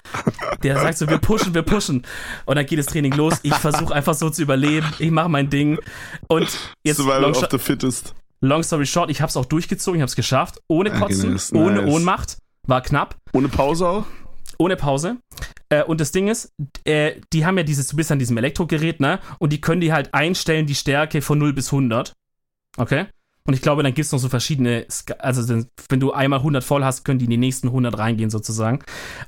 Der 0.64 0.80
sagt 0.80 0.98
so, 0.98 1.08
wir 1.08 1.20
pushen, 1.20 1.54
wir 1.54 1.62
pushen. 1.62 2.04
Und 2.46 2.58
dann 2.58 2.66
geht 2.66 2.80
das 2.80 2.88
Training 2.88 3.14
los, 3.14 3.40
ich 3.44 3.54
versuche 3.54 3.94
einfach 3.94 4.16
so 4.16 4.30
zu 4.30 4.42
überleben, 4.42 4.88
ich 5.00 5.12
mache 5.12 5.30
mein 5.30 5.50
Ding. 5.50 5.80
Und 6.28 6.50
jetzt, 6.84 6.98
Survival 6.98 7.32
of 7.32 7.48
the 7.50 7.58
Fittest. 7.58 8.14
Long 8.42 8.64
story 8.64 8.86
short, 8.86 9.10
ich 9.10 9.22
hab's 9.22 9.38
auch 9.38 9.46
durchgezogen, 9.46 10.00
ich 10.00 10.02
hab's 10.04 10.16
geschafft, 10.16 10.62
ohne 10.68 10.92
Kotzen, 10.92 11.32
nice, 11.32 11.54
ohne. 11.54 11.86
Ohnmacht, 11.88 12.38
war 12.68 12.82
knapp 12.82 13.16
Ohne 13.34 13.48
Pause 13.50 13.88
auch? 13.88 14.06
ohne 14.60 14.76
Pause. 14.76 15.18
Äh, 15.70 15.84
und 15.84 16.02
das 16.02 16.12
Ding 16.12 16.28
ist, 16.30 16.52
äh, 16.86 17.20
die 17.34 17.46
haben 17.46 17.58
ja 17.58 17.64
dieses, 17.64 17.88
du 17.88 17.96
bist 17.96 18.12
an 18.12 18.18
diesem 18.20 18.38
Elektrogerät, 18.38 19.00
ne? 19.00 19.20
Und 19.40 19.54
die 19.54 19.62
können 19.62 19.82
die 19.82 19.94
halt 19.94 20.14
einstellen, 20.14 20.66
die 20.66 20.74
Stärke 20.76 21.22
von 21.22 21.38
0 21.38 21.54
bis 21.54 21.68
100. 21.72 22.14
Okay? 22.78 23.06
Und 23.46 23.54
ich 23.54 23.62
glaube, 23.62 23.84
dann 23.84 23.94
gibt's 23.94 24.12
noch 24.12 24.20
so 24.20 24.30
verschiedene, 24.30 24.88
also 25.20 25.64
wenn 25.90 26.00
du 26.00 26.12
einmal 26.12 26.40
100 26.40 26.64
voll 26.64 26.84
hast, 26.84 27.06
können 27.06 27.20
die 27.20 27.26
in 27.26 27.32
die 27.32 27.38
nächsten 27.38 27.68
100 27.68 27.98
reingehen 27.98 28.30
sozusagen. 28.30 28.80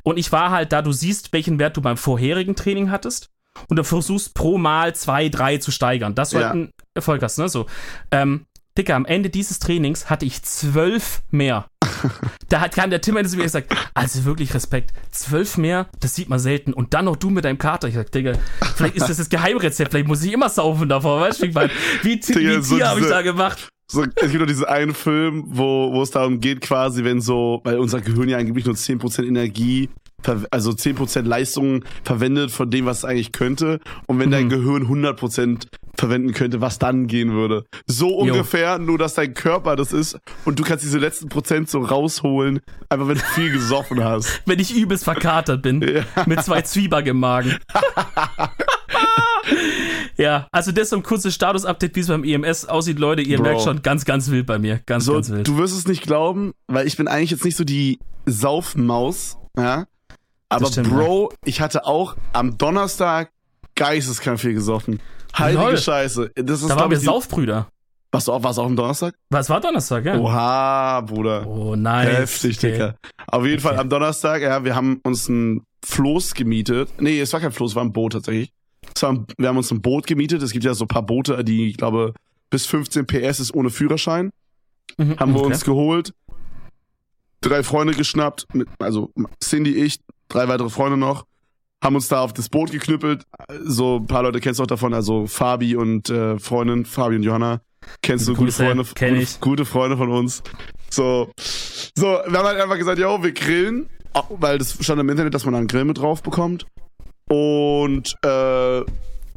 Und 0.03 0.17
ich 0.17 0.31
war 0.31 0.49
halt 0.51 0.71
da, 0.73 0.81
du 0.81 0.91
siehst, 0.91 1.31
welchen 1.31 1.59
Wert 1.59 1.77
du 1.77 1.81
beim 1.81 1.95
vorherigen 1.97 2.55
Training 2.55 2.89
hattest. 2.89 3.29
Und 3.67 3.77
du 3.77 3.83
versuchst 3.83 4.33
pro 4.33 4.57
Mal 4.57 4.95
zwei, 4.95 5.29
drei 5.29 5.57
zu 5.57 5.71
steigern. 5.71 6.15
Das 6.15 6.31
du 6.31 6.39
Ja. 6.39 6.55
Erfolg 6.93 7.21
hast, 7.21 7.37
ne? 7.37 7.49
So. 7.49 7.65
Ähm, 8.11 8.45
Dicker, 8.79 8.95
am 8.95 9.05
Ende 9.05 9.29
dieses 9.29 9.59
Trainings 9.59 10.09
hatte 10.09 10.25
ich 10.25 10.41
zwölf 10.41 11.21
mehr. 11.31 11.65
Da 12.47 12.61
hat 12.61 12.73
kam 12.73 12.89
der 12.89 13.01
Tim 13.01 13.21
zu 13.25 13.35
mir 13.35 13.43
gesagt, 13.43 13.75
also 13.93 14.23
wirklich 14.23 14.53
Respekt, 14.53 14.93
zwölf 15.11 15.57
mehr, 15.57 15.89
das 15.99 16.15
sieht 16.15 16.29
man 16.29 16.39
selten. 16.39 16.71
Und 16.71 16.93
dann 16.93 17.05
noch 17.05 17.17
du 17.17 17.29
mit 17.29 17.43
deinem 17.43 17.57
Kater. 17.57 17.89
Ich 17.89 17.95
sag, 17.95 18.09
Digga, 18.13 18.33
vielleicht 18.75 18.95
ist 18.95 19.09
das 19.09 19.17
das 19.17 19.27
Geheimrezept, 19.27 19.91
vielleicht 19.91 20.07
muss 20.07 20.23
ich 20.23 20.31
immer 20.31 20.47
saufen 20.47 20.87
davor, 20.87 21.19
weißt 21.19 21.41
du? 21.41 21.43
wie 21.43 21.49
Ich 21.49 21.53
mein, 21.53 21.69
wie, 22.03 22.19
Digga, 22.21 22.39
wie 22.39 22.61
so 22.61 22.75
Tier 22.77 22.87
habe 22.87 23.01
ich 23.01 23.07
da 23.07 23.21
gemacht? 23.21 23.67
So, 23.91 24.03
es 24.03 24.31
gibt 24.31 24.41
doch 24.41 24.47
diesen 24.47 24.65
einen 24.65 24.93
Film, 24.93 25.43
wo, 25.47 25.91
wo 25.91 26.01
es 26.01 26.11
darum 26.11 26.39
geht, 26.39 26.61
quasi, 26.61 27.03
wenn 27.03 27.19
so, 27.19 27.59
weil 27.65 27.79
unser 27.79 27.99
Gehirn 27.99 28.29
ja 28.29 28.37
angeblich 28.37 28.65
nur 28.65 28.75
10% 28.75 29.27
Energie, 29.27 29.89
also 30.51 30.71
10% 30.71 31.21
Leistung 31.23 31.83
verwendet 32.03 32.51
von 32.51 32.69
dem, 32.69 32.85
was 32.85 32.99
es 32.99 33.05
eigentlich 33.05 33.31
könnte. 33.31 33.79
Und 34.07 34.19
wenn 34.19 34.31
dein 34.31 34.45
Mhm. 34.45 34.49
Gehirn 34.49 34.87
100% 34.87 35.67
verwenden 35.97 36.33
könnte, 36.33 36.61
was 36.61 36.79
dann 36.79 37.07
gehen 37.07 37.31
würde. 37.33 37.65
So 37.85 38.09
Jo. 38.09 38.15
ungefähr, 38.33 38.79
nur 38.79 38.97
dass 38.97 39.13
dein 39.15 39.33
Körper 39.33 39.75
das 39.75 39.91
ist 39.93 40.17
und 40.45 40.59
du 40.59 40.63
kannst 40.63 40.83
diese 40.83 40.97
letzten 40.97 41.29
Prozent 41.29 41.69
so 41.69 41.79
rausholen, 41.79 42.59
einfach 42.89 43.07
wenn 43.07 43.17
du 43.17 43.23
viel 43.35 43.51
gesoffen 43.51 44.03
hast. 44.03 44.41
Wenn 44.45 44.59
ich 44.59 44.75
übelst 44.75 45.03
verkatert 45.03 45.61
bin, 45.61 45.81
Ja. 45.81 46.03
mit 46.25 46.43
zwei 46.43 46.61
Zwieback 46.61 47.05
im 47.07 47.19
Magen. 47.19 47.57
ja, 50.17 50.47
also 50.51 50.71
das 50.71 50.83
ist 50.83 50.89
so 50.91 50.95
ein 50.97 51.03
kurzes 51.03 51.33
Status-Update, 51.33 51.95
wie 51.95 51.99
es 52.01 52.07
beim 52.07 52.23
EMS 52.23 52.65
aussieht, 52.65 52.99
Leute. 52.99 53.21
Ihr 53.21 53.37
Bro. 53.37 53.43
merkt 53.43 53.61
schon, 53.61 53.81
ganz, 53.81 54.05
ganz 54.05 54.29
wild 54.29 54.45
bei 54.45 54.59
mir. 54.59 54.79
Ganz, 54.85 55.05
So, 55.05 55.13
ganz 55.13 55.29
wild. 55.29 55.47
du 55.47 55.57
wirst 55.57 55.77
es 55.77 55.87
nicht 55.87 56.03
glauben, 56.03 56.53
weil 56.67 56.87
ich 56.87 56.97
bin 56.97 57.07
eigentlich 57.07 57.31
jetzt 57.31 57.45
nicht 57.45 57.55
so 57.55 57.63
die 57.63 57.99
Saufmaus, 58.25 59.37
ja. 59.57 59.85
Aber 60.49 60.65
stimmt, 60.67 60.89
Bro, 60.89 61.31
ich 61.45 61.61
hatte 61.61 61.85
auch 61.85 62.15
am 62.33 62.57
Donnerstag 62.57 63.31
geisteskrank 63.75 64.39
viel 64.39 64.53
gesoffen. 64.53 64.99
Heilige 65.37 65.61
Lol. 65.63 65.77
Scheiße. 65.77 66.31
Das 66.35 66.61
ist, 66.61 66.69
da 66.69 66.75
waren 66.75 66.89
wir 66.91 66.99
Saufbrüder. 66.99 67.67
Warst 68.11 68.27
du 68.27 68.31
auch, 68.33 68.41
warst 68.43 68.57
auch 68.57 68.65
am 68.65 68.75
Donnerstag? 68.75 69.13
Was 69.29 69.47
war 69.51 69.61
Donnerstag, 69.61 70.03
ja? 70.05 70.17
Oha, 70.17 71.01
Bruder. 71.01 71.45
Oh, 71.45 71.75
nice. 71.75 72.07
Heftig, 72.17 72.57
Okay. 72.57 72.71
Dicker. 72.71 72.95
Auf 73.27 73.45
jeden 73.45 73.61
Fall 73.61 73.73
Okay. 73.73 73.81
am 73.81 73.89
Donnerstag, 73.89 74.41
ja, 74.41 74.63
wir 74.65 74.75
haben 74.75 74.99
uns 75.03 75.29
ein 75.29 75.61
Floß 75.85 76.33
gemietet. 76.33 76.89
Nee, 76.99 77.19
es 77.21 77.31
war 77.33 77.39
kein 77.39 77.51
Floß, 77.51 77.71
es 77.71 77.75
war 77.75 77.83
ein 77.83 77.93
Boot 77.93 78.13
tatsächlich. 78.13 78.51
Es 78.95 79.03
war, 79.03 79.11
ein- 79.11 79.27
wir 79.37 79.47
haben 79.47 79.57
uns 79.57 79.69
ein 79.69 79.81
Boot 79.83 80.07
gemietet. 80.07 80.41
Es 80.41 80.51
gibt 80.51 80.65
ja 80.65 80.73
so 80.73 80.85
ein 80.85 80.87
paar 80.87 81.03
Boote, 81.05 81.43
die, 81.43 81.67
ich 81.69 81.77
glaube, 81.77 82.15
bis 82.49 82.65
15 82.65 83.05
PS 83.05 83.39
ist 83.39 83.53
ohne 83.53 83.69
Führerschein. 83.69 84.31
Mhm, 84.97 85.19
haben 85.19 85.33
wir 85.35 85.41
okay. 85.41 85.53
uns 85.53 85.63
geholt, 85.63 86.13
drei 87.41 87.61
Freunde 87.61 87.93
geschnappt, 87.93 88.47
mit, 88.53 88.67
also 88.79 89.11
Cindy, 89.41 89.75
ich, 89.75 89.99
drei 90.29 90.47
weitere 90.47 90.69
Freunde 90.69 90.97
noch, 90.97 91.25
haben 91.83 91.95
uns 91.95 92.07
da 92.07 92.21
auf 92.21 92.33
das 92.33 92.49
Boot 92.49 92.71
geknüppelt. 92.71 93.23
So 93.63 93.97
ein 93.97 94.05
paar 94.05 94.23
Leute 94.23 94.39
kennst 94.39 94.59
du 94.59 94.63
auch 94.63 94.67
davon, 94.67 94.93
also 94.93 95.27
Fabi 95.27 95.75
und 95.75 96.09
äh, 96.09 96.39
Freundin, 96.39 96.85
Fabi 96.85 97.17
und 97.17 97.23
Johanna. 97.23 97.61
Kennst 98.01 98.27
du, 98.27 98.33
gute 98.33 98.45
Grüße, 98.45 98.63
Freunde, 98.65 98.83
kenn 98.93 99.09
gute, 99.15 99.23
ich. 99.23 99.39
gute 99.39 99.65
Freunde 99.65 99.97
von 99.97 100.11
uns. 100.11 100.43
So, 100.89 101.31
so, 101.37 102.05
wir 102.05 102.39
haben 102.39 102.45
halt 102.45 102.59
einfach 102.59 102.77
gesagt, 102.77 102.99
yo, 102.99 103.21
wir 103.23 103.31
grillen, 103.31 103.89
auch, 104.13 104.27
weil 104.29 104.57
das 104.57 104.77
stand 104.83 104.99
im 104.99 105.09
Internet, 105.09 105.33
dass 105.33 105.45
man 105.45 105.53
da 105.53 105.59
einen 105.59 105.67
Grill 105.67 105.85
mit 105.85 105.97
drauf 105.97 106.21
bekommt. 106.21 106.65
Und 107.29 108.15
äh, 108.25 108.79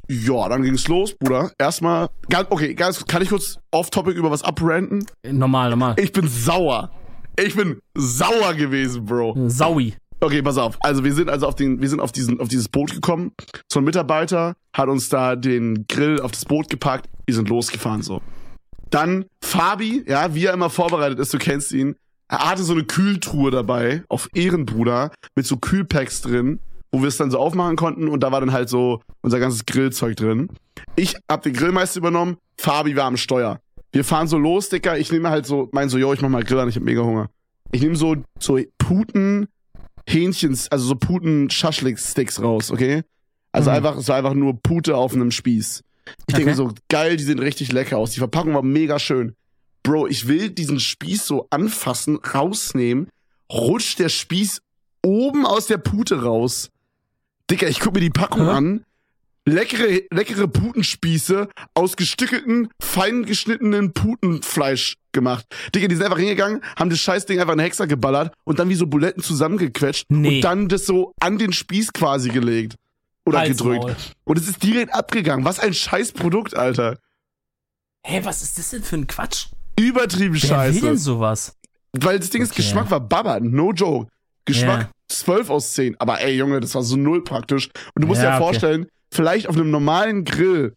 ja, 0.09 0.49
dann 0.49 0.63
ging's 0.63 0.89
los, 0.89 1.15
Bruder. 1.15 1.53
Erstmal, 1.59 2.09
ganz, 2.29 2.49
okay, 2.51 2.75
ganz, 2.75 3.05
kann 3.07 3.23
ich 3.23 3.29
kurz 3.29 3.59
off-topic 3.71 4.17
über 4.17 4.31
was 4.31 4.43
abranten? 4.43 5.07
Normal, 5.25 5.71
normal. 5.71 5.95
Ich 5.99 6.13
bin 6.13 6.27
sauer. 6.27 6.91
Ich 7.39 7.55
bin 7.55 7.81
sauer 7.95 8.55
gewesen, 8.55 9.05
Bro. 9.05 9.49
Saui. 9.49 9.95
Okay, 10.23 10.41
pass 10.41 10.57
auf. 10.57 10.79
Also 10.79 11.03
wir 11.03 11.13
sind 11.15 11.29
also 11.29 11.49
auf 11.49 11.57
den, 11.57 11.83
wir 11.83 11.89
sind 11.89 11.99
auf 11.99 12.13
diesen, 12.13 12.39
auf 12.39 12.47
dieses 12.47 12.69
Boot 12.69 12.93
gekommen. 12.93 13.33
So 13.69 13.81
ein 13.81 13.85
Mitarbeiter 13.85 14.55
hat 14.73 14.89
uns 14.89 15.09
da 15.09 15.35
den 15.35 15.85
Grill 15.89 16.21
auf 16.21 16.31
das 16.31 16.45
Boot 16.45 16.71
gepackt. 16.71 17.09
Wir 17.27 17.35
sind 17.35 17.49
losgefahren 17.49 18.03
so. 18.03 18.23
Dann 18.91 19.25
Fabi, 19.43 20.05
ja, 20.07 20.33
wie 20.33 20.45
er 20.45 20.55
immer 20.55 20.71
vorbereitet 20.71 21.19
ist, 21.19 21.35
du 21.35 21.39
kennst 21.39 21.73
ihn. 21.73 21.97
Er 22.29 22.51
hatte 22.51 22.63
so 22.63 22.73
eine 22.73 22.85
Kühltruhe 22.85 23.51
dabei, 23.51 24.05
auf 24.09 24.29
Ehrenbruder, 24.33 25.11
mit 25.35 25.45
so 25.45 25.57
Kühlpacks 25.57 26.23
drin, 26.23 26.61
wo 26.93 27.01
wir 27.01 27.09
es 27.09 27.17
dann 27.17 27.33
so 27.33 27.41
aufmachen 27.41 27.75
konnten 27.75 28.07
und 28.07 28.23
da 28.23 28.31
war 28.31 28.39
dann 28.39 28.53
halt 28.53 28.69
so 28.69 29.03
unser 29.23 29.41
ganzes 29.41 29.67
Grillzeug 29.67 30.15
drin. 30.17 30.51
Ich 30.95 31.17
hab 31.29 31.43
den 31.43 31.53
Grillmeister 31.53 31.99
übernommen, 31.99 32.37
Fabi 32.57 32.95
war 32.95 33.07
am 33.07 33.17
Steuer. 33.17 33.59
Wir 33.91 34.05
fahren 34.05 34.29
so 34.29 34.39
los, 34.39 34.69
Dicker. 34.69 34.97
Ich 34.99 35.11
nehme 35.11 35.31
halt 35.31 35.47
so, 35.47 35.69
mein 35.73 35.89
so, 35.89 35.99
yo, 35.99 36.13
ich 36.13 36.23
mach 36.23 36.29
mal 36.29 36.45
Grill 36.45 36.61
an, 36.61 36.69
ich 36.69 36.77
hab 36.77 36.85
mega 36.85 37.03
Hunger. 37.03 37.29
Ich 37.73 37.83
nehme 37.83 37.97
so, 37.97 38.17
so 38.39 38.59
Puten, 38.79 39.49
Hähnchens, 40.09 40.69
also 40.69 40.87
so 40.87 40.95
Puten-Schaschlik-Sticks 40.97 42.41
raus, 42.43 42.71
okay? 42.71 43.03
Also 43.53 43.71
Mhm. 43.71 43.77
einfach, 43.77 44.01
so 44.01 44.13
einfach 44.13 44.35
nur 44.35 44.61
Pute 44.63 44.97
auf 44.97 45.13
einem 45.15 45.31
Spieß. 45.31 45.83
Ich 46.27 46.35
denke 46.35 46.51
Okay. 46.51 46.57
so, 46.57 46.73
geil, 46.89 47.17
die 47.17 47.25
sehen 47.25 47.39
richtig 47.39 47.71
lecker 47.73 47.99
aus. 47.99 48.11
Die 48.13 48.19
Verpackung 48.19 48.55
war 48.55 48.63
mega 48.63 48.99
schön. 48.99 49.35
Bro, 49.83 50.07
ich 50.09 50.27
will 50.29 50.51
diesen 50.51 50.81
Spieß 50.81 51.27
so 51.27 51.47
anfassen, 51.51 52.17
rausnehmen, 52.19 53.09
rutscht 53.53 53.99
der 53.99 54.09
Spieß 54.09 54.61
oben 55.05 55.45
aus 55.47 55.67
der 55.67 55.79
Pute 55.79 56.23
raus. 56.23 56.71
Dicker, 57.51 57.69
ich 57.69 57.81
guck 57.81 57.95
mir 57.95 58.01
die 58.01 58.11
Packung 58.11 58.47
Hä? 58.47 58.53
an. 58.53 58.85
Leckere, 59.45 60.03
leckere 60.13 60.47
Putenspieße 60.47 61.49
aus 61.75 61.97
gestückelten, 61.97 62.69
fein 62.81 63.25
geschnittenen 63.25 63.93
Putenfleisch 63.93 64.95
gemacht. 65.13 65.47
Digga, 65.75 65.89
die 65.89 65.95
sind 65.95 66.05
einfach 66.05 66.19
hingegangen, 66.19 66.63
haben 66.79 66.91
das 66.91 66.99
Scheißding 67.01 67.39
einfach 67.41 67.53
in 67.53 67.59
den 67.59 67.65
Hexer 67.65 67.87
geballert 67.87 68.33
und 68.45 68.59
dann 68.59 68.69
wie 68.69 68.75
so 68.75 68.87
Buletten 68.87 69.23
zusammengequetscht 69.23 70.07
Nee. 70.11 70.37
und 70.37 70.41
dann 70.43 70.69
das 70.69 70.87
so 70.87 71.13
an 71.21 71.39
den 71.39 71.53
Spieß 71.53 71.93
quasi 71.93 72.31
gelegt. 72.31 72.77
Oder 73.25 73.39
Halt's 73.41 73.59
gedrückt. 73.59 73.85
Maul. 73.85 73.97
Und 74.25 74.39
es 74.39 74.49
ist 74.49 74.63
direkt 74.63 74.93
abgegangen. 74.95 75.45
Was 75.45 75.61
ein 75.61 75.75
scheiß 75.75 76.13
Produkt, 76.13 76.57
Alter. 76.57 76.99
Hä, 78.05 78.21
was 78.25 78.43
ist 78.43 78.59
das 78.59 78.71
denn 78.71 78.83
für 78.83 78.97
ein 78.97 79.07
Quatsch? 79.07 79.47
Übertrieben 79.79 80.35
Wer 80.35 80.43
will 80.43 80.73
denn 80.73 80.83
scheiße. 80.83 80.97
sowas? 80.99 81.57
Weil 81.93 82.19
das 82.19 82.31
Ding 82.31 82.43
ist, 82.43 82.51
Okay. 82.53 82.63
Geschmack 82.63 82.91
war 82.91 83.01
Baba, 83.01 83.39
no 83.41 83.73
joke. 83.73 84.09
Geschmack 84.45 84.81
Ja. 84.83 84.91
12 85.09 85.51
aus 85.51 85.73
10. 85.75 85.95
Aber 86.01 86.21
ey, 86.21 86.37
Junge, 86.37 86.59
das 86.61 86.75
war 86.75 86.83
so 86.83 86.97
null 86.97 87.23
praktisch. 87.23 87.69
Und 87.95 88.03
du 88.03 88.09
musst 88.09 88.23
Ja, 88.23 88.31
dir 88.31 88.35
okay. 88.37 88.45
vorstellen, 88.45 88.87
vielleicht 89.13 89.47
auf 89.49 89.55
einem 89.57 89.71
normalen 89.71 90.25
Grill, 90.25 90.75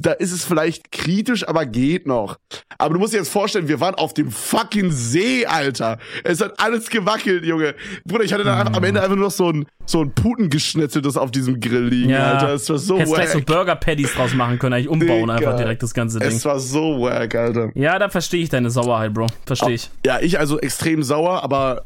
da 0.00 0.12
ist 0.12 0.32
es 0.32 0.44
vielleicht 0.44 0.92
kritisch, 0.92 1.46
aber 1.48 1.66
geht 1.66 2.06
noch. 2.06 2.38
Aber 2.78 2.94
du 2.94 3.00
musst 3.00 3.12
dir 3.12 3.18
jetzt 3.18 3.32
vorstellen, 3.32 3.68
wir 3.68 3.80
waren 3.80 3.94
auf 3.94 4.14
dem 4.14 4.30
fucking 4.30 4.90
See, 4.90 5.46
Alter. 5.46 5.98
Es 6.24 6.40
hat 6.40 6.58
alles 6.60 6.88
gewackelt, 6.90 7.44
Junge. 7.44 7.74
Bruder, 8.04 8.24
ich 8.24 8.32
hatte 8.32 8.44
dann 8.44 8.58
einfach, 8.58 8.74
am 8.76 8.84
Ende 8.84 9.00
einfach 9.02 9.16
nur 9.16 9.26
noch 9.26 9.30
so 9.32 9.50
ein, 9.50 9.66
so 9.86 10.02
ein 10.02 10.12
Putengeschnitzeltes 10.14 11.16
auf 11.16 11.30
diesem 11.30 11.60
Grill 11.60 11.86
liegen, 11.88 12.10
Ja. 12.10 12.32
Alter. 12.34 12.54
Es 12.54 12.68
war 12.68 12.78
so 12.78 12.98
Hättest 12.98 13.14
gleich 13.14 13.28
so 13.30 13.38
wack. 13.38 13.46
Burger-Patties 13.46 14.12
draus 14.14 14.34
machen 14.34 14.58
können, 14.58 14.74
eigentlich 14.74 14.88
umbauen 14.88 15.22
Digga. 15.22 15.32
einfach 15.34 15.56
direkt 15.56 15.82
das 15.82 15.94
ganze 15.94 16.18
Ding. 16.18 16.28
Es 16.28 16.44
war 16.44 16.60
so 16.60 17.00
wack, 17.02 17.34
Alter. 17.34 17.70
Ja, 17.74 17.98
da 17.98 18.08
verstehe 18.08 18.42
ich 18.42 18.48
deine 18.48 18.70
Sauerheit, 18.70 19.12
Bro. 19.14 19.26
Verstehe 19.46 19.74
ich. 19.74 19.90
Ja, 20.04 20.20
ich 20.20 20.38
also 20.38 20.58
extrem 20.60 21.02
sauer, 21.02 21.42
aber 21.42 21.84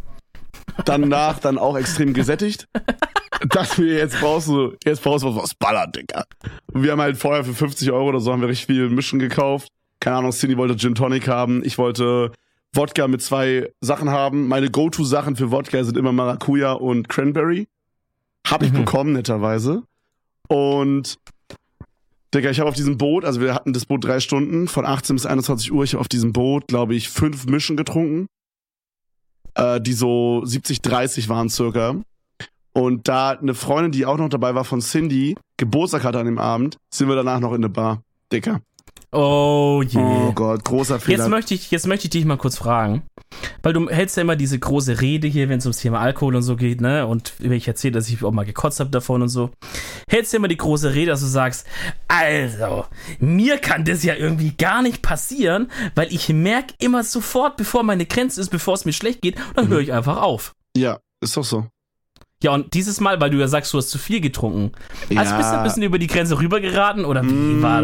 danach 0.84 1.38
dann 1.38 1.58
auch 1.58 1.76
extrem 1.78 2.12
gesättigt. 2.14 2.66
Dachte 3.48 3.82
mir, 3.82 3.94
jetzt 3.98 4.18
brauchst 4.20 4.48
du, 4.48 4.74
jetzt 4.84 5.02
brauchst 5.02 5.24
du 5.24 5.34
was, 5.34 5.42
was 5.42 5.54
ballert, 5.54 5.96
Digga. 5.96 6.24
Und 6.72 6.82
wir 6.82 6.92
haben 6.92 7.00
halt 7.00 7.16
vorher 7.16 7.44
für 7.44 7.54
50 7.54 7.90
Euro 7.92 8.08
oder 8.10 8.20
so 8.20 8.32
haben 8.32 8.40
wir 8.40 8.48
richtig 8.48 8.66
viel 8.66 8.88
Mischen 8.90 9.18
gekauft. 9.18 9.68
Keine 10.00 10.16
Ahnung, 10.16 10.30
Cindy 10.32 10.56
wollte 10.56 10.76
Gin 10.76 10.94
Tonic 10.94 11.28
haben, 11.28 11.64
ich 11.64 11.78
wollte 11.78 12.32
Wodka 12.74 13.08
mit 13.08 13.22
zwei 13.22 13.70
Sachen 13.80 14.10
haben. 14.10 14.48
Meine 14.48 14.70
Go-To-Sachen 14.70 15.36
für 15.36 15.50
Wodka 15.50 15.82
sind 15.84 15.96
immer 15.96 16.12
Maracuja 16.12 16.72
und 16.72 17.08
Cranberry. 17.08 17.68
Hab 18.46 18.62
ich 18.62 18.72
Mhm. 18.72 18.78
bekommen, 18.84 19.12
netterweise. 19.12 19.82
Und 20.48 21.16
Digga, 22.34 22.50
ich 22.50 22.58
habe 22.60 22.68
auf 22.68 22.74
diesem 22.76 22.98
Boot, 22.98 23.24
also 23.24 23.40
wir 23.40 23.54
hatten 23.54 23.72
das 23.72 23.86
Boot 23.86 24.04
drei 24.04 24.18
Stunden, 24.20 24.66
von 24.68 24.84
18 24.84 25.16
bis 25.16 25.24
21 25.24 25.72
Uhr, 25.72 25.84
ich 25.84 25.92
habe 25.94 26.00
auf 26.00 26.08
diesem 26.08 26.32
Boot, 26.32 26.66
glaube 26.66 26.94
ich, 26.94 27.08
fünf 27.08 27.46
Mischen 27.46 27.76
getrunken, 27.76 28.26
äh, 29.54 29.80
die 29.80 29.92
so 29.92 30.44
70, 30.44 30.82
30 30.82 31.28
waren 31.28 31.48
circa. 31.48 31.94
Und 32.74 33.06
da 33.08 33.30
eine 33.30 33.54
Freundin, 33.54 33.92
die 33.92 34.04
auch 34.04 34.18
noch 34.18 34.28
dabei 34.28 34.54
war 34.54 34.64
von 34.64 34.80
Cindy, 34.80 35.36
Geburtstag 35.56 36.02
hatte 36.04 36.18
an 36.18 36.26
dem 36.26 36.38
Abend, 36.38 36.76
sind 36.92 37.08
wir 37.08 37.14
danach 37.16 37.38
noch 37.40 37.50
in 37.52 37.56
eine 37.56 37.68
Bar. 37.68 38.02
Dicker. 38.32 38.60
Oh 39.12 39.80
je. 39.86 40.00
Oh 40.00 40.32
Gott, 40.32 40.64
großer 40.64 40.98
Fehler. 40.98 41.18
Jetzt 41.18 41.28
möchte, 41.28 41.54
ich, 41.54 41.70
jetzt 41.70 41.86
möchte 41.86 42.06
ich 42.06 42.10
dich 42.10 42.24
mal 42.24 42.36
kurz 42.36 42.58
fragen, 42.58 43.02
weil 43.62 43.72
du 43.72 43.88
hältst 43.88 44.16
ja 44.16 44.22
immer 44.22 44.34
diese 44.34 44.58
große 44.58 45.00
Rede 45.00 45.28
hier, 45.28 45.48
wenn 45.48 45.58
es 45.58 45.66
ums 45.66 45.76
Thema 45.78 46.00
Alkohol 46.00 46.34
und 46.34 46.42
so 46.42 46.56
geht, 46.56 46.80
ne? 46.80 47.06
Und 47.06 47.32
wenn 47.38 47.52
ich 47.52 47.68
erzähle, 47.68 47.92
dass 47.92 48.08
ich 48.08 48.24
auch 48.24 48.32
mal 48.32 48.44
gekotzt 48.44 48.80
habe 48.80 48.90
davon 48.90 49.22
und 49.22 49.28
so, 49.28 49.50
hältst 50.08 50.32
du 50.32 50.38
immer 50.38 50.48
die 50.48 50.56
große 50.56 50.94
Rede, 50.94 51.12
dass 51.12 51.20
du 51.20 51.26
sagst, 51.26 51.64
also, 52.08 52.86
mir 53.20 53.58
kann 53.58 53.84
das 53.84 54.02
ja 54.02 54.14
irgendwie 54.16 54.50
gar 54.50 54.82
nicht 54.82 55.00
passieren, 55.00 55.70
weil 55.94 56.12
ich 56.12 56.28
merke 56.30 56.74
immer 56.80 57.04
sofort, 57.04 57.56
bevor 57.56 57.84
meine 57.84 58.06
Grenze 58.06 58.40
ist, 58.40 58.50
bevor 58.50 58.74
es 58.74 58.84
mir 58.84 58.92
schlecht 58.92 59.22
geht, 59.22 59.36
dann 59.54 59.66
Mhm. 59.66 59.70
höre 59.70 59.80
ich 59.80 59.92
einfach 59.92 60.20
auf. 60.20 60.54
ja, 60.76 60.98
ist 61.20 61.36
doch 61.36 61.44
so. 61.44 61.66
Ja, 62.44 62.52
und 62.52 62.74
dieses 62.74 63.00
Mal, 63.00 63.20
weil 63.20 63.30
du 63.30 63.38
ja 63.38 63.48
sagst, 63.48 63.72
du 63.72 63.78
hast 63.78 63.88
zu 63.88 63.96
viel 63.98 64.20
getrunken. 64.20 64.72
Also 65.16 65.34
bist 65.36 65.50
du 65.50 65.56
ein 65.56 65.62
bisschen 65.64 65.82
über 65.82 65.98
die 65.98 66.06
Grenze 66.06 66.38
rübergeraten 66.38 67.04
oder 67.06 67.22
wie 67.22 67.54
Mm, 67.56 67.62
war 67.62 67.82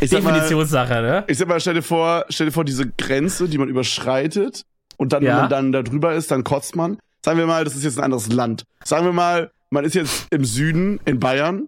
ich 0.00 0.10
sag 0.10 0.22
mal, 0.22 0.32
Definitionssache, 0.32 0.94
ne? 1.02 1.24
Ich 1.26 1.36
sag 1.38 1.48
mal, 1.48 1.58
stell 1.60 1.74
dir 1.74 1.82
vor, 1.82 2.24
stell 2.28 2.46
dir 2.46 2.52
vor, 2.52 2.64
diese 2.64 2.86
Grenze, 2.88 3.48
die 3.48 3.58
man 3.58 3.68
überschreitet 3.68 4.62
und 4.98 5.12
dann, 5.12 5.22
Ja. 5.24 5.30
wenn 5.32 5.40
man 5.42 5.50
dann 5.50 5.72
da 5.72 5.82
drüber 5.82 6.14
ist, 6.14 6.30
dann 6.30 6.44
kotzt 6.44 6.76
man. 6.76 6.98
Sagen 7.24 7.38
wir 7.38 7.46
mal, 7.46 7.64
das 7.64 7.74
ist 7.74 7.82
jetzt 7.82 7.98
ein 7.98 8.04
anderes 8.04 8.28
Land. 8.32 8.62
Sagen 8.84 9.04
wir 9.04 9.12
mal, 9.12 9.50
man 9.70 9.84
ist 9.84 9.94
jetzt 9.96 10.28
im 10.30 10.44
Süden, 10.44 11.00
in 11.04 11.18
Bayern, 11.18 11.66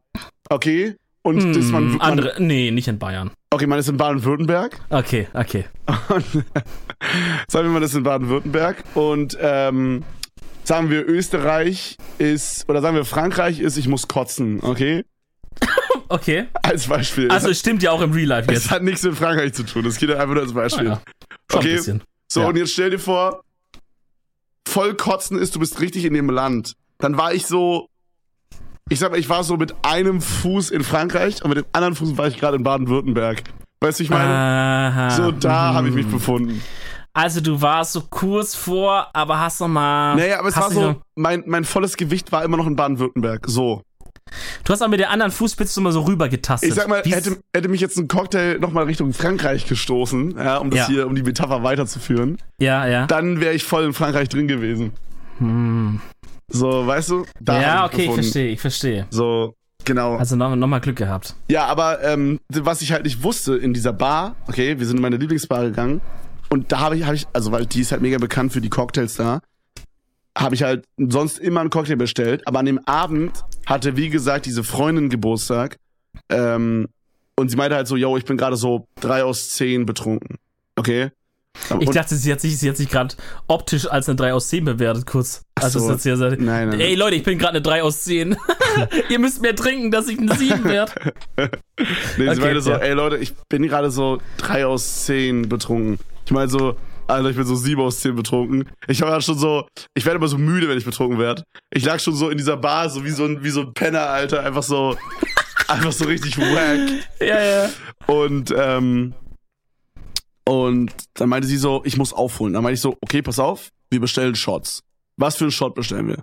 okay? 0.49 0.95
Und 1.23 1.57
das 1.57 1.67
man, 1.73 1.83
Hm, 1.85 1.91
man, 1.97 2.01
andere, 2.01 2.35
nee, 2.41 2.71
nicht 2.71 2.87
in 2.89 2.99
Bayern. 3.01 3.33
okay, 3.53 3.67
man 3.67 3.79
ist 3.81 3.89
in 3.89 3.97
Baden-Württemberg. 3.97 4.79
Okay, 4.91 5.27
okay. 5.35 5.65
Und 6.09 6.25
sagen 7.49 7.67
wir 7.67 7.73
mal, 7.73 7.81
das 7.81 7.91
ist 7.91 7.97
in 7.97 8.05
Baden-Württemberg. 8.05 8.85
Und 8.95 9.37
ähm, 9.41 10.05
sagen 10.71 10.89
wir, 10.89 11.05
Österreich 11.09 11.97
ist, 12.19 12.69
oder 12.69 12.81
sagen 12.81 12.95
wir, 12.95 13.05
Frankreich 13.05 13.59
ist, 13.59 13.77
ich 13.77 13.89
muss 13.89 14.07
kotzen, 14.09 14.61
okay? 14.63 15.05
Okay. 16.09 16.47
Als 16.65 16.87
Beispiel. 16.89 17.31
Also 17.31 17.51
es, 17.51 17.61
stimmt 17.61 17.83
ja 17.85 17.93
auch 17.93 18.01
im 18.01 18.13
Real 18.13 18.27
Life 18.27 18.47
hat, 18.49 18.55
jetzt. 18.55 18.65
es 18.67 18.71
hat 18.73 18.83
nichts 18.83 19.03
mit 19.05 19.15
Frankreich 19.17 19.53
zu 19.53 19.63
tun. 19.65 19.85
Das 19.85 19.97
geht 19.97 20.11
einfach 20.11 20.35
nur 20.35 20.43
als 20.43 20.53
Beispiel. 20.53 20.87
Ja, 20.87 21.03
Schon 21.51 21.59
Okay. 21.61 21.71
ein 21.71 21.77
bisschen. 21.77 22.03
So, 22.29 22.41
Ja. 22.41 22.49
und 22.49 22.57
jetzt 22.57 22.73
stell 22.73 22.91
dir 22.91 22.99
vor, 22.99 23.43
voll 24.67 24.95
kotzen 24.95 25.39
ist, 25.39 25.55
du 25.55 25.61
bist 25.61 25.81
richtig 25.81 26.05
in 26.05 26.15
dem 26.15 26.29
Land. 26.31 26.75
Dann 26.99 27.17
war 27.17 27.33
ich 27.33 27.47
so, 27.47 27.87
ich 28.89 28.99
sag 28.99 29.11
mal, 29.13 29.19
ich 29.21 29.29
war 29.29 29.45
so 29.45 29.57
mit 29.57 29.75
einem 29.83 30.21
Fuß 30.21 30.71
in 30.71 30.83
Frankreich 30.83 31.43
und 31.45 31.51
mit 31.51 31.59
dem 31.59 31.67
anderen 31.73 31.95
Fuß 31.95 32.17
war 32.17 32.27
ich 32.27 32.39
gerade 32.39 32.57
in 32.57 32.63
Baden-Württemberg. 32.65 33.45
Weißt 33.81 34.01
du, 34.01 34.05
ich 34.05 34.11
meine? 34.11 34.33
Aha. 34.35 35.11
so, 35.11 35.31
da 35.33 35.71
Mhm. 35.71 35.77
habe 35.77 35.89
ich 35.91 35.95
mich 35.95 36.07
befunden. 36.09 36.61
Also 37.13 37.41
du 37.41 37.61
warst 37.61 37.93
so 37.93 38.03
kurz 38.09 38.55
vor, 38.55 39.09
aber 39.13 39.41
hast 39.41 39.61
noch 39.61 39.69
mal. 39.69 40.15
Naja, 40.17 40.39
aber 40.39 40.49
es 40.49 40.57
war 40.57 40.71
so, 40.71 40.97
mein, 41.17 41.43
mein 41.47 41.65
volles 41.65 41.97
Gewicht 41.97 42.31
war 42.31 42.45
immer 42.45 42.57
noch 42.57 42.67
in 42.67 42.77
Baden-Württemberg. 42.77 43.47
So. 43.49 43.83
Du 44.63 44.73
hast 44.73 44.81
auch 44.81 44.89
mit 44.89 45.01
der 45.01 45.11
anderen 45.11 45.33
Fußspitze 45.33 45.81
mal 45.81 45.91
so 45.91 46.03
rüber 46.03 46.29
getastet. 46.29 46.69
Ich 46.69 46.75
sag 46.77 46.87
mal, 46.87 47.03
hätte, 47.03 47.39
hätte 47.53 47.69
mich 47.69 47.81
jetzt 47.81 47.99
ein 47.99 48.07
Cocktail 48.07 48.59
nochmal 48.61 48.85
Richtung 48.85 49.13
Frankreich 49.13 49.67
gestoßen, 49.67 50.37
ja, 50.39 50.59
um 50.59 50.71
das 50.71 50.81
Ja. 50.81 50.87
hier, 50.87 51.07
um 51.09 51.17
die 51.17 51.25
Metapher 51.25 51.65
weiterzuführen, 51.65 52.39
Ja, 52.61 52.87
ja. 52.87 53.07
dann 53.07 53.41
wäre 53.41 53.55
ich 53.55 53.65
voll 53.65 53.85
in 53.85 53.93
Frankreich 53.93 54.29
drin 54.29 54.47
gewesen. 54.47 54.93
Hm. 55.39 56.01
So, 56.47 56.87
weißt 56.87 57.11
du? 57.11 57.25
Ja, 57.47 57.87
okay, 57.87 58.07
ich 58.07 58.15
verstehe, 58.15 58.49
ich 58.51 58.61
verstehe. 58.61 59.07
So, 59.11 59.55
genau. 59.85 60.17
Also 60.17 60.37
noch, 60.37 60.55
noch 60.55 60.81
Glück 60.81 60.97
gehabt. 60.97 61.35
Ja, 61.49 61.67
aber 61.67 62.03
ähm, 62.05 62.39
was 62.49 62.83
ich 62.83 62.93
halt 62.93 63.05
nicht 63.05 63.25
wusste 63.25 63.57
in 63.57 63.73
dieser 63.73 63.93
Bar, 63.93 64.37
okay, 64.47 64.79
wir 64.79 64.87
sind 64.87 64.97
in 64.97 65.03
meine 65.03 65.17
Lieblingsbar 65.17 65.65
gegangen 65.65 66.01
und 66.51 66.71
da 66.73 66.81
habe 66.81 66.97
ich, 66.97 67.05
hab 67.07 67.15
ich, 67.15 67.27
also 67.33 67.53
weil 67.53 67.67
die 67.67 67.81
ist 67.81 67.93
halt 67.93 68.03
mega 68.03 68.19
bekannt 68.19 68.53
für 68.53 68.61
die 68.61 68.69
Cocktails 68.71 69.15
da, 69.15 69.41
habe 70.37 70.55
ich 70.55 70.63
halt 70.63 70.85
sonst 70.99 71.39
immer 71.39 71.61
einen 71.61 71.71
Cocktail 71.71 71.97
bestellt, 71.97 72.47
aber 72.47 72.59
an 72.61 72.67
dem 72.67 72.79
Abend 72.87 73.43
hatte, 73.67 73.97
wie 73.97 74.11
gesagt, 74.11 74.47
diese 74.47 74.63
Freundin 74.65 75.09
Geburtstag 75.09 75.77
ähm, 76.29 76.89
und 77.37 77.49
sie 77.51 77.57
meinte 77.57 77.77
halt 77.77 77.87
so, 77.89 77.97
yo, 77.97 78.17
ich 78.17 78.25
bin 78.25 78.37
gerade 78.37 78.57
so 78.57 78.87
drei 79.01 79.25
aus 79.25 79.51
zehn 79.51 79.87
betrunken, 79.87 80.37
okay? 80.77 81.11
Ich 81.81 81.89
Und- 81.89 81.97
dachte, 81.97 82.15
sie 82.17 82.31
hat 82.33 82.41
sich, 82.41 82.57
sie 82.59 82.69
hat 82.69 82.77
sich 82.77 82.89
gerade 82.89 83.15
optisch 83.49 83.87
als 83.91 84.09
eine 84.09 84.17
3 84.17 84.35
aus 84.35 84.49
10 84.49 84.65
bewertet, 84.65 85.05
kurz. 85.07 85.43
Also 85.57 85.81
so. 85.81 85.95
sie 85.97 86.09
ja 86.11 86.17
Nein, 86.17 86.39
nein, 86.39 86.81
Ey 86.81 86.95
Leute, 86.95 87.17
ich 87.17 87.23
bin 87.25 87.39
gerade 87.39 87.55
eine 87.55 87.63
3 87.63 87.83
aus 87.83 88.05
10. 88.05 88.37
Ihr 89.11 89.19
müsst 89.19 89.43
mehr 89.43 89.55
trinken, 89.55 89.91
dass 89.91 90.09
ich 90.09 90.19
eine 90.19 90.35
7 90.37 90.65
werde. 90.65 90.93
Nee, 92.19 92.25
sie 92.25 92.29
Okay, 92.29 92.41
meinte 92.41 92.61
so, 92.61 92.71
ja. 92.73 92.77
ey 92.77 92.93
Leute, 92.93 93.17
ich 93.17 93.35
bin 93.49 93.63
gerade 93.63 93.91
so 93.91 94.19
drei 94.37 94.67
aus 94.67 95.07
zehn 95.07 95.49
betrunken. 95.49 95.99
Ich 96.31 96.33
meine 96.33 96.49
so, 96.49 96.77
Alter, 97.09 97.31
ich 97.31 97.37
bin 97.37 97.45
so 97.45 97.57
sieben 97.57 97.81
aus 97.81 97.99
zehn 97.99 98.15
betrunken. 98.15 98.71
Ich 98.87 99.01
war 99.01 99.21
schon 99.21 99.37
so, 99.37 99.67
ich 99.95 100.05
werde 100.05 100.19
immer 100.19 100.29
so 100.29 100.39
müde, 100.39 100.69
wenn 100.69 100.79
ich 100.79 100.85
betrunken 100.85 101.19
werde. 101.19 101.43
Ich 101.75 101.85
lag 101.85 101.99
schon 101.99 102.15
so 102.15 102.31
in 102.31 102.39
dieser 102.39 102.57
Bar, 102.57 102.89
so 102.89 103.05
wie 103.05 103.11
so 103.11 103.25
ein, 103.25 103.43
wie 103.43 103.51
so 103.51 103.63
ein 103.63 103.75
Penner, 103.75 104.03
Alter, 104.03 104.45
einfach 104.45 104.63
so, 104.63 104.97
einfach 105.67 105.91
so 105.91 106.05
richtig 106.05 106.39
wack. 106.39 106.89
ja, 107.19 107.43
ja. 107.43 107.71
Und, 108.07 108.55
ähm, 108.57 109.13
und 110.45 110.93
dann 111.15 111.29
meinte 111.31 111.49
sie 111.49 111.57
so, 111.57 111.83
ich 111.85 111.97
muss 111.97 112.13
aufholen. 112.13 112.53
Dann 112.53 112.63
meinte 112.63 112.75
ich 112.75 112.81
so, 112.81 112.97
okay, 113.01 113.23
pass 113.23 113.41
auf, 113.41 113.71
wir 113.91 113.99
bestellen 113.99 114.37
Shots. 114.37 114.85
Was 115.17 115.35
für 115.35 115.47
einen 115.47 115.51
Shot 115.51 115.75
bestellen 115.75 116.07
wir? 116.07 116.23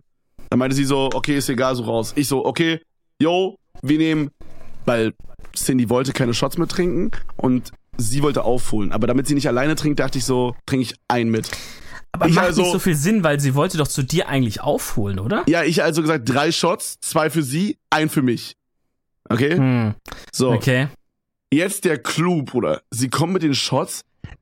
Dann 0.50 0.60
meinte 0.60 0.78
sie 0.78 0.86
so, 0.86 1.10
okay, 1.14 1.38
ist 1.38 1.50
egal, 1.50 1.76
so 1.76 1.84
raus. 1.84 2.14
Ich 2.16 2.30
so, 2.30 2.46
okay, 2.46 2.80
yo, 3.22 3.58
wir 3.82 3.98
nehmen, 3.98 4.32
weil 4.86 5.14
Cindy 5.54 5.90
wollte 5.90 6.14
keine 6.14 6.34
Shots 6.34 6.58
mehr 6.58 6.70
trinken 6.70 7.12
und 7.36 7.74
sie 7.98 8.22
wollte 8.24 8.44
aufholen. 8.44 8.92
Aber 8.92 9.08
damit 9.08 9.28
sie 9.28 9.34
nicht 9.36 9.48
alleine 9.48 9.76
trinkt, 9.76 10.00
dachte 10.00 10.18
ich 10.18 10.26
so, 10.26 10.56
trinke 10.66 10.84
ich 10.84 10.96
einen 11.08 11.30
mit. 11.32 11.50
Aber 12.12 12.28
Ich 12.28 12.36
macht 12.36 12.46
also- 12.46 12.62
nicht 12.64 12.72
so 12.72 12.80
viel 12.80 12.96
Sinn, 12.96 13.24
weil 13.24 13.40
sie 13.40 13.54
wollte 13.56 13.78
doch 13.78 13.88
zu 13.88 14.04
dir 14.04 14.28
eigentlich 14.30 14.62
aufholen, 14.62 15.20
oder? 15.20 15.44
Ja, 15.48 15.64
ich 15.64 15.84
also 15.84 16.02
gesagt, 16.02 16.28
drei 16.30 16.52
Shots, 16.52 17.00
zwei 17.02 17.30
für 17.30 17.44
sie, 17.44 17.78
ein 17.90 18.10
für 18.10 18.22
mich. 18.22 18.56
Okay? 19.30 19.58
Hm, 19.58 19.94
So. 20.32 20.52
okay. 20.52 20.88
Jetzt 21.52 21.86
der 21.86 21.98
Clou, 21.98 22.44
Bruder. 22.44 22.82
Sie 22.92 23.10
kommen 23.10 23.34
mit 23.34 23.44
den 23.44 23.56
Shots, 23.56 24.02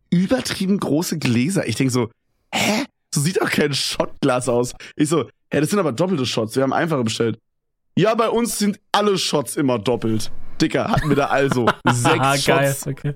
übertrieben 0.09 0.79
große 0.79 1.17
Gläser. 1.19 1.67
Ich 1.67 1.75
denk 1.75 1.91
so, 1.91 2.09
hä? 2.53 2.85
So 3.13 3.21
sieht 3.21 3.41
doch 3.41 3.49
kein 3.49 3.73
Shotglas 3.73 4.47
aus. 4.49 4.73
Ich 4.95 5.09
so, 5.09 5.29
hä, 5.51 5.59
das 5.61 5.69
sind 5.69 5.79
aber 5.79 5.91
doppelte 5.91 6.25
Shots. 6.25 6.55
Wir 6.55 6.63
haben 6.63 6.73
einfache 6.73 7.03
bestellt. 7.03 7.39
Ja, 7.97 8.13
bei 8.15 8.29
uns 8.29 8.57
sind 8.59 8.79
alle 8.91 9.17
Shots 9.17 9.55
immer 9.55 9.79
doppelt. 9.79 10.31
Dicker, 10.61 10.89
hatten 10.89 11.09
wir 11.09 11.15
da 11.15 11.27
also 11.27 11.65
sechs 11.91 12.05
Ah, 12.19 12.35
geil. 12.37 12.67
Shots. 12.73 12.87
Okay. 12.87 13.15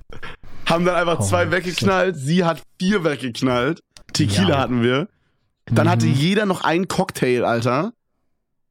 Haben 0.68 0.86
dann 0.86 0.96
einfach 0.96 1.20
Oh, 1.20 1.24
zwei 1.24 1.44
shit. 1.44 1.52
weggeknallt. 1.52 2.16
Sie 2.18 2.44
hat 2.44 2.62
vier 2.80 3.04
weggeknallt. 3.04 3.82
Tequila 4.14 4.50
Ja. 4.50 4.60
hatten 4.60 4.84
wir. 4.84 5.08
Dann 5.66 5.88
Mhm. 5.88 5.92
hatte 5.92 6.08
jeder 6.08 6.46
noch 6.46 6.62
einen 6.64 6.88
Cocktail, 6.88 7.44
Alter. 7.46 7.92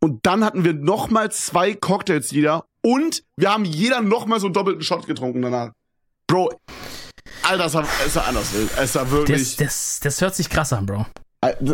Und 0.01 0.25
dann 0.27 0.45
hatten 0.45 0.65
wir 0.65 0.75
noch 0.75 1.11
mal 1.11 1.31
zwei 1.33 1.75
Cocktails 1.75 2.31
jeder. 2.31 2.65
Und 2.83 3.23
wir 3.37 3.53
haben 3.53 3.65
jeder 3.65 4.01
noch 4.01 4.27
mal 4.27 4.39
so 4.41 4.47
einen 4.47 4.55
doppelten 4.55 4.83
Shot 4.83 5.07
getrunken 5.07 5.43
danach. 5.43 5.73
Bro, 6.29 6.53
Alter, 7.43 7.65
es 7.67 7.75
war, 7.75 7.85
es 8.07 8.15
war 8.17 8.27
anders 8.29 8.53
wild. 8.55 8.71
Es 8.79 8.95
war 8.95 9.03
Das, 9.05 9.13
wirklich. 9.13 9.57
das, 9.57 10.01
das 10.01 10.21
hört 10.21 10.35
sich 10.37 10.49
krass 10.51 10.73
an, 10.73 10.87
Bro. 10.87 11.07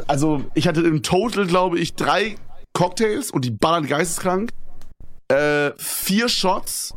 Also, 0.09 0.45
ich 0.55 0.69
hatte 0.69 0.81
im 0.83 1.03
Total, 1.03 1.47
glaube 1.47 1.79
ich, 1.79 1.95
drei 1.95 2.37
Cocktails 2.75 3.31
und 3.31 3.45
die 3.45 3.51
ballern 3.51 3.87
geisteskrank. 3.87 4.51
Äh, 5.29 5.73
vier 5.79 6.29
Shots 6.29 6.95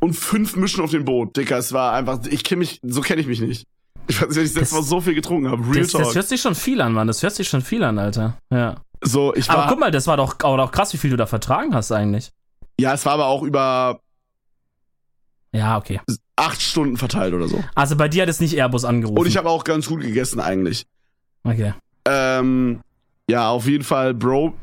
und 0.00 0.14
fünf 0.14 0.56
Mischen 0.56 0.82
auf 0.82 0.90
dem 0.90 1.04
Boot. 1.04 1.36
Dicker, 1.36 1.58
es 1.58 1.72
war 1.72 1.92
einfach. 1.94 2.20
Ich 2.30 2.44
kenne 2.44 2.60
mich, 2.60 2.80
so 2.82 3.00
kenne 3.00 3.20
ich 3.20 3.26
mich 3.26 3.40
nicht. 3.40 3.64
Ich 4.08 4.20
weiß 4.20 4.28
nicht, 4.30 4.38
ich 4.46 4.54
Das- 4.54 4.70
das 4.70 4.72
mal 4.72 4.82
so 4.82 5.00
viel 5.00 5.14
getrunken 5.14 5.50
habe. 5.50 5.62
Real 5.64 5.82
Das, 5.82 5.92
das 5.92 6.02
Talk. 6.02 6.14
hört 6.14 6.28
sich 6.28 6.40
schon 6.40 6.54
viel 6.54 6.80
an, 6.80 6.92
Mann. 6.92 7.06
Das 7.06 7.22
hört 7.22 7.34
sich 7.34 7.48
schon 7.48 7.62
viel 7.62 7.82
an, 7.84 7.98
Alter. 7.98 8.36
Ja. 8.50 8.76
So, 9.00 9.34
ich 9.34 9.48
war. 9.48 9.58
Aber 9.58 9.68
guck 9.68 9.80
mal, 9.80 9.90
das 9.90 10.06
war 10.06 10.16
doch 10.16 10.38
auch 10.42 10.72
krass, 10.72 10.92
wie 10.92 10.96
viel 10.98 11.10
du 11.10 11.16
da 11.16 11.26
vertragen 11.26 11.74
hast 11.74 11.90
eigentlich. 11.92 12.30
Ja, 12.80 12.94
es 12.94 13.04
war 13.04 13.14
aber 13.14 13.26
auch 13.26 13.42
über 13.42 14.00
Ja, 15.52 15.76
okay. 15.76 16.00
acht 16.36 16.62
Stunden 16.62 16.96
verteilt 16.96 17.34
oder 17.34 17.46
so. 17.48 17.62
Also 17.74 17.96
bei 17.96 18.08
dir 18.08 18.22
hat 18.22 18.28
es 18.28 18.40
nicht 18.40 18.54
Airbus 18.56 18.84
angerufen. 18.84 19.18
Und 19.18 19.26
ich 19.26 19.36
habe 19.36 19.50
auch 19.50 19.64
ganz 19.64 19.86
gut 19.88 20.00
gegessen 20.00 20.40
eigentlich. 20.40 20.86
Okay. 21.44 21.74
Ähm, 22.06 22.80
ja, 23.28 23.50
auf 23.50 23.66
jeden 23.66 23.84
Fall, 23.84 24.14
Bro. 24.14 24.54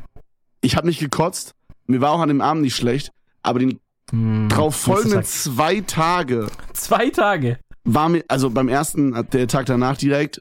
Ich 0.62 0.76
habe 0.76 0.86
nicht 0.86 1.00
gekotzt. 1.00 1.54
Mir 1.90 2.00
war 2.00 2.10
auch 2.12 2.20
an 2.20 2.28
dem 2.28 2.40
Abend 2.40 2.62
nicht 2.62 2.76
schlecht. 2.76 3.10
Aber 3.42 3.58
die 3.58 3.78
Hm, 4.10 4.48
drauf 4.48 4.74
folgenden 4.76 5.22
zwei 5.24 5.80
Tage 5.80 6.48
Zwei 6.72 7.10
Tage. 7.10 7.58
war 7.84 8.08
mir, 8.08 8.24
also 8.28 8.50
beim 8.50 8.68
ersten, 8.68 9.14
der 9.32 9.46
Tag 9.48 9.66
danach 9.66 9.96
direkt, 9.96 10.40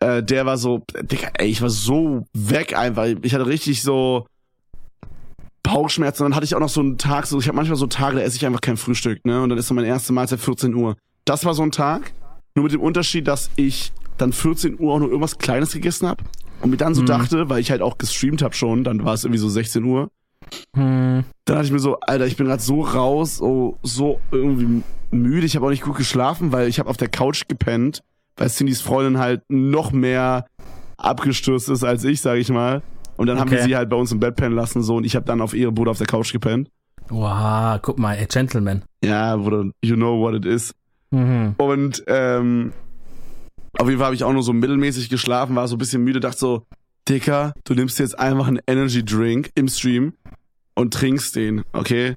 äh, 0.00 0.22
der 0.22 0.46
war 0.46 0.56
so, 0.58 0.82
Digga, 1.02 1.28
ey, 1.34 1.48
ich 1.48 1.62
war 1.62 1.70
so 1.70 2.24
weg 2.34 2.76
einfach. 2.76 3.06
Ich 3.22 3.34
hatte 3.34 3.46
richtig 3.46 3.82
so 3.82 4.26
Bauchschmerzen. 5.62 6.24
Und 6.24 6.30
dann 6.30 6.36
hatte 6.36 6.44
ich 6.44 6.54
auch 6.54 6.60
noch 6.60 6.68
so 6.68 6.80
einen 6.80 6.98
Tag, 6.98 7.26
so 7.26 7.38
ich 7.38 7.46
habe 7.46 7.56
manchmal 7.56 7.76
so 7.76 7.86
Tage, 7.86 8.16
da 8.16 8.22
esse 8.22 8.36
ich 8.36 8.44
einfach 8.46 8.60
kein 8.60 8.76
Frühstück, 8.76 9.24
ne? 9.24 9.42
Und 9.42 9.48
dann 9.50 9.58
ist 9.58 9.68
so 9.68 9.74
meine 9.74 9.86
erste 9.86 10.12
Mahlzeit 10.12 10.40
14 10.40 10.74
Uhr. 10.74 10.96
Das 11.24 11.44
war 11.44 11.54
so 11.54 11.62
ein 11.62 11.70
Tag, 11.70 12.12
nur 12.56 12.64
mit 12.64 12.72
dem 12.72 12.80
Unterschied, 12.80 13.28
dass 13.28 13.50
ich 13.56 13.92
dann 14.18 14.32
14 14.32 14.78
Uhr 14.80 14.92
auch 14.92 14.98
noch 14.98 15.06
irgendwas 15.06 15.38
Kleines 15.38 15.72
gegessen 15.72 16.08
habe 16.08 16.24
und 16.60 16.70
mir 16.70 16.76
dann 16.76 16.94
so 16.94 17.02
Mhm. 17.02 17.06
dachte, 17.06 17.48
weil 17.48 17.60
ich 17.60 17.70
halt 17.70 17.80
auch 17.80 17.96
gestreamt 17.96 18.42
habe 18.42 18.54
schon, 18.54 18.82
dann 18.82 19.04
war 19.04 19.14
es 19.14 19.22
irgendwie 19.24 19.38
so 19.38 19.48
16 19.48 19.84
Uhr. 19.84 20.10
Hm. 20.76 21.24
Dann 21.44 21.56
dachte 21.56 21.66
ich 21.66 21.72
mir 21.72 21.78
so, 21.78 21.98
Alter, 22.00 22.26
ich 22.26 22.36
bin 22.36 22.46
gerade 22.46 22.62
so 22.62 22.82
raus, 22.82 23.36
so, 23.38 23.78
so 23.82 24.20
irgendwie 24.30 24.82
müde. 25.10 25.46
Ich 25.46 25.56
habe 25.56 25.66
auch 25.66 25.70
nicht 25.70 25.82
gut 25.82 25.96
geschlafen, 25.96 26.52
weil 26.52 26.68
ich 26.68 26.78
habe 26.78 26.88
auf 26.88 26.96
der 26.96 27.08
Couch 27.08 27.48
gepennt, 27.48 28.02
weil 28.36 28.48
Cindys 28.48 28.80
Freundin 28.80 29.18
halt 29.18 29.42
noch 29.48 29.92
mehr 29.92 30.46
abgestürzt 30.96 31.68
ist 31.68 31.84
als 31.84 32.04
ich, 32.04 32.20
sage 32.20 32.40
ich 32.40 32.50
mal. 32.50 32.82
Und 33.16 33.26
dann 33.26 33.38
haben 33.38 33.50
wir 33.50 33.58
Okay. 33.58 33.66
sie 33.68 33.76
halt 33.76 33.90
bei 33.90 33.96
uns 33.96 34.10
im 34.12 34.20
Bett 34.20 34.36
pennen 34.36 34.54
lassen 34.54 34.82
so 34.82 34.96
und 34.96 35.04
ich 35.04 35.14
habe 35.16 35.26
dann 35.26 35.40
auf 35.40 35.52
ihre 35.54 35.72
Bude 35.72 35.90
auf 35.90 35.98
der 35.98 36.06
Couch 36.06 36.32
gepennt. 36.32 36.68
Wow, 37.08 37.78
guck 37.82 37.98
mal, 37.98 38.14
ey, 38.14 38.26
Gentleman. 38.26 38.82
Ja, 39.04 39.36
Bruder, 39.36 39.70
you 39.82 39.96
know 39.96 40.18
what 40.20 40.34
it 40.34 40.44
is. 40.46 40.72
Mhm. 41.10 41.54
Und 41.58 42.02
ähm, 42.06 42.72
auf 43.78 43.86
jeden 43.86 43.98
Fall 43.98 44.06
habe 44.06 44.14
ich 44.14 44.24
auch 44.24 44.32
nur 44.32 44.42
so 44.42 44.52
mittelmäßig 44.52 45.10
geschlafen, 45.10 45.54
war 45.56 45.68
so 45.68 45.76
ein 45.76 45.78
bisschen 45.78 46.02
müde, 46.04 46.20
dachte 46.20 46.38
so, 46.38 46.62
Dicker, 47.08 47.52
du 47.64 47.74
nimmst 47.74 47.98
jetzt 47.98 48.18
einfach 48.18 48.46
einen 48.46 48.60
Energy 48.66 49.04
Drink 49.04 49.50
im 49.54 49.68
Stream 49.68 50.14
und 50.74 50.94
trinkst 50.94 51.36
den, 51.36 51.62
okay? 51.72 52.16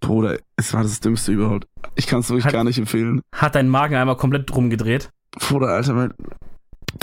Bruder, 0.00 0.38
es 0.56 0.72
war 0.74 0.82
das 0.82 1.00
Dümmste 1.00 1.32
überhaupt. 1.32 1.66
Ich 1.94 2.06
kann 2.06 2.20
es 2.20 2.28
wirklich 2.28 2.44
Hat- 2.46 2.52
gar 2.52 2.64
nicht 2.64 2.78
empfehlen. 2.78 3.20
Hat 3.34 3.54
dein 3.54 3.68
Magen 3.68 3.94
einmal 3.96 4.16
komplett 4.16 4.54
rumgedreht? 4.54 5.10
Bruder, 5.38 5.68
Alter, 5.68 5.94
mein, 5.94 6.14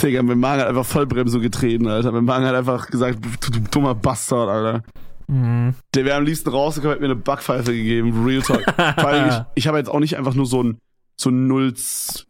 Digga, 0.00 0.22
mein 0.22 0.38
Magen 0.38 0.60
hat 0.62 0.68
einfach 0.68 0.86
Vollbremse 0.86 1.40
getreten, 1.40 1.86
Alter. 1.88 2.12
Mein 2.12 2.24
Magen 2.24 2.46
hat 2.46 2.54
einfach 2.54 2.86
gesagt, 2.88 3.18
du, 3.40 3.50
du 3.50 3.60
dummer 3.70 3.94
Bastard, 3.94 4.48
Alter. 4.48 4.82
Mhm. 5.28 5.74
Der 5.94 6.04
wäre 6.04 6.16
am 6.16 6.24
liebsten 6.24 6.50
rausgekommen, 6.50 6.94
hat 6.94 7.00
mir 7.00 7.06
eine 7.06 7.16
Backpfeife 7.16 7.72
gegeben, 7.72 8.24
Real 8.24 8.42
Talk. 8.42 8.62
Vor 8.74 9.08
allem, 9.08 9.28
ich, 9.28 9.34
ich 9.54 9.66
habe 9.66 9.78
jetzt 9.78 9.88
auch 9.88 10.00
nicht 10.00 10.16
einfach 10.16 10.34
nur 10.34 10.46
so 10.46 10.62
ein 10.62 10.78
so 11.20 11.30
ein 11.30 11.46
0, 11.46 11.72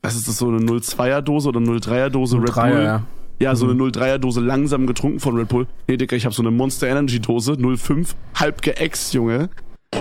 was 0.02 0.16
ist 0.16 0.28
das, 0.28 0.36
so 0.38 0.48
eine 0.48 0.58
02er 0.58 1.22
Dose 1.22 1.48
oder 1.48 1.60
03er 1.60 2.10
Dose 2.10 2.36
Red 2.38 2.54
Bull? 2.54 2.82
ja. 2.84 3.02
Ja, 3.42 3.56
so 3.56 3.66
Mhm. 3.66 3.72
eine 3.72 3.90
03er 3.90 4.18
Dose 4.18 4.40
langsam 4.40 4.86
getrunken 4.86 5.18
von 5.20 5.36
Red 5.36 5.48
Bull. 5.48 5.66
Nee, 5.88 5.96
Digga, 5.96 6.14
ich 6.16 6.24
habe 6.24 6.34
so 6.34 6.42
eine 6.42 6.50
Monster 6.52 6.86
Energy 6.88 7.18
Dose 7.20 7.56
05, 7.76 8.14
halb 8.36 8.62
geäxt, 8.62 9.12
Junge. 9.14 9.50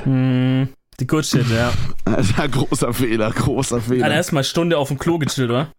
Mhm. 0.06 0.70
Die 1.00 1.08
Good 1.08 1.26
Shit, 1.26 1.48
ja. 1.50 1.72
Alter, 2.06 2.48
großer 2.48 2.94
Fehler, 2.94 3.32
großer 3.32 3.78
Dann 3.78 3.84
Fehler. 3.86 4.12
erstmal 4.12 4.44
Stunde 4.44 4.78
auf 4.78 4.90
dem 4.90 5.00
Klo 5.00 5.18
gechillt, 5.18 5.50
oder? 5.50 5.72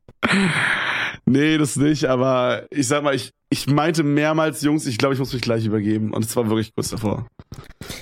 Nee, 1.24 1.56
das 1.58 1.76
nicht, 1.76 2.06
aber 2.06 2.64
ich 2.70 2.88
sag 2.88 3.04
mal, 3.04 3.14
ich, 3.14 3.30
ich 3.52 3.66
meinte 3.66 4.02
mehrmals, 4.02 4.62
Jungs, 4.62 4.86
ich 4.86 4.96
glaube, 4.96 5.12
ich 5.14 5.20
muss 5.20 5.32
mich 5.32 5.42
gleich 5.42 5.66
übergeben. 5.66 6.14
Und 6.14 6.24
es 6.24 6.34
war 6.34 6.48
wirklich 6.48 6.74
kurz 6.74 6.88
davor. 6.88 7.26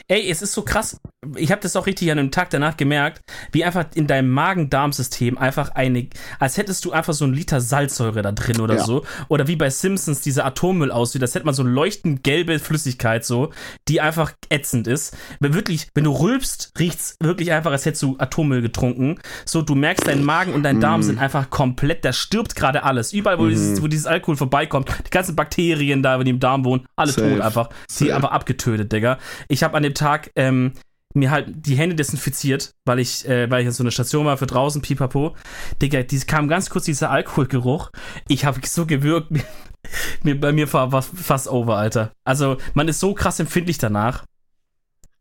Ey, 0.06 0.30
es 0.30 0.42
ist 0.42 0.52
so 0.52 0.62
krass. 0.62 1.00
Ich 1.36 1.50
habe 1.50 1.60
das 1.60 1.74
auch 1.74 1.86
richtig 1.86 2.10
an 2.12 2.18
dem 2.18 2.30
Tag 2.30 2.50
danach 2.50 2.76
gemerkt, 2.76 3.20
wie 3.52 3.64
einfach 3.64 3.86
in 3.94 4.06
deinem 4.06 4.30
Magen-Darm-System 4.30 5.36
einfach 5.38 5.70
eine, 5.74 6.08
als 6.38 6.56
hättest 6.56 6.84
du 6.84 6.92
einfach 6.92 7.14
so 7.14 7.24
einen 7.24 7.34
Liter 7.34 7.60
Salzsäure 7.60 8.22
da 8.22 8.30
drin 8.32 8.60
oder 8.60 8.76
Ja. 8.76 8.84
so. 8.84 9.04
Oder 9.28 9.48
wie 9.48 9.56
bei 9.56 9.70
Simpsons 9.70 10.20
dieser 10.20 10.44
Atommüll 10.46 10.92
aussieht, 10.92 11.20
das 11.22 11.34
hätte 11.34 11.46
man 11.46 11.54
so 11.54 11.62
leuchtend 11.64 12.22
gelbe 12.22 12.58
Flüssigkeit 12.60 13.24
so, 13.24 13.50
die 13.88 14.00
einfach 14.00 14.32
ätzend 14.50 14.86
ist. 14.86 15.16
Wenn 15.40 15.52
wirklich, 15.54 15.88
wenn 15.94 16.04
du 16.04 16.12
rülpst, 16.12 16.72
riecht's 16.78 17.16
wirklich 17.20 17.50
einfach, 17.52 17.72
als 17.72 17.84
hättest 17.84 18.02
du 18.04 18.16
Atommüll 18.18 18.62
getrunken. 18.62 19.18
So, 19.44 19.62
du 19.62 19.74
merkst, 19.74 20.06
dein 20.06 20.24
Magen 20.24 20.54
und 20.54 20.62
dein 20.62 20.78
Mm. 20.78 20.80
Darm 20.80 21.02
sind 21.02 21.18
einfach 21.18 21.50
komplett, 21.50 22.04
da 22.04 22.12
stirbt 22.12 22.54
gerade 22.54 22.84
alles. 22.84 23.12
Überall, 23.12 23.38
wo, 23.40 23.48
dieses, 23.48 23.82
wo 23.82 23.88
dieses 23.88 24.06
Alkohol 24.06 24.36
vorbeikommt, 24.36 24.88
die 25.06 25.10
ganzen 25.10 25.36
Bakterien 25.40 26.02
da, 26.02 26.18
die 26.18 26.30
im 26.30 26.38
Darm 26.38 26.66
wohnen, 26.66 26.86
alle 26.96 27.12
Safe. 27.12 27.30
tot 27.30 27.40
einfach. 27.40 27.70
Sie 27.88 28.08
Safe. 28.08 28.16
aber 28.16 28.32
abgetötet, 28.32 28.92
Digga. 28.92 29.18
Ich 29.48 29.62
habe 29.62 29.74
an 29.74 29.82
dem 29.82 29.94
Tag 29.94 30.30
ähm, 30.36 30.72
mir 31.14 31.30
halt 31.30 31.48
die 31.66 31.76
Hände 31.76 31.96
desinfiziert, 31.96 32.74
weil 32.84 32.98
ich, 32.98 33.26
äh, 33.26 33.50
weil 33.50 33.62
ich 33.62 33.66
in 33.66 33.72
so 33.72 33.82
einer 33.82 33.90
Station 33.90 34.26
war 34.26 34.36
für 34.36 34.46
draußen, 34.46 34.82
pipapo. 34.82 35.34
Digga, 35.80 36.02
dies 36.02 36.26
kam 36.26 36.46
ganz 36.48 36.68
kurz 36.68 36.84
dieser 36.84 37.10
Alkoholgeruch. 37.10 37.90
Ich 38.28 38.44
habe 38.44 38.60
so 38.66 38.84
gewirkt, 38.84 39.32
mir, 40.22 40.38
bei 40.38 40.52
mir 40.52 40.70
war 40.74 40.92
was 40.92 41.10
fast 41.14 41.48
over, 41.48 41.76
Alter. 41.76 42.12
Also, 42.24 42.58
man 42.74 42.86
ist 42.86 43.00
so 43.00 43.14
krass 43.14 43.40
empfindlich 43.40 43.78
danach. 43.78 44.24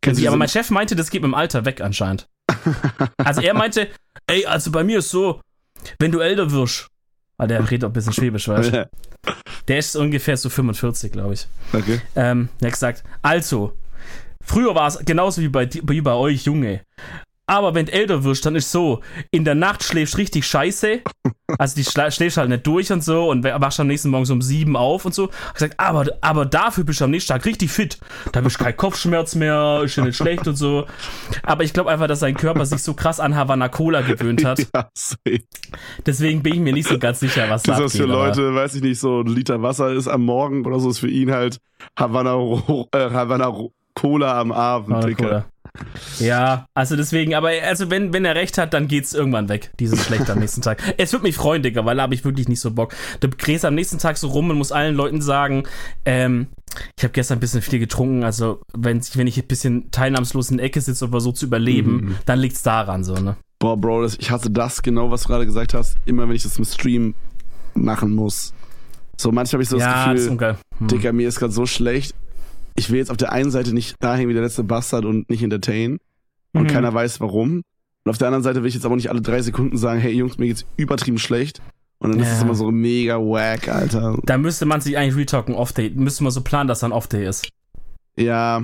Kennst 0.01 0.19
du 0.19 0.23
Wie, 0.23 0.27
aber 0.27 0.37
mein 0.37 0.49
Chef 0.49 0.69
meinte, 0.69 0.97
das 0.97 1.11
geht 1.11 1.21
mit 1.21 1.29
dem 1.29 1.35
Alter 1.35 1.63
weg 1.65 1.81
anscheinend. 1.81 2.27
Also 3.17 3.41
er 3.41 3.53
meinte, 3.53 3.87
ey, 4.27 4.45
also 4.45 4.71
bei 4.71 4.83
mir 4.83 4.99
ist 4.99 5.11
so, 5.11 5.39
wenn 5.99 6.11
du 6.11 6.19
älter 6.19 6.51
wirst, 6.51 6.87
weil 7.39 7.47
der 7.47 7.71
redet 7.71 7.85
auch 7.85 7.89
ein 7.89 7.93
bisschen 7.93 8.11
schwäbisch, 8.11 8.49
weißt 8.49 8.73
du? 8.73 8.89
Der 9.67 9.77
ist 9.79 9.95
ungefähr 9.95 10.35
so 10.35 10.49
45, 10.49 11.11
glaube 11.11 11.35
ich. 11.35 11.47
okay. 11.71 12.01
Ähm, 12.15 12.49
er 12.59 12.67
hat 12.67 12.73
gesagt, 12.73 13.03
also, 13.21 13.73
früher 14.43 14.75
war 14.75 14.87
es 14.87 14.99
genauso 15.05 15.41
wie 15.41 15.47
bei, 15.47 15.69
wie 15.83 16.01
bei 16.01 16.13
euch, 16.13 16.45
Junge. 16.45 16.81
Aber 17.49 17.73
wenn 17.73 17.87
du 17.87 17.91
älter 17.93 18.23
wirst, 18.23 18.45
dann 18.45 18.55
ist 18.55 18.71
so, 18.71 19.01
in 19.31 19.43
der 19.43 19.55
Nacht 19.55 19.83
schläfst 19.83 20.19
richtig 20.19 20.45
scheiße. 20.45 21.01
Also 21.57 21.75
die 21.75 21.83
schla 21.83 22.11
schläfst 22.11 22.37
halt 22.37 22.49
nicht 22.49 22.67
durch 22.67 22.91
und 22.91 23.03
so 23.03 23.27
und 23.27 23.43
wachst 23.43 23.79
am 23.79 23.87
nächsten 23.87 24.09
Morgen 24.11 24.25
so 24.25 24.33
um 24.33 24.41
sieben 24.43 24.77
auf 24.77 25.03
und 25.05 25.15
so. 25.15 25.31
Hat 25.31 25.53
gesagt, 25.55 25.73
aber, 25.79 26.05
aber 26.21 26.45
dafür 26.45 26.83
bist 26.83 27.01
du 27.01 27.05
am 27.05 27.09
nächsten 27.11 27.33
Tag 27.33 27.43
richtig 27.45 27.71
fit. 27.71 27.97
Da 28.33 28.41
bist 28.41 28.59
du 28.59 28.63
kein 28.65 28.77
Kopfschmerz 28.77 29.33
mehr, 29.33 29.81
ist 29.83 29.95
ja 29.95 30.03
nicht 30.05 30.15
schlecht 30.15 30.47
und 30.47 30.57
so. 30.57 30.85
Aber 31.41 31.63
ich 31.63 31.73
glaube 31.73 31.89
einfach, 31.89 32.05
dass 32.05 32.19
sein 32.19 32.35
Körper 32.35 32.67
sich 32.67 32.83
so 32.83 32.93
krass 32.93 33.19
an 33.19 33.35
Havana 33.35 33.67
Cola 33.67 34.01
gewöhnt 34.01 34.45
hat. 34.45 34.59
Ja. 34.75 34.87
Deswegen 36.05 36.43
bin 36.43 36.53
ich 36.53 36.59
mir 36.59 36.73
nicht 36.73 36.87
so 36.87 36.99
ganz 36.99 37.19
sicher, 37.19 37.49
was 37.49 37.63
da 37.63 37.73
Das, 37.73 37.81
was 37.85 37.91
für 37.97 38.03
abgeht, 38.03 38.15
aber- 38.15 38.27
Leute, 38.27 38.53
weiß 38.55 38.75
ich 38.75 38.83
nicht, 38.83 38.99
so 38.99 39.21
ein 39.21 39.27
Liter 39.27 39.61
Wasser 39.63 39.91
ist 39.91 40.07
am 40.07 40.23
Morgen 40.25 40.65
oder 40.65 40.79
so, 40.79 40.89
ist 40.91 40.99
für 40.99 41.09
ihn 41.09 41.31
halt 41.31 41.59
Havana, 41.97 42.35
äh, 42.93 43.09
Havana 43.09 43.51
Cola 43.95 44.39
am 44.39 44.51
Abend, 44.51 44.95
Havana. 44.95 45.13
Cola. 45.15 45.45
Ja, 46.19 46.65
also 46.73 46.95
deswegen, 46.95 47.35
aber 47.35 47.49
also 47.65 47.89
wenn, 47.89 48.13
wenn 48.13 48.25
er 48.25 48.35
recht 48.35 48.57
hat, 48.57 48.73
dann 48.73 48.87
geht's 48.87 49.13
irgendwann 49.13 49.49
weg, 49.49 49.71
dieses 49.79 50.05
Schlecht 50.05 50.29
am 50.29 50.39
nächsten 50.39 50.61
Tag. 50.61 50.81
Es 50.97 51.13
wird 51.13 51.23
mich 51.23 51.35
freuen, 51.35 51.63
Digga, 51.63 51.85
weil 51.85 51.95
da 51.97 52.03
habe 52.03 52.13
ich 52.13 52.25
wirklich 52.25 52.47
nicht 52.47 52.59
so 52.59 52.71
Bock. 52.71 52.93
Du 53.19 53.27
drehst 53.29 53.65
am 53.65 53.75
nächsten 53.75 53.97
Tag 53.97 54.17
so 54.17 54.27
rum 54.27 54.49
und 54.49 54.57
musst 54.57 54.73
allen 54.73 54.95
Leuten 54.95 55.21
sagen, 55.21 55.63
ähm, 56.05 56.47
ich 56.97 57.03
habe 57.03 57.13
gestern 57.13 57.37
ein 57.37 57.41
bisschen 57.41 57.61
viel 57.61 57.79
getrunken, 57.79 58.23
also 58.23 58.61
wenn, 58.73 59.01
wenn 59.15 59.27
ich 59.27 59.37
ein 59.37 59.47
bisschen 59.47 59.91
teilnahmslos 59.91 60.51
in 60.51 60.57
der 60.57 60.65
Ecke 60.65 60.81
sitze 60.81 61.05
und 61.05 61.11
versuche 61.11 61.35
zu 61.35 61.45
überleben, 61.45 61.89
Mhm. 61.95 62.15
dann 62.25 62.39
liegt's 62.39 62.61
daran 62.63 63.03
so, 63.03 63.15
ne? 63.15 63.35
Boah, 63.59 63.75
Bro, 63.75 64.03
das, 64.03 64.15
ich 64.19 64.31
hasse 64.31 64.49
das 64.49 64.81
genau, 64.81 65.11
was 65.11 65.23
du 65.23 65.29
gerade 65.29 65.45
gesagt 65.45 65.73
hast. 65.73 65.97
Immer 66.05 66.27
wenn 66.29 66.35
ich 66.35 66.43
das 66.43 66.57
im 66.57 66.65
Stream 66.65 67.13
machen 67.73 68.15
muss. 68.15 68.53
So, 69.17 69.31
manchmal 69.33 69.57
habe 69.57 69.63
ich 69.63 69.69
so 69.69 69.77
ja, 69.77 69.85
das 69.87 69.95
das 70.05 70.13
Gefühl, 70.15 70.29
ungeil. 70.31 70.57
Hm. 70.77 70.87
Digga, 70.87 71.11
mir 71.11 71.27
ist 71.27 71.39
gerade 71.39 71.51
so 71.51 71.65
schlecht. 71.65 72.15
Ich 72.79 72.89
will 72.89 72.97
jetzt 72.97 73.11
auf 73.11 73.17
der 73.17 73.31
einen 73.31 73.51
Seite 73.51 73.73
nicht 73.73 73.95
dahin 74.01 74.29
wie 74.29 74.33
der 74.33 74.41
letzte 74.41 74.63
Bastard 74.63 75.05
und 75.05 75.29
nicht 75.29 75.43
entertain. 75.43 75.99
Und 76.53 76.63
Mhm. 76.63 76.67
keiner 76.67 76.93
weiß 76.93 77.19
warum. 77.19 77.61
Und 78.05 78.09
auf 78.09 78.17
der 78.17 78.27
anderen 78.27 78.43
Seite 78.43 78.61
will 78.61 78.69
ich 78.69 78.73
jetzt 78.73 78.85
aber 78.85 78.95
nicht 78.95 79.09
alle 79.09 79.21
drei 79.21 79.41
Sekunden 79.41 79.77
sagen, 79.77 79.99
hey 79.99 80.13
Jungs, 80.13 80.37
mir 80.37 80.47
geht's 80.47 80.65
übertrieben 80.77 81.19
schlecht. 81.19 81.61
Und 81.99 82.11
dann 82.11 82.19
ist 82.21 82.27
Ja. 82.29 82.33
es 82.37 82.41
immer 82.41 82.55
so 82.55 82.71
mega 82.71 83.17
wack, 83.17 83.67
Alter. 83.67 84.17
Da 84.23 84.37
müsste 84.37 84.65
man 84.65 84.79
sich 84.81 84.97
eigentlich 84.97 85.17
retalken, 85.17 85.53
Off-Day. 85.53 85.91
Müsste 85.95 86.23
man 86.23 86.31
so 86.31 86.41
planen, 86.41 86.67
dass 86.69 86.79
dann 86.79 86.93
Off-Day 86.93 87.27
ist. 87.27 87.49
Ja, 88.17 88.63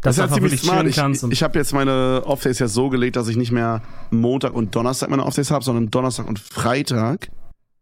Dass 0.00 0.16
das 0.16 0.26
ist 0.30 0.34
ziemlich 0.34 0.52
wirklich 0.52 0.60
smart. 0.62 0.86
Ich, 1.26 1.32
ich 1.32 1.42
habe 1.42 1.58
jetzt 1.58 1.72
meine 1.74 2.22
Off-Days 2.24 2.58
ja 2.58 2.68
so 2.68 2.88
gelegt, 2.88 3.16
dass 3.16 3.28
ich 3.28 3.36
nicht 3.36 3.52
mehr 3.52 3.82
Montag 4.10 4.54
und 4.54 4.74
Donnerstag 4.74 5.10
meine 5.10 5.24
Off-Days 5.24 5.50
habe, 5.50 5.64
sondern 5.64 5.90
Donnerstag 5.90 6.26
und 6.28 6.38
Freitag. 6.38 7.28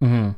mhm. 0.00 0.34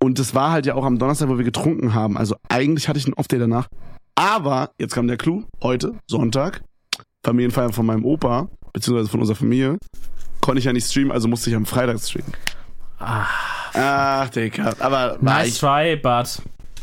Und 0.00 0.18
das 0.18 0.34
war 0.34 0.50
halt 0.50 0.66
ja 0.66 0.74
auch 0.74 0.84
am 0.84 0.98
Donnerstag, 0.98 1.28
wo 1.30 1.38
wir 1.38 1.44
getrunken 1.44 1.94
haben. 1.94 2.18
Also 2.18 2.36
eigentlich 2.48 2.88
hatte 2.88 2.98
ich 2.98 3.06
einen 3.06 3.14
Off-Day 3.14 3.38
danach. 3.38 3.68
Aber, 4.14 4.70
jetzt 4.78 4.94
kam 4.94 5.06
der 5.08 5.16
Clou, 5.16 5.44
heute, 5.62 5.94
Sonntag, 6.06 6.62
Familienfeier 7.24 7.72
von 7.72 7.86
meinem 7.86 8.04
Opa, 8.04 8.48
beziehungsweise 8.72 9.08
von 9.10 9.20
unserer 9.20 9.36
Familie, 9.36 9.78
konnte 10.40 10.58
ich 10.58 10.64
ja 10.66 10.72
nicht 10.72 10.86
streamen, 10.88 11.10
also 11.12 11.26
musste 11.28 11.50
ich 11.50 11.56
am 11.56 11.66
Freitag 11.66 11.98
streamen. 12.00 12.32
Ah, 12.98 13.26
Ach, 13.74 14.28
Digga. 14.28 14.72
Aber 14.78 15.16
war 15.20 15.38
nice 15.40 15.58
try, 15.58 15.96
but 15.96 16.40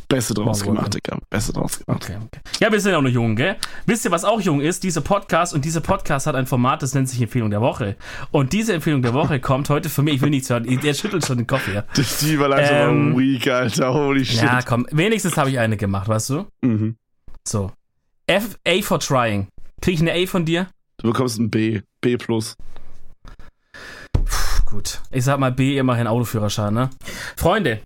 Beste 0.09 0.33
draus 0.33 0.59
War 0.59 0.67
wohl, 0.67 0.75
gemacht, 0.75 0.93
Digga. 0.93 1.17
Beste 1.29 1.53
draus 1.53 1.79
gemacht. 1.79 2.03
Okay, 2.03 2.17
okay. 2.21 2.41
Ja, 2.59 2.69
wir 2.69 2.81
sind 2.81 2.93
auch 2.95 3.01
noch 3.01 3.09
jung, 3.09 3.37
gell? 3.37 3.55
Wisst 3.85 4.03
ihr, 4.03 4.11
was 4.11 4.25
auch 4.25 4.41
jung 4.41 4.59
ist? 4.59 4.83
Dieser 4.83 4.99
Podcast 4.99 5.53
und 5.53 5.63
dieser 5.63 5.79
Podcast 5.79 6.27
hat 6.27 6.35
ein 6.35 6.47
Format, 6.47 6.81
das 6.83 6.93
nennt 6.93 7.07
sich 7.07 7.21
Empfehlung 7.21 7.49
der 7.49 7.61
Woche. 7.61 7.95
Und 8.29 8.51
diese 8.51 8.73
Empfehlung 8.73 9.01
der 9.01 9.13
Woche 9.13 9.39
kommt 9.39 9.69
heute 9.69 9.87
von 9.87 10.03
mir. 10.03 10.11
Ich 10.11 10.21
will 10.21 10.29
nichts 10.29 10.49
hören. 10.49 10.65
Der 10.83 10.93
schüttelt 10.93 11.25
schon 11.25 11.37
den 11.37 11.47
Kopf 11.47 11.63
hier. 11.65 11.85
Die 11.95 12.33
Überleitung 12.33 12.75
Ähm, 12.75 13.13
war 13.13 13.19
weak, 13.21 13.47
Alter. 13.47 13.93
Holy 13.93 14.25
shit. 14.25 14.41
Ja, 14.41 14.59
komm. 14.63 14.85
Wenigstens 14.91 15.37
habe 15.37 15.49
ich 15.49 15.57
eine 15.59 15.77
gemacht, 15.77 16.09
weißt 16.09 16.29
du? 16.31 16.45
Mhm. 16.61 16.97
So. 17.47 17.71
F, 18.27 18.57
A 18.67 18.81
for 18.81 18.99
trying. 18.99 19.47
Krieg 19.81 19.95
ich 19.95 20.01
eine 20.01 20.13
A 20.13 20.25
von 20.27 20.45
dir? 20.45 20.67
Du 20.97 21.07
bekommst 21.11 21.39
ein 21.39 21.49
B. 21.49 21.81
B 22.01 22.17
plus. 22.17 22.55
Puh, 24.13 24.63
gut. 24.65 25.01
Ich 25.11 25.23
sag 25.23 25.39
mal 25.39 25.51
B, 25.51 25.77
immerhin 25.77 26.07
Autoführerschein, 26.07 26.73
ne? 26.73 26.89
Freunde. 27.35 27.81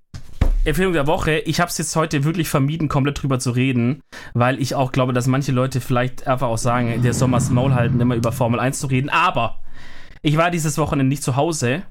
Empfehlung 0.66 0.94
der 0.94 1.08
Woche. 1.08 1.38
Ich 1.40 1.60
habe 1.60 1.70
es 1.70 1.78
jetzt 1.78 1.96
heute 1.96 2.24
wirklich 2.24 2.50
vermieden, 2.50 2.90
komplett 2.90 3.22
drüber 3.22 3.40
zu 3.40 3.52
reden, 3.52 4.02
weil 4.34 4.60
ich 4.60 4.74
auch 4.74 4.92
glaube, 4.92 5.14
dass 5.14 5.28
manche 5.28 5.52
Leute 5.52 5.80
vielleicht 5.80 6.28
einfach 6.28 6.48
auch 6.48 6.58
sagen, 6.58 7.02
der 7.04 7.14
Sommers 7.14 7.52
Maul 7.52 7.76
halten, 7.76 8.02
immer 8.02 8.16
über 8.16 8.32
Formel 8.32 8.60
1 8.60 8.80
zu 8.80 8.88
reden. 8.88 9.10
Aber 9.10 9.60
ich 10.24 10.38
war 10.38 10.50
dieses 10.50 10.78
Wochenende 10.80 11.10
nicht 11.10 11.24
zu 11.24 11.36
Hause 11.36 11.84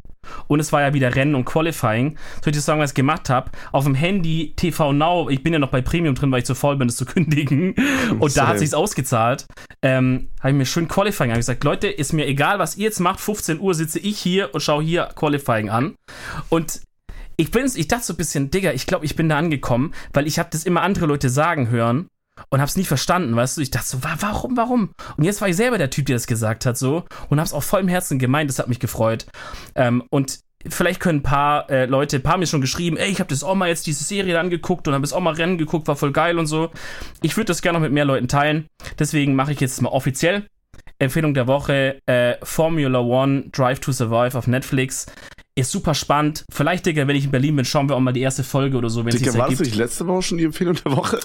und 0.46 0.60
es 0.60 0.72
war 0.72 0.82
ja 0.82 0.94
wieder 0.94 1.14
Rennen 1.14 1.34
und 1.34 1.44
Qualifying. 1.44 2.16
Soll 2.42 2.50
ich 2.50 2.56
dir 2.56 2.60
sagen, 2.60 2.80
was 2.80 2.90
ich 2.90 2.94
gemacht 2.94 3.30
habe? 3.30 3.50
Auf 3.72 3.84
dem 3.84 3.94
Handy 3.94 4.52
TV 4.56 4.92
Now, 4.92 5.28
ich 5.28 5.42
bin 5.42 5.52
ja 5.52 5.58
noch 5.58 5.70
bei 5.70 5.80
Premium 5.80 6.14
drin, 6.14 6.30
weil 6.30 6.40
ich 6.40 6.46
zu 6.46 6.54
faul 6.54 6.76
bin, 6.76 6.88
das 6.88 6.96
zu 6.96 7.04
kündigen. 7.06 7.74
Und 8.18 8.32
Same. 8.32 8.46
da 8.46 8.46
hat 8.48 8.58
sich's 8.58 8.74
ausgezahlt. 8.74 9.46
Ähm, 9.82 10.28
habe 10.40 10.50
ich 10.50 10.56
mir 10.56 10.66
schön 10.66 10.88
Qualifying 10.88 11.30
Ich 11.30 11.36
gesagt, 11.36 11.64
Leute, 11.64 11.88
ist 11.88 12.12
mir 12.12 12.26
egal, 12.26 12.58
was 12.58 12.76
ihr 12.76 12.84
jetzt 12.84 13.00
macht. 13.00 13.20
15 13.20 13.60
Uhr 13.60 13.74
sitze 13.74 13.98
ich 13.98 14.18
hier 14.18 14.54
und 14.54 14.60
schaue 14.60 14.82
hier 14.82 15.08
Qualifying 15.14 15.70
an. 15.70 15.94
Und 16.48 16.80
ich 17.36 17.50
bin, 17.50 17.70
ich 17.74 17.88
dachte 17.88 18.04
so 18.04 18.12
ein 18.12 18.16
bisschen, 18.16 18.50
Digga, 18.50 18.72
ich 18.72 18.86
glaube, 18.86 19.04
ich 19.04 19.16
bin 19.16 19.28
da 19.28 19.38
angekommen, 19.38 19.92
weil 20.12 20.26
ich 20.26 20.38
habe 20.38 20.50
das 20.52 20.64
immer 20.64 20.82
andere 20.82 21.06
Leute 21.06 21.28
sagen 21.28 21.68
hören 21.68 22.08
und 22.50 22.60
hab's 22.60 22.76
nie 22.76 22.84
verstanden, 22.84 23.36
weißt 23.36 23.56
du? 23.56 23.60
Ich 23.60 23.70
dachte 23.70 23.88
so, 23.88 23.98
warum, 24.02 24.56
warum? 24.56 24.90
Und 25.16 25.24
jetzt 25.24 25.40
war 25.40 25.48
ich 25.48 25.56
selber 25.56 25.78
der 25.78 25.90
Typ, 25.90 26.06
der 26.06 26.16
das 26.16 26.26
gesagt 26.26 26.66
hat, 26.66 26.76
so 26.76 27.04
und 27.28 27.40
hab's 27.40 27.52
auch 27.52 27.62
voll 27.62 27.80
im 27.80 27.88
Herzen 27.88 28.18
gemeint. 28.18 28.50
Das 28.50 28.58
hat 28.58 28.68
mich 28.68 28.80
gefreut. 28.80 29.26
Ähm, 29.74 30.02
und 30.10 30.40
vielleicht 30.68 31.00
können 31.00 31.20
ein 31.20 31.22
paar 31.22 31.70
äh, 31.70 31.86
Leute, 31.86 32.16
ein 32.16 32.22
paar 32.22 32.38
mir 32.38 32.46
schon 32.46 32.60
geschrieben, 32.60 32.96
ey, 32.96 33.10
ich 33.10 33.20
habe 33.20 33.28
das 33.28 33.44
auch 33.44 33.54
mal 33.54 33.68
jetzt 33.68 33.86
diese 33.86 34.04
Serie 34.04 34.38
angeguckt 34.38 34.88
und 34.88 34.94
habe 34.94 35.04
es 35.04 35.12
auch 35.12 35.20
mal 35.20 35.34
Rennen 35.34 35.58
geguckt, 35.58 35.88
war 35.88 35.96
voll 35.96 36.12
geil 36.12 36.38
und 36.38 36.46
so. 36.46 36.70
Ich 37.22 37.36
würde 37.36 37.46
das 37.46 37.62
gerne 37.62 37.78
noch 37.78 37.82
mit 37.82 37.92
mehr 37.92 38.04
Leuten 38.04 38.28
teilen. 38.28 38.66
Deswegen 38.98 39.34
mache 39.34 39.52
ich 39.52 39.60
jetzt 39.60 39.80
mal 39.82 39.90
offiziell. 39.90 40.46
Empfehlung 40.98 41.34
der 41.34 41.46
Woche: 41.46 42.00
äh, 42.06 42.36
Formula 42.42 43.00
One 43.00 43.50
Drive 43.52 43.80
to 43.80 43.92
Survive 43.92 44.36
auf 44.36 44.46
Netflix. 44.46 45.06
Ist 45.56 45.70
super 45.70 45.94
spannend. 45.94 46.44
Vielleicht, 46.50 46.86
Digga, 46.86 47.06
wenn 47.06 47.14
ich 47.14 47.26
in 47.26 47.30
Berlin 47.30 47.56
bin, 47.56 47.64
schauen 47.64 47.88
wir 47.88 47.94
auch 47.94 48.00
mal 48.00 48.12
die 48.12 48.22
erste 48.22 48.42
Folge 48.42 48.76
oder 48.76 48.90
so, 48.90 49.04
wenn 49.04 49.14
es 49.14 49.20
sich 49.20 49.38
war 49.38 49.48
das 49.48 49.60
nicht 49.60 49.76
letzte 49.76 50.06
Woche 50.06 50.22
schon 50.22 50.38
die 50.38 50.44
Empfehlung 50.44 50.76
der 50.84 50.96
Woche? 50.96 51.20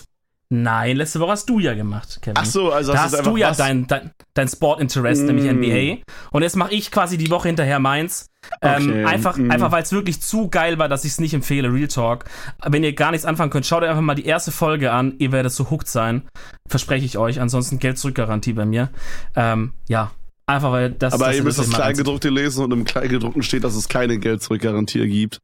Nein, 0.51 0.97
letzte 0.97 1.19
Woche 1.19 1.33
hast 1.33 1.47
du 1.47 1.59
ja 1.59 1.75
gemacht, 1.75 2.19
Kevin. 2.23 2.37
Ach 2.37 2.45
so, 2.45 2.71
also 2.71 2.91
da 2.91 3.03
hast, 3.03 3.13
hast 3.13 3.25
du 3.25 3.37
ja 3.37 3.53
dein, 3.53 3.85
dein, 3.85 4.11
dein 4.33 4.47
Sport-Interest, 4.47 5.21
mm. 5.21 5.25
nämlich 5.25 5.45
NBA. 5.45 6.03
Und 6.31 6.41
jetzt 6.41 6.55
mache 6.55 6.73
ich 6.73 6.89
quasi 6.89 7.19
die 7.19 7.29
Woche 7.29 7.49
hinterher 7.49 7.77
meins. 7.77 8.31
Ähm, 8.63 8.89
okay. 8.89 9.05
einfach, 9.05 9.37
mm. 9.37 9.51
einfach 9.51 9.71
weil 9.71 9.83
es 9.83 9.91
wirklich 9.91 10.21
zu 10.21 10.49
geil 10.49 10.79
war, 10.79 10.89
dass 10.89 11.05
ich 11.05 11.11
es 11.11 11.19
nicht 11.19 11.35
empfehle, 11.35 11.71
Real 11.71 11.87
Talk. 11.87 12.25
Wenn 12.65 12.83
ihr 12.83 12.93
gar 12.93 13.11
nichts 13.11 13.25
anfangen 13.25 13.51
könnt, 13.51 13.67
schaut 13.67 13.83
euch 13.83 13.89
einfach 13.89 14.01
mal 14.01 14.15
die 14.15 14.25
erste 14.25 14.51
Folge 14.51 14.91
an. 14.91 15.13
Ihr 15.19 15.31
werdet 15.31 15.51
so 15.51 15.69
hooked 15.69 15.87
sein. 15.87 16.23
Verspreche 16.67 17.05
ich 17.05 17.19
euch. 17.19 17.39
Ansonsten 17.39 17.77
Geld-Zurück-Garantie 17.77 18.53
bei 18.53 18.65
mir. 18.65 18.89
Ähm, 19.35 19.73
ja, 19.87 20.11
Einfach 20.49 20.71
weil 20.71 20.89
das. 20.89 21.13
Aber 21.13 21.27
das 21.27 21.35
ihr 21.35 21.43
müsst 21.43 21.59
das 21.59 21.69
Kleingedruckte 21.69 22.29
lesen 22.29 22.63
und 22.63 22.71
im 22.71 22.83
Kleingedruckten 22.83 23.43
steht, 23.43 23.63
dass 23.63 23.75
es 23.75 23.87
keine 23.87 24.17
Geld-Zurück-Garantie 24.17 25.07
gibt. 25.07 25.37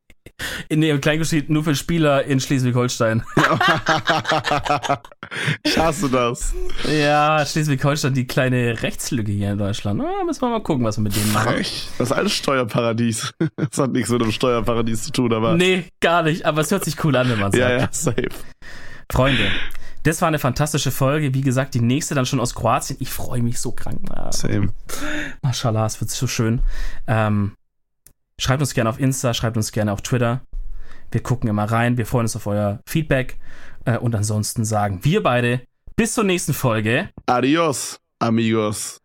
In 0.70 0.82
dem 0.82 1.02
steht 1.24 1.50
nur 1.50 1.64
für 1.64 1.76
Spieler 1.76 2.24
in 2.26 2.40
Schleswig-Holstein. 2.40 3.24
ich 5.64 5.78
hasse 5.78 6.10
das. 6.10 6.54
Ja, 6.90 7.46
Schleswig-Holstein, 7.46 8.14
die 8.14 8.26
kleine 8.28 8.82
Rechtslücke 8.82 9.32
hier 9.32 9.52
in 9.52 9.58
Deutschland. 9.58 10.00
Na, 10.00 10.24
müssen 10.26 10.42
wir 10.42 10.50
mal 10.50 10.64
gucken, 10.64 10.84
was 10.84 10.98
wir 10.98 11.04
mit 11.04 11.16
denen 11.16 11.32
machen. 11.32 11.56
Das 11.98 12.10
ist 12.10 12.12
alles 12.12 12.34
Steuerparadies. 12.34 13.34
Das 13.56 13.78
hat 13.78 13.92
nichts 13.92 14.10
mit 14.10 14.22
einem 14.22 14.32
Steuerparadies 14.32 15.04
zu 15.04 15.12
tun, 15.12 15.34
aber. 15.34 15.56
Nee, 15.56 15.86
gar 16.02 16.24
nicht. 16.24 16.46
Aber 16.46 16.62
es 16.62 16.72
hört 16.72 16.84
sich 16.84 17.04
cool 17.04 17.16
an, 17.16 17.30
wenn 17.30 17.40
man 17.40 17.52
sagt. 17.52 17.62
Ja, 17.62 17.78
ja, 17.78 17.88
safe. 17.92 18.30
Freunde, 19.12 19.52
das 20.04 20.22
war 20.22 20.28
eine 20.28 20.40
fantastische 20.40 20.92
Folge. 20.92 21.34
Wie 21.34 21.42
gesagt, 21.42 21.74
die 21.74 21.82
nächste 21.82 22.14
dann 22.16 22.26
schon 22.26 22.40
aus 22.40 22.54
Kroatien. 22.54 22.98
Ich 23.00 23.10
freue 23.10 23.42
mich 23.42 23.60
so 23.60 23.72
krank. 23.72 24.02
Same. 24.32 24.70
Mashallah, 25.42 25.86
es 25.86 26.00
wird 26.00 26.12
so 26.12 26.28
schön. 26.28 26.62
Ähm, 27.08 27.54
schreibt 28.40 28.62
uns 28.62 28.74
gerne 28.74 28.90
auf 28.90 29.00
Insta, 29.00 29.34
schreibt 29.34 29.58
uns 29.58 29.72
gerne 29.72 29.92
auf 29.92 30.02
Twitter. 30.02 30.42
Wir 31.12 31.24
gucken 31.24 31.50
immer 31.50 31.66
rein. 31.66 31.98
Wir 31.98 32.06
freuen 32.06 32.26
uns 32.26 32.36
auf 32.36 32.48
euer 32.48 32.80
Feedback. 32.88 33.38
Äh, 33.86 33.98
und 33.98 34.16
ansonsten 34.16 34.66
sagen 34.66 35.00
wir 35.04 35.24
beide 35.24 35.62
bis 35.96 36.14
zur 36.14 36.24
nächsten 36.24 36.54
Folge. 36.54 37.10
Adios, 37.26 38.00
amigos. 38.20 39.00